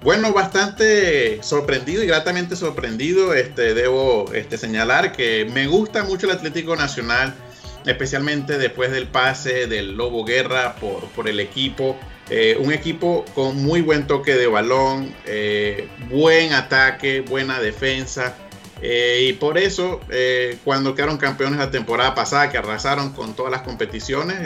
Bueno, 0.02 0.32
bastante 0.32 1.42
sorprendido 1.42 2.02
y 2.02 2.06
gratamente 2.06 2.56
sorprendido. 2.56 3.34
Este, 3.34 3.74
debo 3.74 4.32
este, 4.32 4.56
señalar 4.56 5.12
que 5.12 5.44
me 5.44 5.66
gusta 5.66 6.04
mucho 6.04 6.26
el 6.26 6.32
Atlético 6.32 6.74
Nacional, 6.74 7.34
especialmente 7.84 8.56
después 8.56 8.90
del 8.92 9.08
pase 9.08 9.66
del 9.66 9.96
Lobo 9.96 10.24
Guerra 10.24 10.76
por, 10.76 11.04
por 11.10 11.28
el 11.28 11.38
equipo. 11.38 11.98
Eh, 12.30 12.56
un 12.60 12.72
equipo 12.72 13.26
con 13.34 13.56
muy 13.56 13.82
buen 13.82 14.06
toque 14.06 14.36
de 14.36 14.46
balón, 14.46 15.12
eh, 15.26 15.88
buen 16.08 16.54
ataque, 16.54 17.20
buena 17.20 17.60
defensa. 17.60 18.36
Eh, 18.80 19.26
y 19.28 19.32
por 19.34 19.58
eso, 19.58 20.00
cuando 20.64 20.94
quedaron 20.94 21.18
campeones 21.18 21.58
la 21.58 21.70
temporada 21.70 22.14
pasada, 22.14 22.48
que 22.48 22.56
arrasaron 22.56 23.12
con 23.12 23.36
todas 23.36 23.52
las 23.52 23.60
competiciones, 23.60 24.38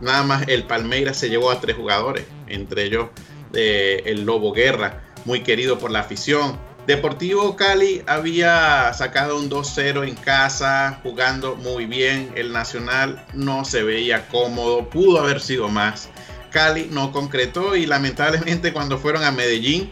nada 0.00 0.24
más 0.24 0.48
el 0.48 0.64
Palmeiras 0.64 1.16
se 1.16 1.28
llevó 1.28 1.52
a 1.52 1.60
tres 1.60 1.76
jugadores, 1.76 2.24
entre 2.48 2.82
ellos 2.82 3.10
el 3.52 4.24
Lobo 4.24 4.52
Guerra, 4.52 5.02
muy 5.24 5.42
querido 5.42 5.78
por 5.78 5.90
la 5.90 6.00
afición. 6.00 6.58
Deportivo 6.86 7.56
Cali 7.56 8.02
había 8.06 8.92
sacado 8.94 9.38
un 9.38 9.50
2-0 9.50 10.08
en 10.08 10.16
casa, 10.16 10.98
jugando 11.02 11.54
muy 11.54 11.86
bien. 11.86 12.32
El 12.34 12.52
Nacional 12.52 13.24
no 13.34 13.64
se 13.64 13.82
veía 13.82 14.26
cómodo, 14.28 14.88
pudo 14.88 15.20
haber 15.20 15.40
sido 15.40 15.68
más. 15.68 16.08
Cali 16.50 16.88
no 16.90 17.12
concretó 17.12 17.76
y 17.76 17.86
lamentablemente 17.86 18.72
cuando 18.72 18.98
fueron 18.98 19.22
a 19.22 19.30
Medellín, 19.30 19.90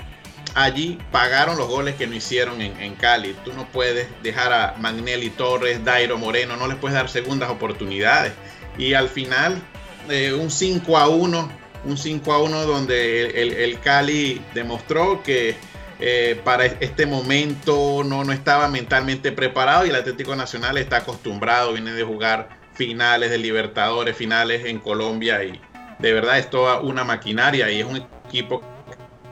allí 0.54 0.98
pagaron 1.12 1.56
los 1.56 1.68
goles 1.68 1.94
que 1.94 2.06
no 2.06 2.14
hicieron 2.16 2.60
en, 2.60 2.94
Cali. 2.96 3.36
Tú 3.44 3.52
no 3.52 3.68
puedes 3.68 4.08
dejar 4.22 4.52
a 4.52 4.74
Magnelli 4.78 5.30
Torres, 5.30 5.84
Dairo 5.84 6.18
Moreno, 6.18 6.56
no 6.56 6.66
les 6.66 6.78
puedes 6.78 6.96
dar 6.96 7.08
segundas 7.08 7.50
oportunidades. 7.50 8.32
Y 8.76 8.94
al 8.94 9.08
final, 9.08 9.62
eh, 10.08 10.32
un 10.32 10.50
5 10.50 10.98
a 10.98 11.08
1 11.08 11.48
un 11.88 11.96
5 11.96 12.32
a 12.32 12.42
1 12.42 12.66
donde 12.66 13.64
el, 13.64 13.80
Cali 13.80 14.40
demostró 14.54 15.22
que 15.22 15.56
eh, 16.00 16.40
para 16.44 16.66
este 16.66 17.06
momento 17.06 18.04
no, 18.04 18.24
no 18.24 18.32
estaba 18.32 18.68
mentalmente 18.68 19.32
preparado 19.32 19.86
y 19.86 19.90
el 19.90 19.96
Atlético 19.96 20.36
Nacional 20.36 20.78
está 20.78 20.98
acostumbrado, 20.98 21.72
viene 21.72 21.92
de 21.92 22.04
jugar 22.04 22.48
finales 22.74 23.30
de 23.30 23.38
Libertadores, 23.38 24.16
finales 24.16 24.64
en 24.66 24.78
Colombia 24.78 25.42
y 25.42 25.60
de 25.98 26.12
verdad 26.12 26.38
es 26.38 26.48
toda 26.48 26.80
una 26.80 27.04
maquinaria 27.04 27.70
y 27.70 27.80
es 27.80 27.86
un 27.86 28.04
equipo 28.28 28.62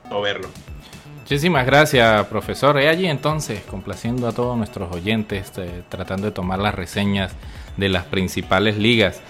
que 0.09 0.15
verlo. 0.21 0.49
Muchísimas 1.19 1.67
gracias, 1.67 2.25
profesor. 2.27 2.81
Y 2.81 2.87
allí 2.87 3.07
entonces, 3.07 3.61
complaciendo 3.69 4.29
a 4.29 4.33
todos 4.33 4.57
nuestros 4.57 4.95
oyentes, 4.95 5.51
eh, 5.59 5.83
tratando 5.89 6.27
de 6.27 6.33
tomar 6.33 6.61
las 6.61 6.73
reseñas 6.75 7.33
de 7.77 7.89
las 7.89 8.05
principales 8.05 8.77
ligas. 8.77 9.21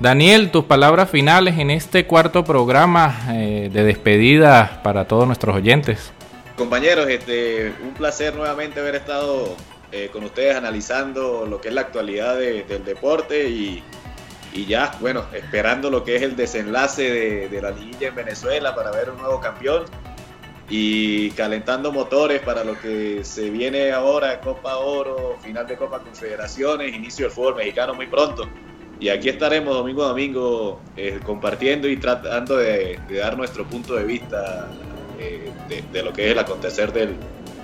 Daniel, 0.00 0.50
tus 0.50 0.64
palabras 0.64 1.08
finales 1.08 1.56
en 1.58 1.70
este 1.70 2.04
cuarto 2.06 2.42
programa 2.42 3.16
eh, 3.30 3.70
de 3.72 3.84
despedida 3.84 4.80
para 4.82 5.06
todos 5.06 5.24
nuestros 5.26 5.54
oyentes. 5.54 6.12
Compañeros, 6.56 7.08
este, 7.08 7.72
un 7.82 7.94
placer 7.94 8.34
nuevamente 8.34 8.80
haber 8.80 8.96
estado 8.96 9.56
eh, 9.92 10.10
con 10.12 10.24
ustedes 10.24 10.56
analizando 10.56 11.46
lo 11.46 11.60
que 11.60 11.68
es 11.68 11.74
la 11.74 11.82
actualidad 11.82 12.36
del 12.36 12.84
deporte 12.84 13.48
y, 13.48 13.84
ya, 14.66 14.96
bueno, 15.00 15.24
esperando 15.32 15.90
lo 15.90 16.02
que 16.02 16.16
es 16.16 16.22
el 16.22 16.34
desenlace 16.34 17.48
de, 17.48 17.62
la 17.62 17.70
liguilla 17.70 18.08
en 18.08 18.16
Venezuela 18.16 18.74
para 18.74 18.90
ver 18.90 19.10
un 19.10 19.18
nuevo 19.18 19.40
campeón 19.40 19.84
y 20.68 21.30
calentando 21.32 21.92
motores 21.92 22.40
para 22.42 22.64
lo 22.64 22.80
que 22.80 23.24
se 23.24 23.50
viene 23.50 23.92
ahora, 23.92 24.40
Copa 24.40 24.76
Oro, 24.76 25.36
final 25.40 25.66
de 25.68 25.76
Copa 25.76 26.00
Confederaciones, 26.00 26.92
inicio 26.92 27.26
del 27.26 27.34
fútbol 27.34 27.56
mexicano 27.56 27.94
muy 27.94 28.08
pronto. 28.08 28.48
Y 29.00 29.08
aquí 29.08 29.28
estaremos 29.28 29.74
domingo 29.74 30.04
a 30.04 30.08
domingo 30.08 30.80
eh, 30.96 31.20
compartiendo 31.24 31.88
y 31.88 31.96
tratando 31.96 32.56
de, 32.56 32.98
dar 33.10 33.36
nuestro 33.36 33.64
punto 33.66 33.94
de 33.94 34.04
vista 34.04 34.68
eh, 35.18 35.50
de, 35.92 36.02
lo 36.02 36.12
que 36.12 36.26
es 36.26 36.32
el 36.32 36.38
acontecer 36.38 36.92
del 36.92 37.14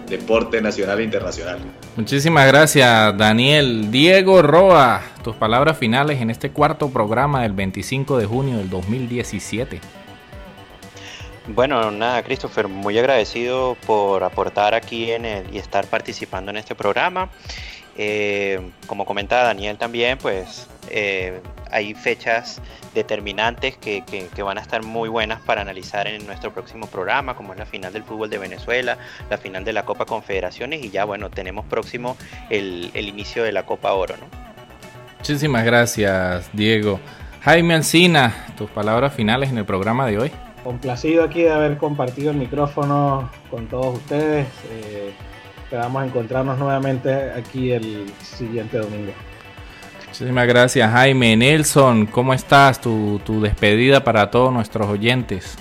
deporte 0.09 0.61
nacional 0.61 1.01
e 1.01 1.05
internacional. 1.05 1.59
Muchísimas 1.97 2.47
gracias 2.49 3.16
Daniel. 3.16 3.91
Diego 3.91 4.43
Roa, 4.43 5.03
tus 5.22 5.37
palabras 5.37 5.78
finales 5.78 6.20
en 6.20 6.31
este 6.31 6.51
cuarto 6.51 6.91
programa 6.91 7.43
del 7.43 7.53
25 7.53 8.18
de 8.18 8.26
junio 8.26 8.59
del 8.59 8.68
2017. 8.68 9.81
Bueno, 11.47 11.91
nada, 11.91 12.22
Christopher, 12.22 12.68
muy 12.68 12.99
agradecido 12.99 13.76
por 13.87 14.22
aportar 14.22 14.74
aquí 14.74 15.11
en 15.11 15.24
el, 15.24 15.55
y 15.55 15.59
estar 15.59 15.87
participando 15.87 16.51
en 16.51 16.59
este 16.59 16.74
programa. 16.74 17.31
Eh, 18.03 18.59
como 18.86 19.05
comentaba 19.05 19.42
Daniel 19.42 19.76
también, 19.76 20.16
pues 20.16 20.66
eh, 20.88 21.42
hay 21.70 21.92
fechas 21.92 22.62
determinantes 22.94 23.76
que, 23.76 24.03
van 24.42 24.57
a 24.57 24.62
estar 24.62 24.82
muy 24.82 25.11
buenas 25.11 25.42
para 25.42 25.61
analizar 25.61 26.07
en 26.07 26.24
nuestro 26.24 26.51
próximo 26.51 26.86
programa, 26.86 27.36
como 27.36 27.53
es 27.53 27.59
la 27.59 27.66
final 27.66 27.92
del 27.92 28.03
fútbol 28.03 28.30
de 28.30 28.38
Venezuela, 28.38 28.96
la 29.28 29.36
final 29.36 29.64
de 29.64 29.74
la 29.74 29.84
Copa 29.84 30.07
Confederaciones 30.07 30.82
y 30.82 30.88
ya 30.88 31.05
bueno, 31.05 31.28
tenemos 31.28 31.66
próximo 31.66 32.16
el, 32.48 32.90
inicio 32.94 33.44
de 33.44 33.53
la 33.53 33.66
Copa 33.66 33.92
Oro. 33.92 34.14
¿no? 34.16 34.26
Muchísimas 35.18 35.62
gracias, 35.66 36.48
Diego. 36.55 37.01
Jaime 37.42 37.74
Alcina, 37.74 38.46
tus 38.57 38.70
palabras 38.70 39.12
finales 39.12 39.51
en 39.51 39.59
el 39.59 39.66
programa 39.66 40.07
de 40.07 40.16
hoy. 40.16 40.32
Complacido 40.64 41.22
aquí 41.22 41.42
de 41.42 41.53
haber 41.53 41.76
compartido 41.76 42.30
el 42.30 42.38
micrófono 42.38 43.30
con 43.51 43.66
todos 43.66 43.98
ustedes. 43.98 44.46
Eh, 44.70 45.12
esperamos 45.70 46.04
encontrarnos 46.04 46.58
nuevamente 46.58 47.30
aquí 47.30 47.70
el 47.70 48.12
siguiente 48.20 48.78
domingo. 48.78 49.12
Muchísimas 50.08 50.48
gracias 50.48 50.90
Jaime. 50.90 51.36
Nelson, 51.36 52.06
¿cómo 52.06 52.34
estás? 52.34 52.80
Tu, 52.80 53.20
tu 53.24 53.40
despedida 53.40 54.02
para 54.02 54.32
todos 54.32 54.52
nuestros 54.52 54.88
oyentes. 54.88 55.56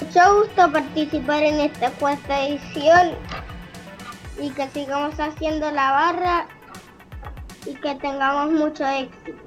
Mucho 0.00 0.40
gusto 0.40 0.72
participar 0.72 1.44
en 1.44 1.60
esta 1.60 1.90
cuarta 1.92 2.44
edición 2.44 3.12
y 4.40 4.50
que 4.50 4.68
sigamos 4.70 5.20
haciendo 5.20 5.70
la 5.70 5.92
barra 5.92 6.46
y 7.64 7.74
que 7.74 7.94
tengamos 7.94 8.50
mucho 8.50 8.84
éxito. 8.84 9.38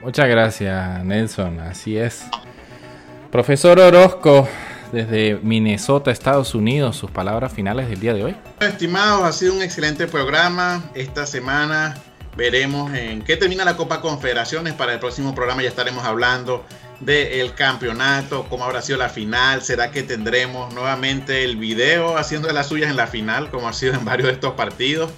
Muchas 0.00 0.28
gracias, 0.28 1.04
Nelson. 1.04 1.58
Así 1.58 1.98
es. 1.98 2.28
Profesor 3.32 3.80
Orozco, 3.80 4.46
desde 4.92 5.38
Minnesota, 5.42 6.10
Estados 6.10 6.54
Unidos, 6.54 6.96
sus 6.96 7.10
palabras 7.10 7.52
finales 7.52 7.88
del 7.88 8.00
día 8.00 8.14
de 8.14 8.24
hoy. 8.24 8.36
Estimados, 8.60 9.22
ha 9.22 9.32
sido 9.32 9.54
un 9.54 9.62
excelente 9.62 10.06
programa. 10.06 10.90
Esta 10.94 11.26
semana 11.26 11.96
veremos 12.36 12.94
en 12.94 13.22
qué 13.22 13.36
termina 13.36 13.64
la 13.64 13.76
Copa 13.76 14.00
Confederaciones. 14.00 14.74
Para 14.74 14.94
el 14.94 15.00
próximo 15.00 15.34
programa 15.34 15.62
ya 15.62 15.68
estaremos 15.68 16.04
hablando 16.04 16.64
del 17.00 17.54
campeonato, 17.54 18.46
cómo 18.48 18.64
habrá 18.64 18.82
sido 18.82 18.98
la 18.98 19.08
final, 19.08 19.62
será 19.62 19.90
que 19.90 20.02
tendremos 20.02 20.74
nuevamente 20.74 21.44
el 21.44 21.56
video 21.56 22.16
haciendo 22.16 22.48
de 22.48 22.54
las 22.54 22.68
suyas 22.68 22.90
en 22.90 22.96
la 22.96 23.06
final, 23.06 23.50
como 23.50 23.68
ha 23.68 23.72
sido 23.72 23.94
en 23.94 24.04
varios 24.04 24.28
de 24.28 24.34
estos 24.34 24.54
partidos. 24.54 25.10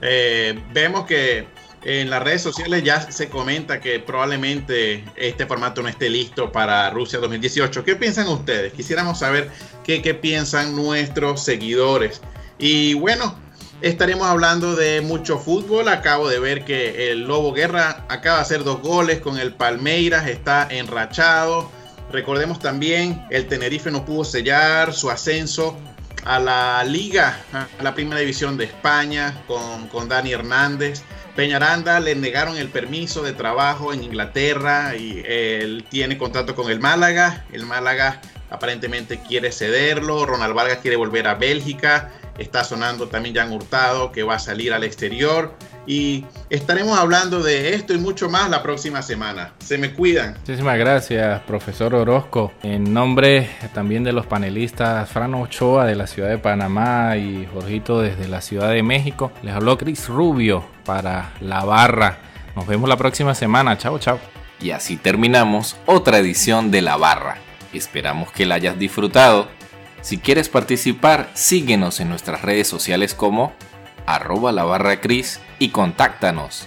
Eh, 0.00 0.60
vemos 0.72 1.06
que 1.06 1.48
en 1.84 2.08
las 2.08 2.22
redes 2.22 2.42
sociales 2.42 2.82
ya 2.82 3.10
se 3.10 3.28
comenta 3.28 3.80
que 3.80 4.00
probablemente 4.00 5.04
este 5.16 5.46
formato 5.46 5.82
no 5.82 5.88
esté 5.88 6.08
listo 6.08 6.50
para 6.50 6.88
Rusia 6.90 7.18
2018. 7.18 7.84
¿Qué 7.84 7.94
piensan 7.94 8.26
ustedes? 8.28 8.72
Quisiéramos 8.72 9.18
saber 9.18 9.50
qué, 9.84 10.14
piensan 10.14 10.74
nuestros 10.74 11.44
seguidores. 11.44 12.22
Y 12.58 12.94
bueno, 12.94 13.38
estaremos 13.82 14.26
hablando 14.26 14.74
de 14.74 15.02
mucho 15.02 15.38
fútbol. 15.38 15.88
Acabo 15.88 16.26
de 16.28 16.38
ver 16.38 16.64
que 16.64 17.12
el 17.12 17.24
Lobo 17.24 17.52
Guerra 17.52 18.06
acaba 18.08 18.36
de 18.36 18.42
hacer 18.42 18.64
dos 18.64 18.80
goles 18.80 19.20
con 19.20 19.38
el 19.38 19.52
Palmeiras, 19.52 20.26
está 20.26 20.66
enrachado. 20.70 21.70
Recordemos 22.10 22.60
también, 22.60 23.26
el 23.30 23.46
Tenerife 23.46 23.90
no 23.90 24.06
pudo 24.06 24.24
sellar 24.24 24.94
su 24.94 25.10
ascenso 25.10 25.76
a 26.24 26.38
la 26.38 26.82
liga, 26.84 27.38
a 27.52 27.82
la 27.82 27.94
primera 27.94 28.20
división 28.20 28.56
de 28.56 28.64
España 28.64 29.42
con, 29.46 29.88
con 29.88 30.08
Dani 30.08 30.32
Hernández. 30.32 31.02
Peñaranda 31.36 31.98
le 31.98 32.14
negaron 32.14 32.56
el 32.56 32.68
permiso 32.68 33.22
de 33.22 33.32
trabajo 33.32 33.92
en 33.92 34.04
Inglaterra 34.04 34.94
y 34.94 35.20
él 35.26 35.84
tiene 35.90 36.16
contrato 36.16 36.54
con 36.54 36.70
el 36.70 36.78
Málaga. 36.78 37.44
El 37.52 37.66
Málaga 37.66 38.20
aparentemente 38.50 39.20
quiere 39.20 39.50
cederlo. 39.50 40.26
Ronald 40.26 40.54
Vargas 40.54 40.78
quiere 40.78 40.96
volver 40.96 41.26
a 41.26 41.34
Bélgica. 41.34 42.12
Está 42.38 42.62
sonando 42.62 43.08
también 43.08 43.34
Jan 43.34 43.52
Hurtado 43.52 44.12
que 44.12 44.22
va 44.22 44.36
a 44.36 44.38
salir 44.38 44.72
al 44.72 44.84
exterior. 44.84 45.56
Y 45.86 46.24
estaremos 46.50 46.98
hablando 46.98 47.42
de 47.42 47.74
esto 47.74 47.92
y 47.94 47.98
mucho 47.98 48.28
más 48.28 48.48
la 48.48 48.62
próxima 48.62 49.02
semana. 49.02 49.52
Se 49.58 49.78
me 49.78 49.92
cuidan. 49.92 50.34
Muchísimas 50.40 50.78
gracias, 50.78 51.40
profesor 51.42 51.94
Orozco. 51.94 52.52
En 52.62 52.92
nombre 52.94 53.50
también 53.74 54.04
de 54.04 54.12
los 54.12 54.26
panelistas 54.26 55.08
Fran 55.10 55.34
Ochoa 55.34 55.84
de 55.84 55.94
la 55.94 56.06
ciudad 56.06 56.28
de 56.28 56.38
Panamá 56.38 57.16
y 57.16 57.46
Jorgito 57.52 58.00
desde 58.00 58.28
la 58.28 58.40
ciudad 58.40 58.70
de 58.70 58.82
México, 58.82 59.32
les 59.42 59.54
habló 59.54 59.76
Chris 59.76 60.08
Rubio 60.08 60.64
para 60.84 61.32
La 61.40 61.64
Barra. 61.64 62.18
Nos 62.56 62.66
vemos 62.66 62.88
la 62.88 62.96
próxima 62.96 63.34
semana. 63.34 63.76
Chao, 63.76 63.98
chao. 63.98 64.18
Y 64.60 64.70
así 64.70 64.96
terminamos 64.96 65.76
otra 65.86 66.18
edición 66.18 66.70
de 66.70 66.82
La 66.82 66.96
Barra. 66.96 67.36
Esperamos 67.72 68.30
que 68.30 68.46
la 68.46 68.54
hayas 68.54 68.78
disfrutado. 68.78 69.48
Si 70.00 70.18
quieres 70.18 70.48
participar, 70.48 71.30
síguenos 71.34 71.98
en 71.98 72.08
nuestras 72.08 72.42
redes 72.42 72.68
sociales 72.68 73.14
como 73.14 73.52
arroba 74.06 74.52
la 74.52 74.64
barra 74.64 75.00
Cris 75.00 75.40
y 75.58 75.70
contáctanos. 75.70 76.66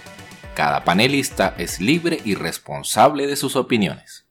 Cada 0.55 0.83
panelista 0.83 1.55
es 1.57 1.79
libre 1.79 2.19
y 2.23 2.35
responsable 2.35 3.27
de 3.27 3.35
sus 3.35 3.55
opiniones. 3.55 4.26